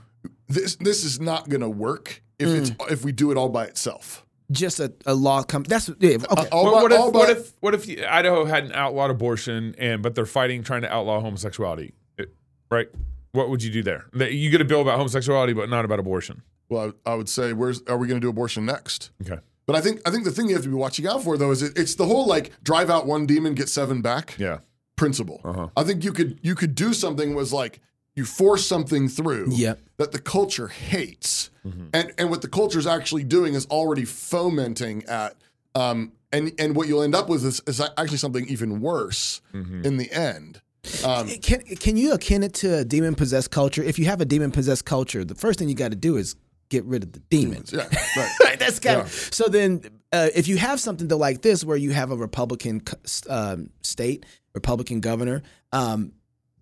this 0.48 0.76
this 0.76 1.04
is 1.04 1.20
not 1.20 1.50
going 1.50 1.62
to 1.62 1.70
work 1.70 2.22
if 2.38 2.50
it's 2.50 2.70
Mm. 2.72 2.92
if 2.92 3.04
we 3.04 3.12
do 3.12 3.32
it 3.32 3.38
all 3.38 3.50
by 3.50 3.66
itself. 3.66 4.26
Just 4.52 4.80
a, 4.80 4.92
a 5.06 5.14
law 5.14 5.44
come. 5.44 5.64
That's 5.64 5.90
yeah. 6.00 6.18
Okay. 6.32 6.48
All 6.52 6.66
What, 6.66 6.74
by- 6.74 6.82
what 6.82 6.92
if, 6.92 7.00
all 7.00 7.12
what 7.12 7.30
if 7.30 7.54
what 7.60 7.74
if 7.76 7.88
Idaho 8.10 8.46
hadn't 8.46 8.74
outlawed 8.74 9.12
abortion 9.12 9.76
and 9.78 10.02
but 10.02 10.16
they're 10.16 10.26
fighting 10.26 10.64
trying 10.64 10.82
to 10.82 10.92
outlaw 10.92 11.20
homosexuality, 11.22 11.94
It- 12.18 12.34
right? 12.72 12.88
What 13.32 13.50
would 13.52 13.62
you 13.62 13.70
do 13.72 13.84
there? 13.84 14.08
You 14.16 14.50
get 14.50 14.60
a 14.60 14.66
bill 14.66 14.82
about 14.82 14.98
homosexuality 14.98 15.54
but 15.54 15.70
not 15.70 15.86
about 15.86 16.00
abortion. 16.00 16.42
Well, 16.68 16.94
I, 17.06 17.12
I 17.12 17.16
would 17.16 17.30
say 17.30 17.54
where's 17.54 17.84
are 17.84 17.98
we 17.98 18.08
going 18.08 18.20
to 18.20 18.26
do 18.26 18.30
abortion 18.30 18.66
next? 18.66 19.12
Okay. 19.22 19.40
But 19.70 19.78
I 19.78 19.82
think 19.82 20.02
I 20.08 20.12
think 20.12 20.24
the 20.26 20.32
thing 20.32 20.48
you 20.50 20.56
have 20.56 20.64
to 20.64 20.70
be 20.70 20.76
watching 20.76 21.06
out 21.08 21.24
for 21.24 21.38
though 21.38 21.52
is 21.52 21.62
it, 21.62 21.78
it's 21.78 21.96
the 21.96 22.06
whole 22.06 22.26
like 22.28 22.52
drive 22.64 22.90
out 22.90 23.06
one 23.06 23.26
demon 23.26 23.54
get 23.54 23.70
seven 23.70 24.02
back 24.02 24.36
Yeah. 24.40 24.60
principle. 24.96 25.42
Uh-huh. 25.44 25.68
I 25.78 25.84
think 25.84 26.04
you 26.04 26.12
could 26.12 26.40
you 26.42 26.56
could 26.56 26.74
do 26.76 26.94
something 26.94 27.36
was 27.36 27.54
like 27.54 27.80
you 28.16 28.26
force 28.26 28.66
something 28.66 29.08
through 29.08 29.48
Yep. 29.52 29.80
that 29.98 30.12
the 30.12 30.20
culture 30.20 30.68
hates, 30.70 31.52
Mm-hmm. 31.66 31.88
and 31.94 32.12
and 32.18 32.30
what 32.32 32.42
the 32.42 32.48
culture 32.48 32.80
is 32.80 32.88
actually 32.88 33.24
doing 33.24 33.54
is 33.54 33.66
already 33.68 34.06
fomenting 34.06 35.04
at. 35.06 35.36
Um, 35.76 36.14
and 36.32 36.52
and 36.60 36.76
what 36.76 36.88
you'll 36.88 37.04
end 37.04 37.16
up 37.16 37.28
with 37.30 37.46
is, 37.46 37.62
is 37.68 37.80
actually 37.82 38.18
something 38.18 38.46
even 38.48 38.82
worse 38.82 39.42
Mm-hmm. 39.54 39.86
in 39.86 39.98
the 39.98 40.12
end. 40.12 40.62
Um, 41.04 41.28
Can 41.28 41.62
can 41.86 41.96
you 41.98 42.14
akin 42.14 42.42
it 42.44 42.54
to 42.56 42.80
a 42.80 42.86
demon 42.86 43.14
possessed 43.16 43.52
culture? 43.52 43.84
If 43.84 44.00
you 44.00 44.06
have 44.06 44.22
a 44.22 44.26
demon 44.26 44.52
possessed 44.52 44.86
culture, 44.86 45.24
the 45.26 45.36
first 45.36 45.60
thing 45.60 45.70
you 45.70 45.76
got 45.76 45.92
to 45.92 45.98
do 46.10 46.18
is 46.18 46.36
get 46.70 46.86
rid 46.86 47.04
of 47.04 47.12
the 47.12 47.20
demons. 47.30 47.72
yeah, 47.74 47.88
right. 48.18 48.30
Right, 48.44 48.60
that's 48.60 48.80
kind 48.80 49.02
of 49.02 49.12
so. 49.12 49.46
Then 49.48 49.82
uh, 50.12 50.30
if 50.36 50.48
you 50.48 50.58
have 50.58 50.80
something 50.80 51.08
though 51.08 51.18
like 51.18 51.42
this, 51.42 51.64
where 51.64 51.78
you 51.78 51.92
have 51.92 52.12
a 52.12 52.16
Republican 52.18 52.82
um, 53.30 53.70
state, 53.82 54.26
Republican 54.54 55.00
governor, 55.02 55.42
um, 55.72 56.14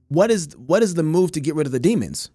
what 0.10 0.32
is 0.32 0.56
what 0.58 0.82
is 0.84 0.94
the 0.96 1.04
move 1.04 1.32
to 1.34 1.40
get 1.42 1.56
rid 1.56 1.66
of 1.68 1.72
the 1.72 1.80
demons? 1.80 2.30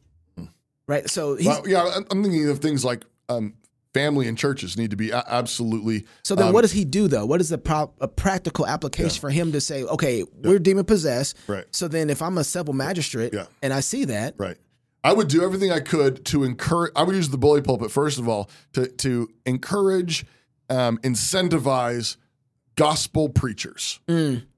Right. 0.86 1.08
So 1.08 1.36
he's, 1.36 1.46
Well, 1.46 1.62
yeah, 1.66 1.82
I'm- 1.84 2.04
thinking 2.22 2.48
of 2.48 2.58
things 2.58 2.84
like 2.84 3.04
um, 3.28 3.54
family 3.94 4.26
and 4.28 4.36
churches 4.36 4.76
need 4.76 4.90
to 4.90 4.96
be 4.96 5.12
absolutely. 5.12 6.04
so 6.24 6.34
then 6.34 6.48
um, 6.48 6.52
what 6.52 6.62
does 6.62 6.72
he 6.72 6.84
do 6.84 7.08
though? 7.08 7.24
What 7.24 7.40
is 7.40 7.48
the 7.50 7.58
pro- 7.58 7.92
a 8.00 8.08
practical 8.08 8.66
application 8.66 9.20
for 9.20 9.30
him 9.30 9.52
to 9.52 9.60
say, 9.60 9.84
okay, 9.84 10.24
we're 10.42 10.58
demon 10.58 10.84
possessed. 10.84 11.36
Right. 11.46 11.64
So 11.70 11.88
then 11.88 12.10
if 12.10 12.20
I'm 12.20 12.36
a 12.36 12.44
civil 12.44 12.74
magistrate 12.74 13.32
Yeah. 13.32 13.46
and 13.62 13.72
I 13.72 13.80
see 13.80 14.04
that, 14.06 14.34
Right. 14.38 14.56
I 15.04 15.12
would 15.12 15.28
do 15.28 15.42
everything 15.42 15.72
I 15.72 15.80
could 15.80 16.24
to 16.26 16.44
encourage. 16.44 16.92
I 16.94 17.02
would 17.02 17.16
use 17.16 17.30
the 17.30 17.38
bully 17.38 17.60
pulpit 17.60 17.90
first 17.90 18.18
of 18.18 18.28
all 18.28 18.50
to 18.74 18.86
to 18.86 19.28
encourage, 19.46 20.24
um, 20.70 20.98
incentivize 20.98 22.16
gospel 22.76 23.28
preachers. 23.28 24.00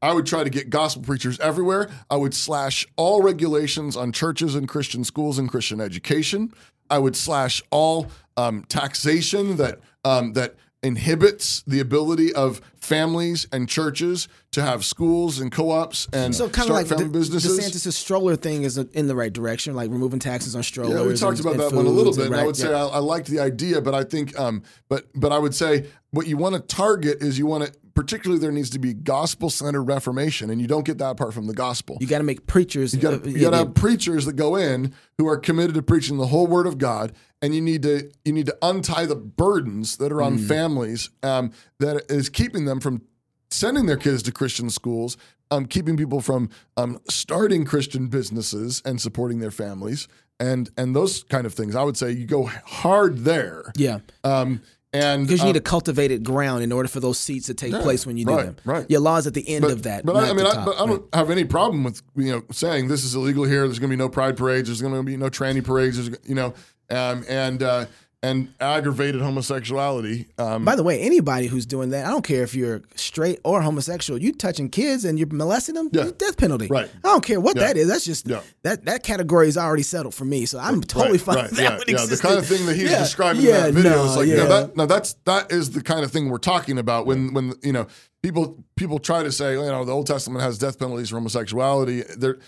I 0.02 0.12
would 0.12 0.26
try 0.26 0.44
to 0.44 0.50
get 0.50 0.70
gospel 0.70 1.02
preachers 1.02 1.40
everywhere. 1.40 1.90
I 2.10 2.16
would 2.16 2.34
slash 2.34 2.86
all 2.96 3.22
regulations 3.22 3.96
on 3.96 4.12
churches 4.12 4.54
and 4.54 4.68
Christian 4.68 5.02
schools 5.04 5.38
and 5.38 5.48
Christian 5.48 5.80
education. 5.80 6.52
I 6.90 6.98
would 6.98 7.16
slash 7.16 7.62
all 7.70 8.08
um, 8.36 8.64
taxation 8.68 9.56
that 9.56 9.80
um, 10.04 10.34
that 10.34 10.54
inhibits 10.84 11.62
the 11.66 11.80
ability 11.80 12.32
of 12.34 12.60
families 12.76 13.48
and 13.50 13.68
churches 13.68 14.28
to 14.52 14.62
have 14.62 14.84
schools 14.84 15.40
and 15.40 15.50
co-ops 15.50 16.06
and 16.12 16.34
so 16.34 16.44
kind 16.48 16.66
start 16.66 16.68
of 16.68 16.76
like 16.76 16.86
family 16.86 17.04
the, 17.04 17.18
businesses. 17.18 17.58
DeSantis' 17.58 17.94
stroller 17.94 18.36
thing 18.36 18.62
is 18.62 18.76
in 18.76 19.06
the 19.06 19.16
right 19.16 19.32
direction, 19.32 19.74
like 19.74 19.90
removing 19.90 20.20
taxes 20.20 20.54
on 20.54 20.62
strollers. 20.62 20.94
Yeah, 20.94 21.06
we 21.06 21.16
talked 21.16 21.38
and- 21.38 21.40
about 21.40 21.52
and 21.52 21.60
that 21.62 21.74
one 21.74 21.86
a 21.86 21.88
little 21.88 22.14
bit. 22.14 22.26
And 22.26 22.34
I 22.34 22.38
right, 22.38 22.46
would 22.46 22.56
say 22.56 22.70
yeah. 22.70 22.84
I, 22.84 22.96
I 22.96 22.98
liked 22.98 23.28
the 23.28 23.40
idea, 23.40 23.80
but 23.80 23.94
I 23.94 24.04
think, 24.04 24.38
um, 24.38 24.62
but 24.88 25.06
but 25.14 25.32
I 25.32 25.38
would 25.38 25.54
say 25.54 25.86
what 26.10 26.26
you 26.26 26.36
want 26.36 26.54
to 26.54 26.60
target 26.60 27.22
is 27.22 27.38
you 27.38 27.46
want 27.46 27.64
to, 27.64 27.72
particularly 27.94 28.40
there 28.40 28.52
needs 28.52 28.70
to 28.70 28.78
be 28.78 28.92
gospel 28.92 29.48
centered 29.48 29.84
reformation, 29.84 30.50
and 30.50 30.60
you 30.60 30.66
don't 30.66 30.84
get 30.84 30.98
that 30.98 31.10
apart 31.10 31.32
from 31.32 31.46
the 31.46 31.54
gospel. 31.54 31.96
you 32.00 32.06
got 32.06 32.18
to 32.18 32.24
make 32.24 32.46
preachers. 32.46 32.94
You 32.94 33.00
got 33.00 33.14
uh, 33.14 33.18
to 33.20 33.30
you 33.30 33.36
yeah, 33.36 33.42
got 33.44 33.50
to 33.50 33.56
yeah. 33.56 33.64
have 33.64 33.74
preachers 33.74 34.26
that 34.26 34.34
go 34.34 34.56
in 34.56 34.92
who 35.16 35.26
are 35.26 35.38
committed 35.38 35.74
to 35.76 35.82
preaching 35.82 36.18
the 36.18 36.26
whole 36.26 36.46
Word 36.46 36.66
of 36.66 36.76
God, 36.76 37.12
and 37.44 37.54
you 37.54 37.60
need 37.60 37.82
to 37.82 38.10
you 38.24 38.32
need 38.32 38.46
to 38.46 38.56
untie 38.62 39.04
the 39.06 39.14
burdens 39.16 39.98
that 39.98 40.10
are 40.10 40.22
on 40.22 40.38
Mm. 40.38 40.48
families 40.48 41.10
um, 41.22 41.50
that 41.78 42.02
is 42.08 42.28
keeping 42.30 42.64
them 42.64 42.80
from 42.80 43.02
sending 43.50 43.84
their 43.86 43.98
kids 43.98 44.22
to 44.22 44.32
Christian 44.32 44.70
schools, 44.70 45.16
um, 45.50 45.66
keeping 45.66 45.96
people 45.96 46.20
from 46.20 46.48
um, 46.76 46.98
starting 47.08 47.64
Christian 47.64 48.08
businesses 48.08 48.80
and 48.84 49.00
supporting 49.00 49.40
their 49.40 49.50
families, 49.50 50.08
and 50.40 50.70
and 50.78 50.96
those 50.96 51.22
kind 51.24 51.44
of 51.46 51.52
things. 51.54 51.76
I 51.76 51.82
would 51.82 51.96
say 51.96 52.10
you 52.12 52.24
go 52.26 52.44
hard 52.64 53.18
there, 53.24 53.72
yeah. 53.76 53.98
um, 54.24 54.62
and 54.92 55.26
Because 55.26 55.40
you 55.40 55.44
uh, 55.50 55.52
need 55.52 55.56
a 55.56 55.60
cultivated 55.60 56.22
ground 56.24 56.62
in 56.62 56.70
order 56.72 56.88
for 56.88 57.00
those 57.00 57.18
seats 57.18 57.46
to 57.46 57.54
take 57.54 57.72
Yeah, 57.72 57.82
place 57.82 58.06
when 58.06 58.16
you 58.16 58.24
do 58.24 58.32
right, 58.36 58.46
them. 58.46 58.56
right. 58.64 58.86
Your 58.88 59.00
law's 59.00 59.26
at 59.26 59.34
the 59.34 59.46
end 59.48 59.62
but, 59.62 59.72
of 59.72 59.82
that. 59.82 60.06
But 60.06 60.14
I, 60.16 60.30
I 60.30 60.32
mean, 60.32 60.46
I, 60.46 60.64
but 60.64 60.80
I 60.80 60.86
don't 60.86 61.12
have 61.14 61.30
any 61.30 61.44
problem 61.44 61.82
with 61.84 62.00
you 62.16 62.30
know 62.32 62.42
saying 62.52 62.88
this 62.88 63.04
is 63.04 63.14
illegal 63.14 63.44
here. 63.44 63.66
There's 63.66 63.78
going 63.80 63.90
to 63.90 63.96
be 63.96 64.02
no 64.02 64.08
pride 64.08 64.36
parades. 64.36 64.68
There's 64.68 64.80
going 64.82 64.94
to 64.94 65.02
be 65.02 65.16
no 65.16 65.28
tranny 65.30 65.62
parades. 65.64 65.96
There's 65.96 66.16
you 66.28 66.34
know, 66.36 66.54
um, 66.90 67.24
and 67.28 67.62
uh, 67.62 67.86
and 68.22 68.54
aggravated 68.58 69.20
homosexuality. 69.20 70.26
Um, 70.38 70.64
By 70.64 70.76
the 70.76 70.82
way, 70.82 70.98
anybody 71.02 71.46
who's 71.46 71.66
doing 71.66 71.90
that, 71.90 72.06
I 72.06 72.10
don't 72.10 72.24
care 72.24 72.42
if 72.42 72.54
you're 72.54 72.80
straight 72.94 73.38
or 73.44 73.60
homosexual, 73.60 74.18
you 74.18 74.32
touching 74.32 74.70
kids 74.70 75.04
and 75.04 75.18
you're 75.18 75.28
molesting 75.30 75.74
them, 75.74 75.90
Yeah. 75.92 76.08
death 76.16 76.38
penalty. 76.38 76.66
Right. 76.68 76.88
I 77.04 77.08
don't 77.08 77.22
care 77.22 77.38
what 77.38 77.54
Yeah. 77.56 77.66
that 77.66 77.76
is. 77.76 77.86
That's 77.86 78.06
just 78.06 78.26
Yeah. 78.26 78.40
that 78.62 78.86
that 78.86 79.02
category 79.02 79.48
is 79.48 79.58
already 79.58 79.82
settled 79.82 80.14
for 80.14 80.24
me. 80.24 80.46
So 80.46 80.58
I'm 80.58 80.80
totally 80.80 81.18
right, 81.18 81.20
fine 81.20 81.34
right, 81.36 81.44
with 81.50 81.58
that 81.58 81.86
yeah, 81.86 81.98
yeah. 82.00 82.06
The 82.06 82.16
kind 82.16 82.38
of 82.38 82.46
thing 82.46 82.64
that 82.64 82.76
he's 82.76 82.90
Yeah, 82.90 83.00
describing 83.00 83.42
yeah, 83.42 83.66
in 83.66 83.74
that 83.74 83.82
video 83.82 83.90
no, 83.96 84.04
is 84.10 84.16
like, 84.16 84.26
yeah. 84.28 84.36
no, 84.36 84.48
that, 84.48 84.76
no, 84.76 84.86
that's 84.86 85.16
that 85.26 85.52
is 85.52 85.72
the 85.72 85.82
kind 85.82 86.02
of 86.02 86.10
thing 86.10 86.30
we're 86.30 86.38
talking 86.38 86.78
about 86.78 87.04
when 87.04 87.34
when 87.34 87.52
you 87.62 87.74
know 87.74 87.86
people 88.22 88.64
people 88.76 88.98
try 88.98 89.22
to 89.22 89.32
say 89.32 89.52
you 89.52 89.60
know 89.60 89.84
the 89.84 89.92
Old 89.92 90.06
Testament 90.06 90.42
has 90.42 90.56
death 90.56 90.78
penalties 90.78 91.10
for 91.10 91.16
homosexuality. 91.16 92.04
They're 92.16 92.38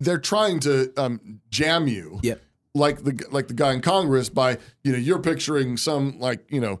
they're 0.00 0.18
trying 0.18 0.58
to 0.60 0.92
um, 0.96 1.40
jam 1.50 1.86
you. 1.86 2.18
Yep. 2.24 2.42
Like 2.76 3.02
the 3.04 3.24
like 3.30 3.48
the 3.48 3.54
guy 3.54 3.72
in 3.72 3.80
Congress 3.80 4.28
by 4.28 4.58
you 4.84 4.92
know 4.92 4.98
you're 4.98 5.18
picturing 5.18 5.76
some 5.76 6.18
like 6.18 6.44
you 6.50 6.60
know 6.60 6.78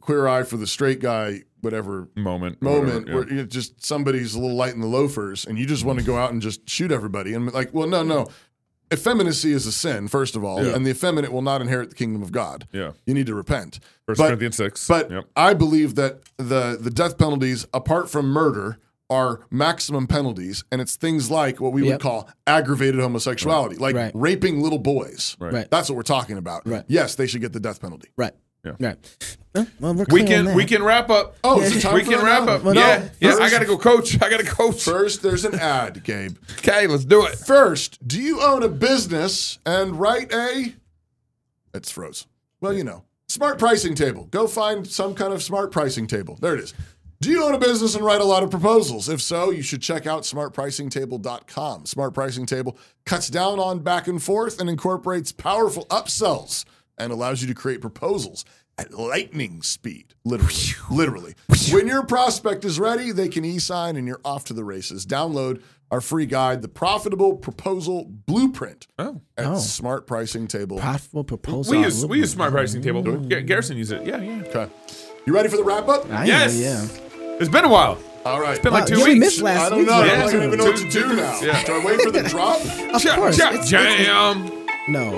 queer 0.00 0.28
eye 0.28 0.42
for 0.44 0.56
the 0.56 0.66
straight 0.66 1.00
guy 1.00 1.42
whatever 1.60 2.08
Moment. 2.14 2.62
moment 2.62 2.86
whatever, 2.86 3.08
yeah. 3.08 3.14
where 3.14 3.32
you 3.32 3.46
just 3.46 3.84
somebody's 3.84 4.34
a 4.34 4.38
little 4.40 4.56
light 4.56 4.74
in 4.74 4.80
the 4.80 4.86
loafers 4.86 5.44
and 5.44 5.58
you 5.58 5.66
just 5.66 5.84
want 5.84 5.98
to 5.98 6.04
go 6.04 6.16
out 6.16 6.30
and 6.32 6.40
just 6.40 6.68
shoot 6.68 6.92
everybody 6.92 7.34
and 7.34 7.52
like 7.52 7.74
well 7.74 7.88
no 7.88 8.04
no 8.04 8.28
effeminacy 8.92 9.50
is 9.52 9.66
a 9.66 9.72
sin 9.72 10.06
first 10.06 10.36
of 10.36 10.44
all 10.44 10.64
Yeah. 10.64 10.76
and 10.76 10.86
the 10.86 10.90
effeminate 10.90 11.32
will 11.32 11.42
not 11.42 11.60
inherit 11.60 11.88
the 11.90 11.96
kingdom 11.96 12.22
of 12.22 12.30
God 12.30 12.68
Yeah. 12.72 12.92
you 13.04 13.14
need 13.14 13.26
to 13.26 13.34
repent 13.34 13.80
First 14.06 14.18
But- 14.18 14.28
Corinthians 14.28 14.56
six. 14.56 14.86
but 14.86 15.10
Yep. 15.10 15.24
I 15.34 15.54
believe 15.54 15.96
that 15.96 16.20
the 16.36 16.78
the 16.80 16.90
death 16.90 17.18
penalties, 17.18 17.66
apart 17.74 18.08
from 18.08 18.26
murder, 18.26 18.78
are 19.08 19.40
maximum 19.50 20.06
penalties, 20.06 20.64
and 20.72 20.80
it's 20.80 20.96
things 20.96 21.30
like 21.30 21.60
what 21.60 21.72
we 21.72 21.82
would 21.82 22.00
call 22.00 22.28
aggravated 22.46 23.00
homosexuality, 23.00 23.76
like 23.76 23.94
Right. 23.94 24.12
raping 24.14 24.60
little 24.60 24.78
boys. 24.78 25.36
Right. 25.38 25.52
Right. 25.52 25.70
That's 25.70 25.88
what 25.88 25.96
we're 25.96 26.02
talking 26.02 26.38
about. 26.38 26.66
Right. 26.66 26.84
Yes, 26.88 27.14
they 27.14 27.26
should 27.26 27.40
get 27.40 27.52
the 27.52 27.60
death 27.60 27.80
penalty. 27.80 28.08
Right. 28.16 28.32
Yeah. 28.64 28.72
Right. 28.80 29.68
Well, 29.80 29.94
we're 29.94 30.06
we 30.10 30.24
can 30.24 30.54
we 30.54 30.64
can 30.64 30.82
wrap 30.82 31.08
up. 31.08 31.36
Oh, 31.44 31.60
is 31.62 31.76
it 31.76 31.80
time 31.80 31.94
we 31.94 32.02
for 32.04 32.10
can 32.12 32.24
wrap 32.24 32.48
up. 32.48 32.64
Well, 32.64 32.74
no. 32.74 32.80
yeah, 32.80 33.08
yeah. 33.20 33.36
I 33.40 33.48
gotta 33.48 33.64
go 33.64 33.78
coach. 33.78 34.20
I 34.20 34.28
gotta 34.28 34.44
coach. 34.44 34.82
First, 34.82 35.22
there's 35.22 35.44
an 35.44 35.54
ad, 35.54 36.02
Gabe. 36.02 36.36
Okay, 36.58 36.86
let's 36.88 37.04
do 37.04 37.24
it. 37.26 37.36
First, 37.38 38.06
do 38.06 38.20
you 38.20 38.42
own 38.42 38.62
a 38.64 38.68
business 38.68 39.58
and 39.64 39.98
write 40.00 40.32
a? 40.34 40.74
It's 41.72 41.90
froze. 41.92 42.26
Well, 42.60 42.72
you 42.72 42.84
know, 42.84 43.04
smart 43.28 43.58
pricing 43.58 43.94
table. 43.94 44.24
Go 44.30 44.46
find 44.46 44.86
some 44.86 45.14
kind 45.14 45.32
of 45.32 45.42
smart 45.42 45.70
pricing 45.70 46.06
table. 46.06 46.36
There 46.40 46.54
it 46.54 46.60
is. 46.60 46.74
Do 47.20 47.30
you 47.30 47.42
own 47.44 47.54
a 47.54 47.58
business 47.58 47.94
and 47.94 48.04
write 48.04 48.20
a 48.20 48.24
lot 48.24 48.42
of 48.42 48.50
proposals? 48.50 49.08
If 49.08 49.22
so, 49.22 49.50
you 49.50 49.62
should 49.62 49.80
check 49.80 50.06
out 50.06 50.22
smartpricingtable.com. 50.24 51.86
Smart 51.86 52.12
Pricing 52.14 52.44
Table 52.46 52.76
cuts 53.06 53.28
down 53.30 53.58
on 53.58 53.78
back 53.80 54.06
and 54.06 54.22
forth 54.22 54.60
and 54.60 54.68
incorporates 54.68 55.32
powerful 55.32 55.86
upsells 55.86 56.64
and 56.98 57.12
allows 57.12 57.40
you 57.40 57.48
to 57.48 57.54
create 57.54 57.80
proposals 57.80 58.44
at 58.78 58.92
lightning 58.92 59.62
speed. 59.62 60.14
Literally. 60.24 60.54
Literally. 60.90 61.34
When 61.72 61.86
your 61.86 62.04
prospect 62.04 62.64
is 62.66 62.78
ready, 62.78 63.12
they 63.12 63.28
can 63.28 63.44
e-sign 63.46 63.96
and 63.96 64.06
you're 64.06 64.20
off 64.24 64.44
to 64.46 64.52
the 64.52 64.64
races. 64.64 65.06
Download 65.06 65.62
our 65.90 66.02
free 66.02 66.26
guide, 66.26 66.60
The 66.62 66.68
Profitable 66.68 67.36
Proposal 67.36 68.04
Blueprint 68.04 68.88
Oh. 68.98 69.22
at 69.38 69.46
oh. 69.46 69.58
Smart 69.58 70.06
Pricing 70.06 70.46
Table. 70.48 70.78
profitable 70.78 71.24
proposal. 71.24 71.76
We 71.78 71.84
use 71.84 72.04
we 72.04 72.18
use 72.18 72.32
smart 72.32 72.52
pricing 72.52 72.82
table. 72.82 73.02
Garrison 73.02 73.76
uses 73.78 74.00
it. 74.00 74.06
Yeah, 74.06 74.20
yeah. 74.20 74.42
Okay. 74.48 74.68
You 75.24 75.32
ready 75.32 75.48
for 75.48 75.56
the 75.56 75.64
wrap 75.64 75.88
up? 75.88 76.10
I 76.10 76.24
Yes. 76.26 76.54
Am, 76.56 76.60
yeah. 76.62 77.05
It's 77.38 77.48
been 77.50 77.64
a 77.64 77.68
while. 77.68 77.98
All 78.24 78.40
right. 78.40 78.52
It's 78.54 78.60
been 78.62 78.72
like 78.72 78.86
two 78.86 78.98
yeah, 78.98 79.04
we 79.04 79.10
weeks. 79.14 79.20
missed 79.20 79.42
last 79.42 79.66
I 79.66 79.68
don't 79.68 79.78
week. 79.80 79.88
know. 79.88 80.02
Yeah. 80.04 80.12
I 80.24 80.32
don't 80.32 80.42
even 80.44 80.58
know 80.58 80.64
what 80.64 80.76
to 80.78 80.88
do 80.90 81.14
now. 81.16 81.40
yeah. 81.40 81.62
Do 81.64 81.72
I 81.74 81.84
wait 81.84 82.00
for 82.00 82.10
the 82.10 82.22
drop? 82.28 82.60
Of 82.60 83.02
Cha- 83.02 83.14
course. 83.16 83.36
cha- 83.36 83.50
It's- 83.50 83.70
it's- 83.72 84.06
jam. 84.06 84.66
no. 84.88 85.10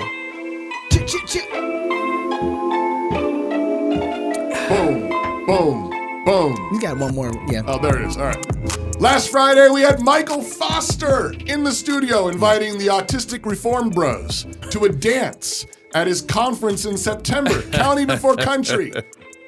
Boom, 4.69 5.09
boom, 5.45 6.23
boom. 6.25 6.69
You 6.73 6.79
got 6.81 6.97
one 6.97 7.15
more. 7.15 7.31
Yeah. 7.47 7.61
Oh, 7.65 7.79
there 7.79 7.99
it 8.01 8.05
is. 8.07 8.17
All 8.17 8.25
right. 8.25 8.99
Last 9.01 9.29
Friday, 9.29 9.69
we 9.69 9.81
had 9.81 10.01
Michael 10.01 10.41
Foster 10.41 11.31
in 11.45 11.63
the 11.63 11.71
studio 11.71 12.27
inviting 12.27 12.77
the 12.77 12.87
Autistic 12.87 13.45
Reform 13.45 13.89
Bros 13.89 14.45
to 14.71 14.85
a 14.85 14.89
dance 14.89 15.65
at 15.95 16.05
his 16.07 16.21
conference 16.21 16.85
in 16.85 16.97
September, 16.97 17.61
County 17.71 18.05
Before 18.05 18.35
Country. 18.35 18.91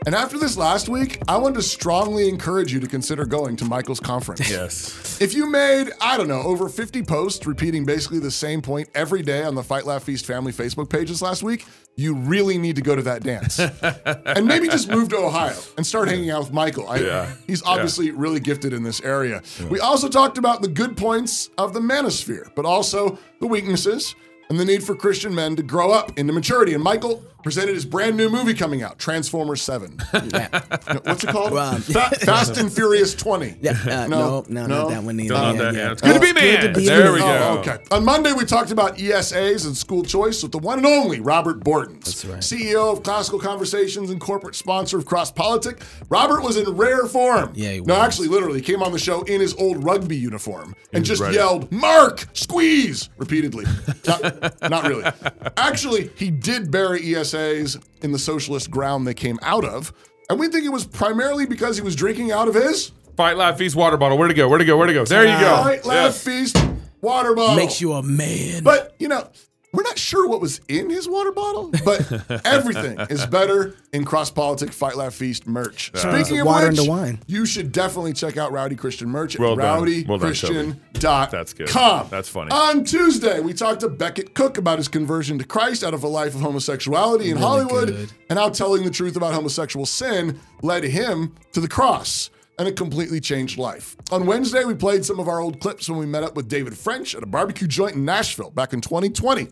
And 0.04 0.16
after 0.16 0.40
this 0.40 0.58
last 0.58 0.90
week, 0.90 1.22
I 1.28 1.38
want 1.38 1.54
to 1.56 1.62
strongly 1.62 2.28
encourage 2.28 2.74
you 2.74 2.80
to 2.80 2.88
consider 2.88 3.24
going 3.24 3.56
to 3.58 3.66
Michael's 3.66 4.00
conference. 4.00 4.42
Yes. 4.52 5.22
If 5.22 5.34
you 5.34 5.46
made, 5.46 5.92
I 6.02 6.18
don't 6.18 6.28
know, 6.28 6.42
over 6.42 6.68
50 6.68 7.04
posts 7.04 7.46
repeating 7.46 7.86
basically 7.86 8.20
the 8.20 8.32
same 8.32 8.62
point 8.62 8.90
every 8.96 9.22
day 9.22 9.44
on 9.44 9.56
the 9.56 9.64
Fight 9.64 9.86
Laugh 9.86 10.04
Feast 10.04 10.26
family 10.26 10.52
Facebook 10.52 10.90
pages 10.90 11.22
last 11.22 11.42
week, 11.44 11.66
you 11.96 12.16
really 12.16 12.58
need 12.58 12.76
to 12.76 12.82
go 12.82 12.96
to 12.96 13.02
that 13.04 13.24
dance. 13.24 13.60
and 14.26 14.46
maybe 14.48 14.68
just 14.68 14.90
move 14.90 15.10
to 15.10 15.18
Ohio 15.18 15.58
and 15.78 15.86
start 15.86 16.10
hanging 16.10 16.32
out 16.32 16.44
with 16.44 16.54
Michael. 16.54 16.90
I, 16.90 16.98
Yeah. 16.98 17.32
He's 17.46 17.64
obviously 17.64 18.10
really 18.12 18.40
gifted 18.40 18.74
in 18.74 18.84
this 18.84 19.02
area. 19.02 19.42
We 19.70 19.80
also 19.80 20.10
talked 20.10 20.38
about 20.40 20.64
the 20.64 20.70
good 20.70 20.98
points 20.98 21.50
of 21.58 21.74
the 21.74 21.80
manosphere, 21.80 22.54
but 22.56 22.66
also 22.66 23.20
the 23.40 23.48
weaknesses 23.48 24.16
and 24.50 24.60
the 24.60 24.66
need 24.66 24.84
for 24.84 24.96
Christian 24.96 25.34
men 25.34 25.56
to 25.56 25.64
grow 25.64 25.92
up 25.92 26.18
into 26.20 26.34
maturity. 26.34 26.74
And 26.74 26.84
Michael 26.84 27.24
presented 27.44 27.76
his 27.76 27.86
brand 27.86 28.18
new 28.18 28.30
movie 28.30 28.54
coming 28.54 28.82
out, 28.84 29.00
Transformers 29.00 29.62
7. 29.62 29.92
What's 30.12 31.24
it 31.24 31.30
called? 31.30 31.52
Well, 31.54 31.78
Fa- 31.78 32.16
Fast 32.22 32.58
and 32.58 32.72
Furious 32.72 33.14
20. 33.16 33.56
Yeah, 33.62 33.72
uh, 33.72 34.08
no, 34.08 34.46
no, 34.50 34.66
not 34.68 34.90
that 34.90 35.04
one 35.04 35.20
either. 35.20 35.34
Don't 35.34 35.56
Yeah, 35.56 35.62
that. 35.64 35.74
yeah. 35.74 35.80
Yeah. 35.82 35.92
It's 35.94 36.02
good 36.02 36.14
to 36.14 36.20
be 36.20 36.28
It's 36.28 36.34
good 36.34 36.62
to 36.62 36.68
man. 36.68 36.74
be 36.74 36.86
There 36.86 37.04
man. 37.06 37.14
we 37.14 37.20
go. 37.20 37.26
Oh, 37.26 37.58
okay. 37.60 37.78
On 37.92 38.06
Monday, 38.06 38.34
we 38.34 38.46
talked 38.46 38.72
about 38.72 38.98
ESAs 38.98 39.66
and 39.66 39.76
school 39.76 40.04
choice 40.04 40.44
with 40.44 40.52
the 40.52 40.60
one 40.60 40.78
and 40.78 40.86
only 40.88 41.20
Robert 41.20 41.60
Bortins. 41.64 42.04
That's 42.06 42.26
right. 42.26 42.40
CEO 42.40 42.94
of 42.96 43.04
Classical 43.04 43.40
Conversations 43.40 44.10
and 44.10 44.20
corporate 44.22 44.56
sponsor 44.56 44.98
of 44.98 45.06
Cross 45.06 45.32
Politic. 45.32 45.82
Robert 46.10 46.44
was 46.44 46.58
in 46.58 46.70
rare 46.76 47.06
form. 47.08 47.52
Yeah, 47.56 47.72
he 47.72 47.82
No, 47.82 47.96
actually, 47.96 48.28
literally, 48.28 48.60
he 48.60 48.66
came 48.66 48.84
on 48.84 48.92
the 48.92 49.00
show 49.00 49.22
in 49.24 49.42
his 49.42 49.54
old 49.56 49.84
rugby 49.84 50.16
uniform 50.18 50.76
and 50.94 51.04
just 51.04 51.22
ready. 51.22 51.36
yelled, 51.36 51.72
Mark, 51.72 52.26
squeeze, 52.34 53.10
repeatedly. 53.18 53.66
not, 54.08 54.70
not 54.70 54.88
really. 54.88 55.04
Actually, 55.58 56.10
he 56.16 56.30
did 56.30 56.70
bury 56.72 57.02
ESAs 57.02 57.31
in 57.34 58.12
the 58.12 58.20
socialist 58.20 58.72
ground 58.72 59.08
they 59.08 59.14
came 59.14 59.40
out 59.42 59.66
of. 59.66 59.94
And 60.30 60.40
we 60.40 60.48
think 60.48 60.66
it 60.66 60.70
was 60.70 60.86
primarily 60.86 61.46
because 61.46 61.76
he 61.78 61.84
was 61.84 61.96
drinking 61.96 62.32
out 62.32 62.48
of 62.48 62.56
his 62.56 62.92
Fight, 63.18 63.38
laugh, 63.38 63.58
feast, 63.58 63.76
water 63.76 63.98
bottle. 63.98 64.18
Where 64.18 64.28
to 64.28 64.34
go? 64.34 64.48
Where 64.48 64.58
to 64.58 64.66
go? 64.66 64.78
Where 64.78 64.88
to 64.88 64.94
go? 64.94 65.06
There 65.06 65.24
you 65.24 65.40
go. 65.40 65.64
Fight, 65.64 65.86
laugh, 65.86 66.16
feast 66.16 66.58
water 67.02 67.36
bottle. 67.36 67.56
Makes 67.56 67.82
you 67.82 67.94
a 67.94 68.02
man. 68.02 68.64
But, 68.64 68.96
you 69.00 69.08
know, 69.08 69.28
we're 69.74 69.84
not 69.84 69.98
sure 69.98 70.28
what 70.28 70.42
was 70.42 70.60
in 70.68 70.90
his 70.90 71.08
water 71.08 71.32
bottle, 71.32 71.72
but 71.86 72.42
everything 72.46 73.00
is 73.10 73.26
better 73.26 73.76
in 73.94 74.04
Cross 74.04 74.32
Politic 74.32 74.74
Fight 74.74 74.98
Laugh 74.98 75.14
Feast 75.14 75.48
merch. 75.48 75.92
Speaking 75.96 76.42
of 76.42 76.48
Water 76.48 76.70
which, 76.70 76.80
into 76.80 76.90
wine. 76.90 77.20
you 77.26 77.46
should 77.46 77.72
definitely 77.72 78.14
check 78.14 78.36
out 78.36 78.52
Rowdy 78.52 78.76
Christian 78.76 79.10
merch 79.10 79.36
at 79.36 79.42
Well 79.42 79.56
done. 79.56 79.82
Well 80.08 80.20
rowdychristian.com. 80.20 81.30
That's 81.32 81.54
good. 81.54 81.70
That's 81.70 82.28
funny. 82.28 82.52
On 82.52 82.84
Tuesday, 82.84 83.40
we 83.40 83.54
talked 83.54 83.82
to 83.82 83.90
Becket 83.90 84.34
Cook 84.34 84.58
about 84.58 84.78
his 84.78 84.88
conversion 84.88 85.40
to 85.40 85.46
Christ 85.46 85.84
out 85.84 85.94
of 85.94 86.04
a 86.04 86.08
life 86.08 86.36
of 86.36 86.42
homosexuality 86.42 87.30
in 87.32 87.38
Hollywood 87.38 87.90
good. 87.90 88.12
and 88.30 88.38
how 88.38 88.50
telling 88.50 88.84
the 88.84 88.92
truth 88.92 89.16
about 89.16 89.34
homosexual 89.34 89.86
sin 89.86 90.40
led 90.62 90.84
him 90.84 91.34
to 91.54 91.62
the 91.62 91.68
cross 91.70 92.30
and 92.62 92.68
it 92.68 92.76
completely 92.76 93.20
changed 93.20 93.58
life. 93.58 93.96
On 94.12 94.28
Wednesday, 94.28 94.66
we 94.66 94.76
played 94.76 95.04
some 95.04 95.20
of 95.20 95.28
our 95.28 95.40
old 95.40 95.60
clips 95.60 95.90
when 95.90 95.98
we 95.98 96.06
met 96.06 96.22
up 96.22 96.36
with 96.36 96.48
David 96.48 96.78
French 96.78 97.16
at 97.16 97.24
a 97.24 97.26
barbecue 97.26 97.68
joint 97.68 97.96
in 97.96 98.06
Nashville 98.06 98.52
back 98.52 98.72
in 98.72 98.82
2020 98.82 99.48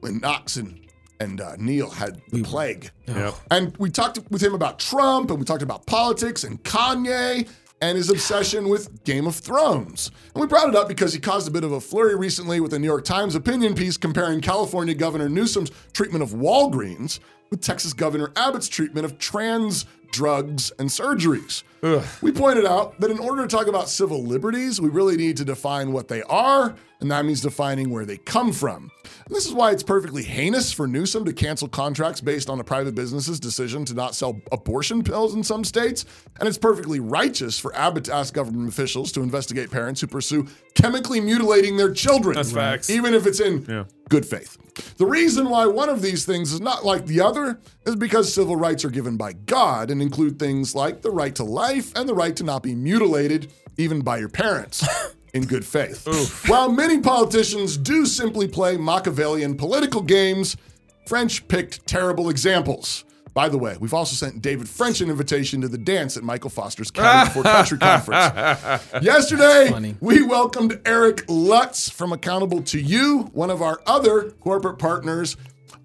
when 0.00 0.18
Knox 0.20 0.56
and, 0.56 0.80
and 1.20 1.42
uh, 1.42 1.56
Neil 1.58 1.90
had 1.90 2.22
the 2.30 2.42
plague. 2.42 2.90
Yep. 3.06 3.34
And 3.50 3.76
we 3.76 3.90
talked 3.90 4.18
with 4.30 4.42
him 4.42 4.54
about 4.54 4.78
Trump 4.78 5.28
and 5.28 5.38
we 5.38 5.44
talked 5.44 5.60
about 5.60 5.84
politics 5.84 6.42
and 6.42 6.62
Kanye 6.64 7.46
and 7.82 7.98
his 7.98 8.08
obsession 8.08 8.70
with 8.70 9.04
Game 9.04 9.26
of 9.26 9.36
Thrones. 9.36 10.10
And 10.34 10.40
we 10.40 10.46
brought 10.46 10.70
it 10.70 10.74
up 10.74 10.88
because 10.88 11.12
he 11.12 11.20
caused 11.20 11.48
a 11.48 11.50
bit 11.50 11.64
of 11.64 11.72
a 11.72 11.82
flurry 11.82 12.16
recently 12.16 12.60
with 12.60 12.72
a 12.72 12.78
New 12.78 12.86
York 12.86 13.04
Times 13.04 13.34
opinion 13.34 13.74
piece 13.74 13.98
comparing 13.98 14.40
California 14.40 14.94
Governor 14.94 15.28
Newsom's 15.28 15.70
treatment 15.92 16.22
of 16.22 16.30
Walgreens 16.30 17.20
with 17.50 17.60
Texas 17.60 17.92
Governor 17.92 18.32
Abbott's 18.36 18.68
treatment 18.68 19.04
of 19.04 19.18
trans 19.18 19.84
drugs 20.12 20.72
and 20.78 20.88
surgeries. 20.88 21.62
We 22.22 22.32
pointed 22.32 22.66
out 22.66 22.98
that 23.00 23.10
in 23.10 23.18
order 23.18 23.42
to 23.46 23.48
talk 23.48 23.66
about 23.66 23.88
civil 23.88 24.22
liberties, 24.24 24.80
we 24.80 24.88
really 24.88 25.16
need 25.16 25.36
to 25.38 25.44
define 25.44 25.92
what 25.92 26.08
they 26.08 26.22
are, 26.22 26.74
and 27.00 27.10
that 27.10 27.24
means 27.24 27.40
defining 27.40 27.90
where 27.90 28.04
they 28.04 28.16
come 28.16 28.52
from. 28.52 28.90
And 29.26 29.34
this 29.36 29.46
is 29.46 29.52
why 29.52 29.70
it's 29.70 29.82
perfectly 29.82 30.22
heinous 30.24 30.72
for 30.72 30.86
Newsom 30.88 31.24
to 31.26 31.32
cancel 31.32 31.68
contracts 31.68 32.20
based 32.20 32.48
on 32.50 32.58
a 32.58 32.64
private 32.64 32.94
business's 32.94 33.38
decision 33.38 33.84
to 33.86 33.94
not 33.94 34.14
sell 34.14 34.40
abortion 34.50 35.02
pills 35.04 35.34
in 35.34 35.44
some 35.44 35.62
states. 35.64 36.04
And 36.40 36.48
it's 36.48 36.58
perfectly 36.58 36.98
righteous 37.00 37.58
for 37.58 37.74
Abbott 37.76 38.04
to 38.04 38.14
ask 38.14 38.34
government 38.34 38.68
officials 38.68 39.12
to 39.12 39.20
investigate 39.22 39.70
parents 39.70 40.00
who 40.00 40.06
pursue 40.06 40.46
chemically 40.74 41.20
mutilating 41.20 41.76
their 41.76 41.92
children. 41.92 42.34
That's 42.36 42.52
facts. 42.52 42.90
Even 42.90 43.14
if 43.14 43.26
it's 43.26 43.40
in 43.40 43.64
Yeah. 43.68 43.84
good 44.08 44.24
faith. 44.26 44.56
The 44.96 45.06
reason 45.06 45.48
why 45.50 45.66
one 45.66 45.88
of 45.88 46.02
these 46.02 46.24
things 46.24 46.52
is 46.52 46.60
not 46.60 46.84
like 46.84 47.06
the 47.06 47.20
other 47.20 47.58
is 47.84 47.96
because 47.96 48.32
civil 48.32 48.56
rights 48.56 48.84
are 48.84 48.90
given 48.90 49.16
by 49.16 49.32
God 49.32 49.90
and 49.90 50.00
include 50.00 50.38
things 50.38 50.74
like 50.74 51.02
the 51.02 51.10
right 51.10 51.34
to 51.34 51.44
life 51.44 51.67
and 51.72 52.08
the 52.08 52.14
right 52.14 52.34
to 52.36 52.44
not 52.44 52.62
be 52.62 52.74
mutilated, 52.74 53.52
even 53.76 54.00
by 54.00 54.18
your 54.18 54.28
parents. 54.28 54.86
In 55.34 55.44
good 55.44 55.64
faith. 55.64 56.06
While 56.48 56.72
many 56.72 57.00
politicians 57.00 57.76
do 57.76 58.06
simply 58.06 58.48
play 58.48 58.78
Machiavellian 58.78 59.56
political 59.58 60.00
games, 60.00 60.56
French 61.06 61.46
picked 61.48 61.86
terrible 61.86 62.30
examples. 62.30 63.04
By 63.34 63.50
the 63.50 63.58
way, 63.58 63.76
we've 63.78 63.92
also 63.94 64.16
sent 64.16 64.40
David 64.40 64.68
French 64.68 65.02
an 65.02 65.10
invitation 65.10 65.60
to 65.60 65.68
the 65.68 65.78
dance 65.78 66.16
at 66.16 66.22
Michael 66.24 66.50
Foster's 66.50 66.90
County 66.90 67.30
for 67.30 67.42
Country 67.42 67.78
Conference. 67.80 68.34
Yesterday, 69.02 69.94
we 70.00 70.22
welcomed 70.22 70.80
Eric 70.86 71.24
Lutz 71.28 71.90
from 71.90 72.12
Accountable 72.12 72.62
to 72.62 72.80
You, 72.80 73.30
one 73.34 73.50
of 73.50 73.60
our 73.60 73.80
other 73.86 74.30
corporate 74.40 74.78
partners, 74.78 75.36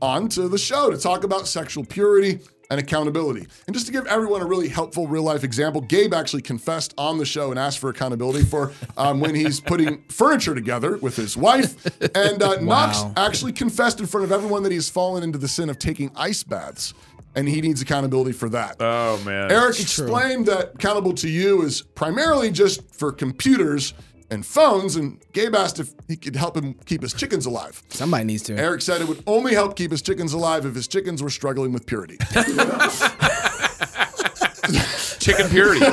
onto 0.01 0.47
the 0.47 0.57
show 0.57 0.89
to 0.89 0.97
talk 0.97 1.23
about 1.23 1.47
sexual 1.47 1.85
purity 1.85 2.39
and 2.73 2.81
accountability. 2.81 3.47
And 3.67 3.75
just 3.75 3.85
to 3.85 3.91
give 3.91 4.07
everyone 4.07 4.41
a 4.41 4.45
really 4.45 4.67
helpful 4.67 5.07
real 5.07 5.21
life 5.21 5.43
example, 5.43 5.79
Gabe 5.79 6.11
actually 6.11 6.41
confessed 6.41 6.91
on 6.97 7.19
the 7.19 7.25
show 7.25 7.51
and 7.51 7.59
asked 7.59 7.77
for 7.77 7.91
accountability 7.91 8.43
for 8.43 8.73
um, 8.97 9.19
when 9.19 9.35
he's 9.35 9.59
putting 9.59 10.01
furniture 10.09 10.55
together 10.55 10.97
with 10.97 11.15
his 11.15 11.37
wife. 11.37 11.85
And 12.15 12.41
uh, 12.41 12.55
Knox 12.61 13.03
actually 13.15 13.53
confessed 13.53 13.99
in 13.99 14.07
front 14.07 14.25
of 14.25 14.31
everyone 14.31 14.63
that 14.63 14.71
he's 14.71 14.89
fallen 14.89 15.21
into 15.21 15.37
the 15.37 15.47
sin 15.47 15.69
of 15.69 15.77
taking 15.77 16.09
ice 16.15 16.41
baths. 16.41 16.95
And 17.35 17.47
he 17.47 17.61
needs 17.61 17.79
accountability 17.81 18.31
for 18.31 18.49
that. 18.49 18.77
Oh 18.79 19.21
man. 19.23 19.51
Eric 19.51 19.79
explained 19.79 20.47
that 20.47 20.73
accountable 20.73 21.13
to 21.13 21.29
you 21.29 21.61
is 21.61 21.83
primarily 21.83 22.49
just 22.49 22.83
for 22.91 23.11
computers 23.11 23.93
and 24.33 24.45
phones, 24.45 24.95
and 24.97 25.19
Gabe 25.33 25.55
asked 25.55 25.79
if 25.79 25.93
he 26.07 26.15
could 26.17 26.35
help 26.35 26.57
him 26.57 26.73
keep 26.85 27.01
his 27.01 27.13
chickens 27.13 27.45
alive. 27.45 27.81
Somebody 27.89 28.25
needs 28.25 28.43
to. 28.43 28.55
Eric 28.55 28.81
said 28.81 29.01
it 29.01 29.07
would 29.07 29.23
only 29.27 29.53
help 29.53 29.75
keep 29.77 29.91
his 29.91 30.01
chickens 30.01 30.33
alive 30.33 30.65
if 30.65 30.75
his 30.75 30.87
chickens 30.87 31.23
were 31.23 31.29
struggling 31.29 31.71
with 31.71 31.85
purity. 31.85 32.17
chicken 35.19 35.49
purity. 35.49 35.85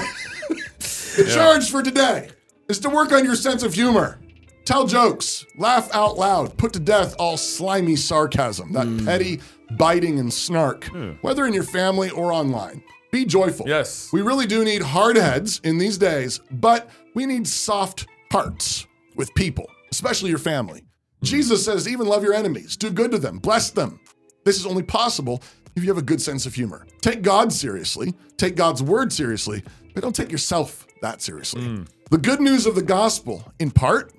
The 1.16 1.30
charge 1.34 1.70
for 1.70 1.82
today 1.82 2.30
is 2.68 2.78
to 2.80 2.88
work 2.88 3.12
on 3.12 3.24
your 3.24 3.34
sense 3.36 3.62
of 3.62 3.74
humor. 3.74 4.18
Tell 4.64 4.86
jokes, 4.86 5.44
laugh 5.56 5.92
out 5.94 6.16
loud, 6.18 6.56
put 6.56 6.72
to 6.74 6.80
death 6.80 7.14
all 7.18 7.36
slimy 7.36 7.96
sarcasm, 7.96 8.72
that 8.72 8.86
Hmm. 8.86 9.04
petty 9.04 9.40
biting 9.76 10.18
and 10.18 10.32
snark, 10.32 10.88
whether 11.22 11.46
in 11.46 11.52
your 11.52 11.64
family 11.64 12.10
or 12.10 12.32
online. 12.32 12.82
Be 13.10 13.24
joyful. 13.24 13.66
Yes. 13.68 14.08
We 14.12 14.22
really 14.22 14.46
do 14.46 14.64
need 14.64 14.82
hard 14.82 15.16
heads 15.16 15.60
in 15.64 15.78
these 15.78 15.98
days, 15.98 16.40
but 16.52 16.88
we 17.14 17.26
need 17.26 17.48
soft 17.48 18.06
hearts 18.30 18.86
with 19.16 19.34
people, 19.34 19.66
especially 19.90 20.30
your 20.30 20.38
family. 20.38 20.82
Jesus 21.22 21.64
says, 21.64 21.88
even 21.88 22.06
love 22.06 22.22
your 22.22 22.32
enemies, 22.32 22.76
do 22.76 22.90
good 22.90 23.10
to 23.10 23.18
them, 23.18 23.38
bless 23.38 23.70
them. 23.70 24.00
This 24.44 24.58
is 24.58 24.66
only 24.66 24.82
possible 24.82 25.42
if 25.76 25.82
you 25.82 25.90
have 25.90 25.98
a 25.98 26.02
good 26.02 26.20
sense 26.20 26.46
of 26.46 26.54
humor. 26.54 26.86
Take 27.02 27.22
God 27.22 27.52
seriously, 27.52 28.14
take 28.36 28.56
God's 28.56 28.82
word 28.82 29.12
seriously, 29.12 29.62
but 29.94 30.02
don't 30.02 30.16
take 30.16 30.32
yourself 30.32 30.86
that 31.02 31.20
seriously. 31.20 31.62
Mm. 31.62 31.88
The 32.10 32.18
good 32.18 32.40
news 32.40 32.66
of 32.66 32.74
the 32.74 32.82
gospel, 32.82 33.52
in 33.58 33.70
part, 33.70 34.12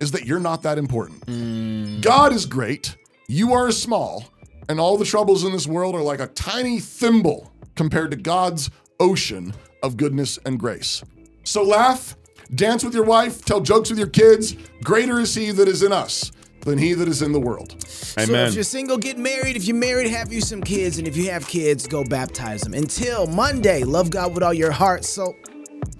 is 0.00 0.10
that 0.12 0.24
you're 0.24 0.40
not 0.40 0.62
that 0.62 0.78
important. 0.78 1.26
Mm. 1.26 2.00
God 2.00 2.32
is 2.32 2.46
great, 2.46 2.96
you 3.28 3.52
are 3.52 3.70
small, 3.70 4.24
and 4.68 4.80
all 4.80 4.96
the 4.96 5.04
troubles 5.04 5.44
in 5.44 5.52
this 5.52 5.66
world 5.66 5.94
are 5.94 6.02
like 6.02 6.20
a 6.20 6.26
tiny 6.28 6.80
thimble 6.80 7.52
compared 7.74 8.10
to 8.12 8.16
God's 8.16 8.70
ocean 8.98 9.52
of 9.82 9.96
goodness 9.96 10.38
and 10.46 10.58
grace. 10.58 11.02
So 11.44 11.62
laugh, 11.62 12.16
dance 12.54 12.84
with 12.84 12.94
your 12.94 13.04
wife, 13.04 13.44
tell 13.44 13.60
jokes 13.60 13.90
with 13.90 13.98
your 13.98 14.08
kids. 14.08 14.56
Greater 14.82 15.20
is 15.20 15.34
he 15.34 15.50
that 15.50 15.68
is 15.68 15.82
in 15.82 15.92
us 15.92 16.32
than 16.60 16.78
he 16.78 16.94
that 16.94 17.08
is 17.08 17.22
in 17.22 17.32
the 17.32 17.40
world. 17.40 17.80
So 17.86 18.20
if 18.48 18.54
you're 18.54 18.64
single, 18.64 18.98
get 18.98 19.18
married. 19.18 19.56
If 19.56 19.66
you're 19.66 19.76
married, 19.76 20.10
have 20.10 20.32
you 20.32 20.40
some 20.40 20.62
kids. 20.62 20.98
And 20.98 21.06
if 21.06 21.16
you 21.16 21.30
have 21.30 21.46
kids, 21.46 21.86
go 21.86 22.04
baptize 22.04 22.62
them. 22.62 22.74
Until 22.74 23.26
Monday, 23.26 23.84
love 23.84 24.10
God 24.10 24.34
with 24.34 24.42
all 24.42 24.54
your 24.54 24.72
heart, 24.72 25.04
soul, 25.04 25.36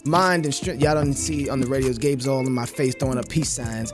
mind, 0.05 0.45
and 0.45 0.55
strength. 0.55 0.83
Y'all 0.83 0.95
don't 0.95 1.15
see 1.15 1.49
on 1.49 1.61
the 1.61 1.67
radios, 1.67 1.99
Gabe's 1.99 2.27
all 2.27 2.47
in 2.47 2.53
my 2.53 2.67
face 2.67 2.95
throwing 2.95 3.19
up 3.19 3.29
peace 3.29 3.51
signs. 3.51 3.93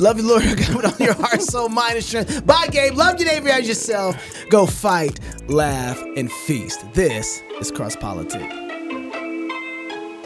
Love 0.00 0.18
you, 0.18 0.26
Lord 0.28 0.42
God, 0.56 0.74
with 0.74 0.84
all 0.86 1.06
your 1.06 1.14
heart, 1.14 1.42
soul, 1.42 1.68
mind, 1.68 1.96
and 1.96 2.04
strength. 2.04 2.46
Bye, 2.46 2.68
Gabe. 2.70 2.94
Love 2.94 3.18
you, 3.18 3.26
neighbor, 3.26 3.48
as 3.48 3.66
yourself. 3.68 4.16
Go 4.48 4.66
fight, 4.66 5.18
laugh, 5.48 6.00
and 6.16 6.30
feast. 6.30 6.84
This 6.94 7.42
is 7.60 7.70
Cross 7.70 7.96
Politic. 7.96 8.61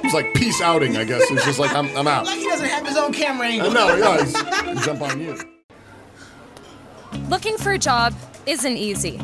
It's 0.07 0.15
like 0.15 0.33
peace 0.35 0.61
outing, 0.61 0.97
I 0.97 1.03
guess. 1.05 1.29
It's 1.33 1.45
just 1.45 1.59
like 1.59 1.75
I'm, 1.75 1.87
I'm 1.97 2.07
out. 2.07 2.27
Like 2.27 2.39
he 2.39 2.45
doesn't 2.49 2.69
have 2.69 2.87
his 2.87 2.97
own 2.97 3.13
camera 3.13 3.49
I 3.49 3.51
angle. 3.51 3.73
know, 3.73 3.97
yeah, 3.97 4.25
he's- 4.25 4.85
jump 4.85 5.03
on 5.03 5.21
you. 5.21 5.37
Looking 7.29 7.59
for 7.59 7.73
a 7.73 7.79
job 7.79 8.15
isn't 8.47 8.77
easy. 8.77 9.21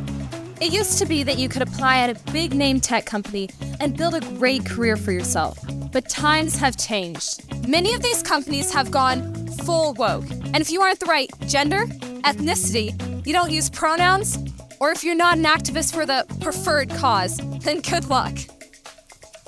It 0.60 0.72
used 0.72 0.98
to 0.98 1.06
be 1.06 1.22
that 1.22 1.38
you 1.38 1.48
could 1.48 1.62
apply 1.62 1.98
at 1.98 2.10
a 2.10 2.32
big 2.32 2.52
name 2.54 2.80
tech 2.80 3.06
company 3.06 3.48
and 3.78 3.96
build 3.96 4.14
a 4.14 4.20
great 4.38 4.66
career 4.66 4.96
for 4.96 5.12
yourself. 5.12 5.56
But 5.92 6.08
times 6.08 6.56
have 6.56 6.76
changed. 6.76 7.44
Many 7.68 7.94
of 7.94 8.02
these 8.02 8.22
companies 8.22 8.72
have 8.72 8.90
gone 8.90 9.34
full 9.64 9.94
woke. 9.94 10.28
And 10.30 10.56
if 10.60 10.70
you 10.70 10.82
aren't 10.82 10.98
the 11.00 11.06
right 11.06 11.30
gender, 11.46 11.86
ethnicity, 12.24 13.26
you 13.26 13.32
don't 13.32 13.52
use 13.52 13.70
pronouns, 13.70 14.36
or 14.80 14.90
if 14.90 15.04
you're 15.04 15.14
not 15.14 15.36
an 15.38 15.44
activist 15.44 15.94
for 15.94 16.04
the 16.06 16.26
preferred 16.40 16.90
cause, 16.90 17.36
then 17.60 17.80
good 17.82 18.08
luck. 18.08 18.36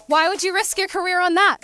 Why 0.07 0.29
would 0.29 0.43
you 0.43 0.53
risk 0.53 0.77
your 0.77 0.89
career 0.89 1.19
on 1.19 1.33
that? 1.33 1.57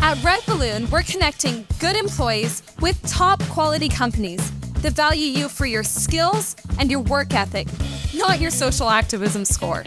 At 0.00 0.24
Red 0.24 0.40
Balloon, 0.46 0.88
we're 0.88 1.02
connecting 1.02 1.66
good 1.78 1.96
employees 1.96 2.62
with 2.80 2.98
top 3.06 3.42
quality 3.42 3.90
companies 3.90 4.50
that 4.80 4.94
value 4.94 5.26
you 5.26 5.50
for 5.50 5.66
your 5.66 5.82
skills 5.82 6.56
and 6.78 6.90
your 6.90 7.00
work 7.00 7.34
ethic, 7.34 7.68
not 8.14 8.40
your 8.40 8.50
social 8.50 8.88
activism 8.88 9.44
score. 9.44 9.84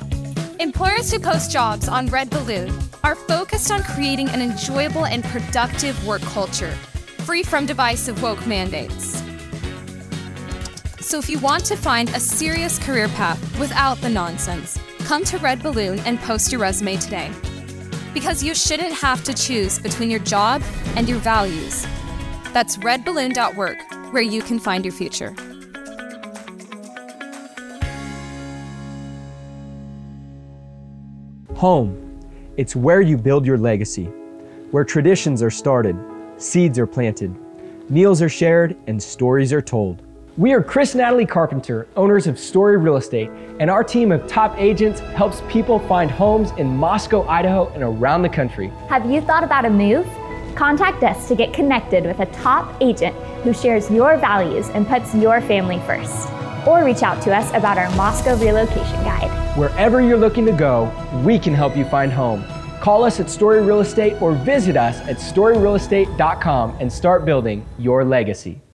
Employers 0.60 1.12
who 1.12 1.20
post 1.20 1.50
jobs 1.50 1.88
on 1.88 2.06
Red 2.06 2.30
Balloon 2.30 2.72
are 3.04 3.16
focused 3.16 3.72
on 3.72 3.82
creating 3.82 4.30
an 4.30 4.44
enjoyable 4.44 5.08
and 5.08 5.24
productive 5.24 6.06
work 6.06 6.22
culture, 6.22 6.74
free 7.26 7.42
from 7.42 7.66
divisive 7.66 8.22
woke 8.22 8.46
mandates. 8.46 9.24
So 11.00 11.18
if 11.18 11.28
you 11.28 11.40
want 11.40 11.66
to 11.66 11.76
find 11.76 12.10
a 12.10 12.20
serious 12.20 12.78
career 12.78 13.08
path 13.08 13.42
without 13.60 14.00
the 14.02 14.10
nonsense, 14.10 14.80
come 15.00 15.24
to 15.24 15.40
Red 15.40 15.64
Balloon 15.64 15.98
and 16.02 16.20
post 16.20 16.52
your 16.52 16.62
resume 16.62 16.98
today. 16.98 17.32
Because 18.14 18.44
you 18.44 18.54
shouldn't 18.54 18.94
have 18.94 19.24
to 19.24 19.34
choose 19.34 19.80
between 19.80 20.10
your 20.10 20.20
job 20.20 20.62
and 20.96 21.08
your 21.08 21.20
values. 21.20 21.86
That's 22.52 22.78
redballoon.work, 22.78 24.14
where 24.14 24.22
you 24.22 24.42
can 24.42 24.60
find 24.60 24.84
your 24.84 24.94
future. 24.94 25.34
Home. 31.56 31.98
It's 32.58 32.76
where 32.76 33.02
you 33.02 33.18
build 33.18 33.46
your 33.46 33.58
legacy, 33.58 34.06
where 34.72 34.84
traditions 34.84 35.42
are 35.42 35.50
started, 35.50 35.96
seeds 36.38 36.78
are 36.78 36.88
planted, 36.88 37.34
meals 37.90 38.22
are 38.22 38.30
shared, 38.30 38.76
and 38.88 39.02
stories 39.02 39.54
are 39.54 39.62
told. 39.62 40.02
We 40.38 40.54
are 40.54 40.64
Chris 40.64 40.94
and 40.94 41.00
Natalie 41.02 41.26
Carpenter, 41.26 41.90
owners 41.98 42.26
of 42.26 42.40
Story 42.40 42.78
Real 42.78 42.96
Estate, 42.96 43.30
and 43.60 43.70
our 43.70 43.84
team 43.84 44.14
of 44.14 44.26
top 44.28 44.58
agents 44.58 45.02
helps 45.02 45.42
people 45.50 45.78
find 45.78 46.10
homes 46.10 46.52
in 46.52 46.68
Moscow, 46.68 47.28
Idaho, 47.28 47.68
and 47.74 47.84
around 47.84 48.22
the 48.22 48.30
country. 48.30 48.70
Have 48.88 49.12
you 49.12 49.20
thought 49.20 49.44
about 49.44 49.66
a 49.66 49.70
move? 49.70 50.08
Contact 50.56 51.04
us 51.04 51.28
to 51.28 51.36
get 51.36 51.52
connected 51.52 52.06
with 52.06 52.20
a 52.22 52.28
top 52.28 52.74
agent 52.80 53.14
who 53.44 53.54
shares 53.54 53.92
your 53.92 54.16
values 54.16 54.70
and 54.70 54.88
puts 54.88 55.14
your 55.14 55.42
family 55.42 55.80
first. 55.80 56.32
Or 56.66 56.86
reach 56.86 57.04
out 57.04 57.22
to 57.24 57.36
us 57.36 57.50
about 57.50 57.78
our 57.78 57.94
Moscow 57.98 58.38
relocation 58.38 59.04
guide. 59.04 59.58
Wherever 59.58 60.00
you're 60.00 60.18
looking 60.18 60.46
to 60.46 60.54
go, 60.54 60.90
we 61.26 61.40
can 61.40 61.54
help 61.54 61.76
you 61.76 61.84
find 61.84 62.10
home. 62.10 62.46
Call 62.80 63.04
us 63.04 63.20
at 63.20 63.30
Story 63.30 63.62
Real 63.62 63.82
Estate 63.82 64.22
or 64.22 64.32
visit 64.32 64.78
us 64.78 65.02
at 65.02 65.18
storyrealestate.com 65.18 66.78
and 66.80 66.92
start 66.92 67.26
building 67.26 67.66
your 67.78 68.06
legacy. 68.06 68.62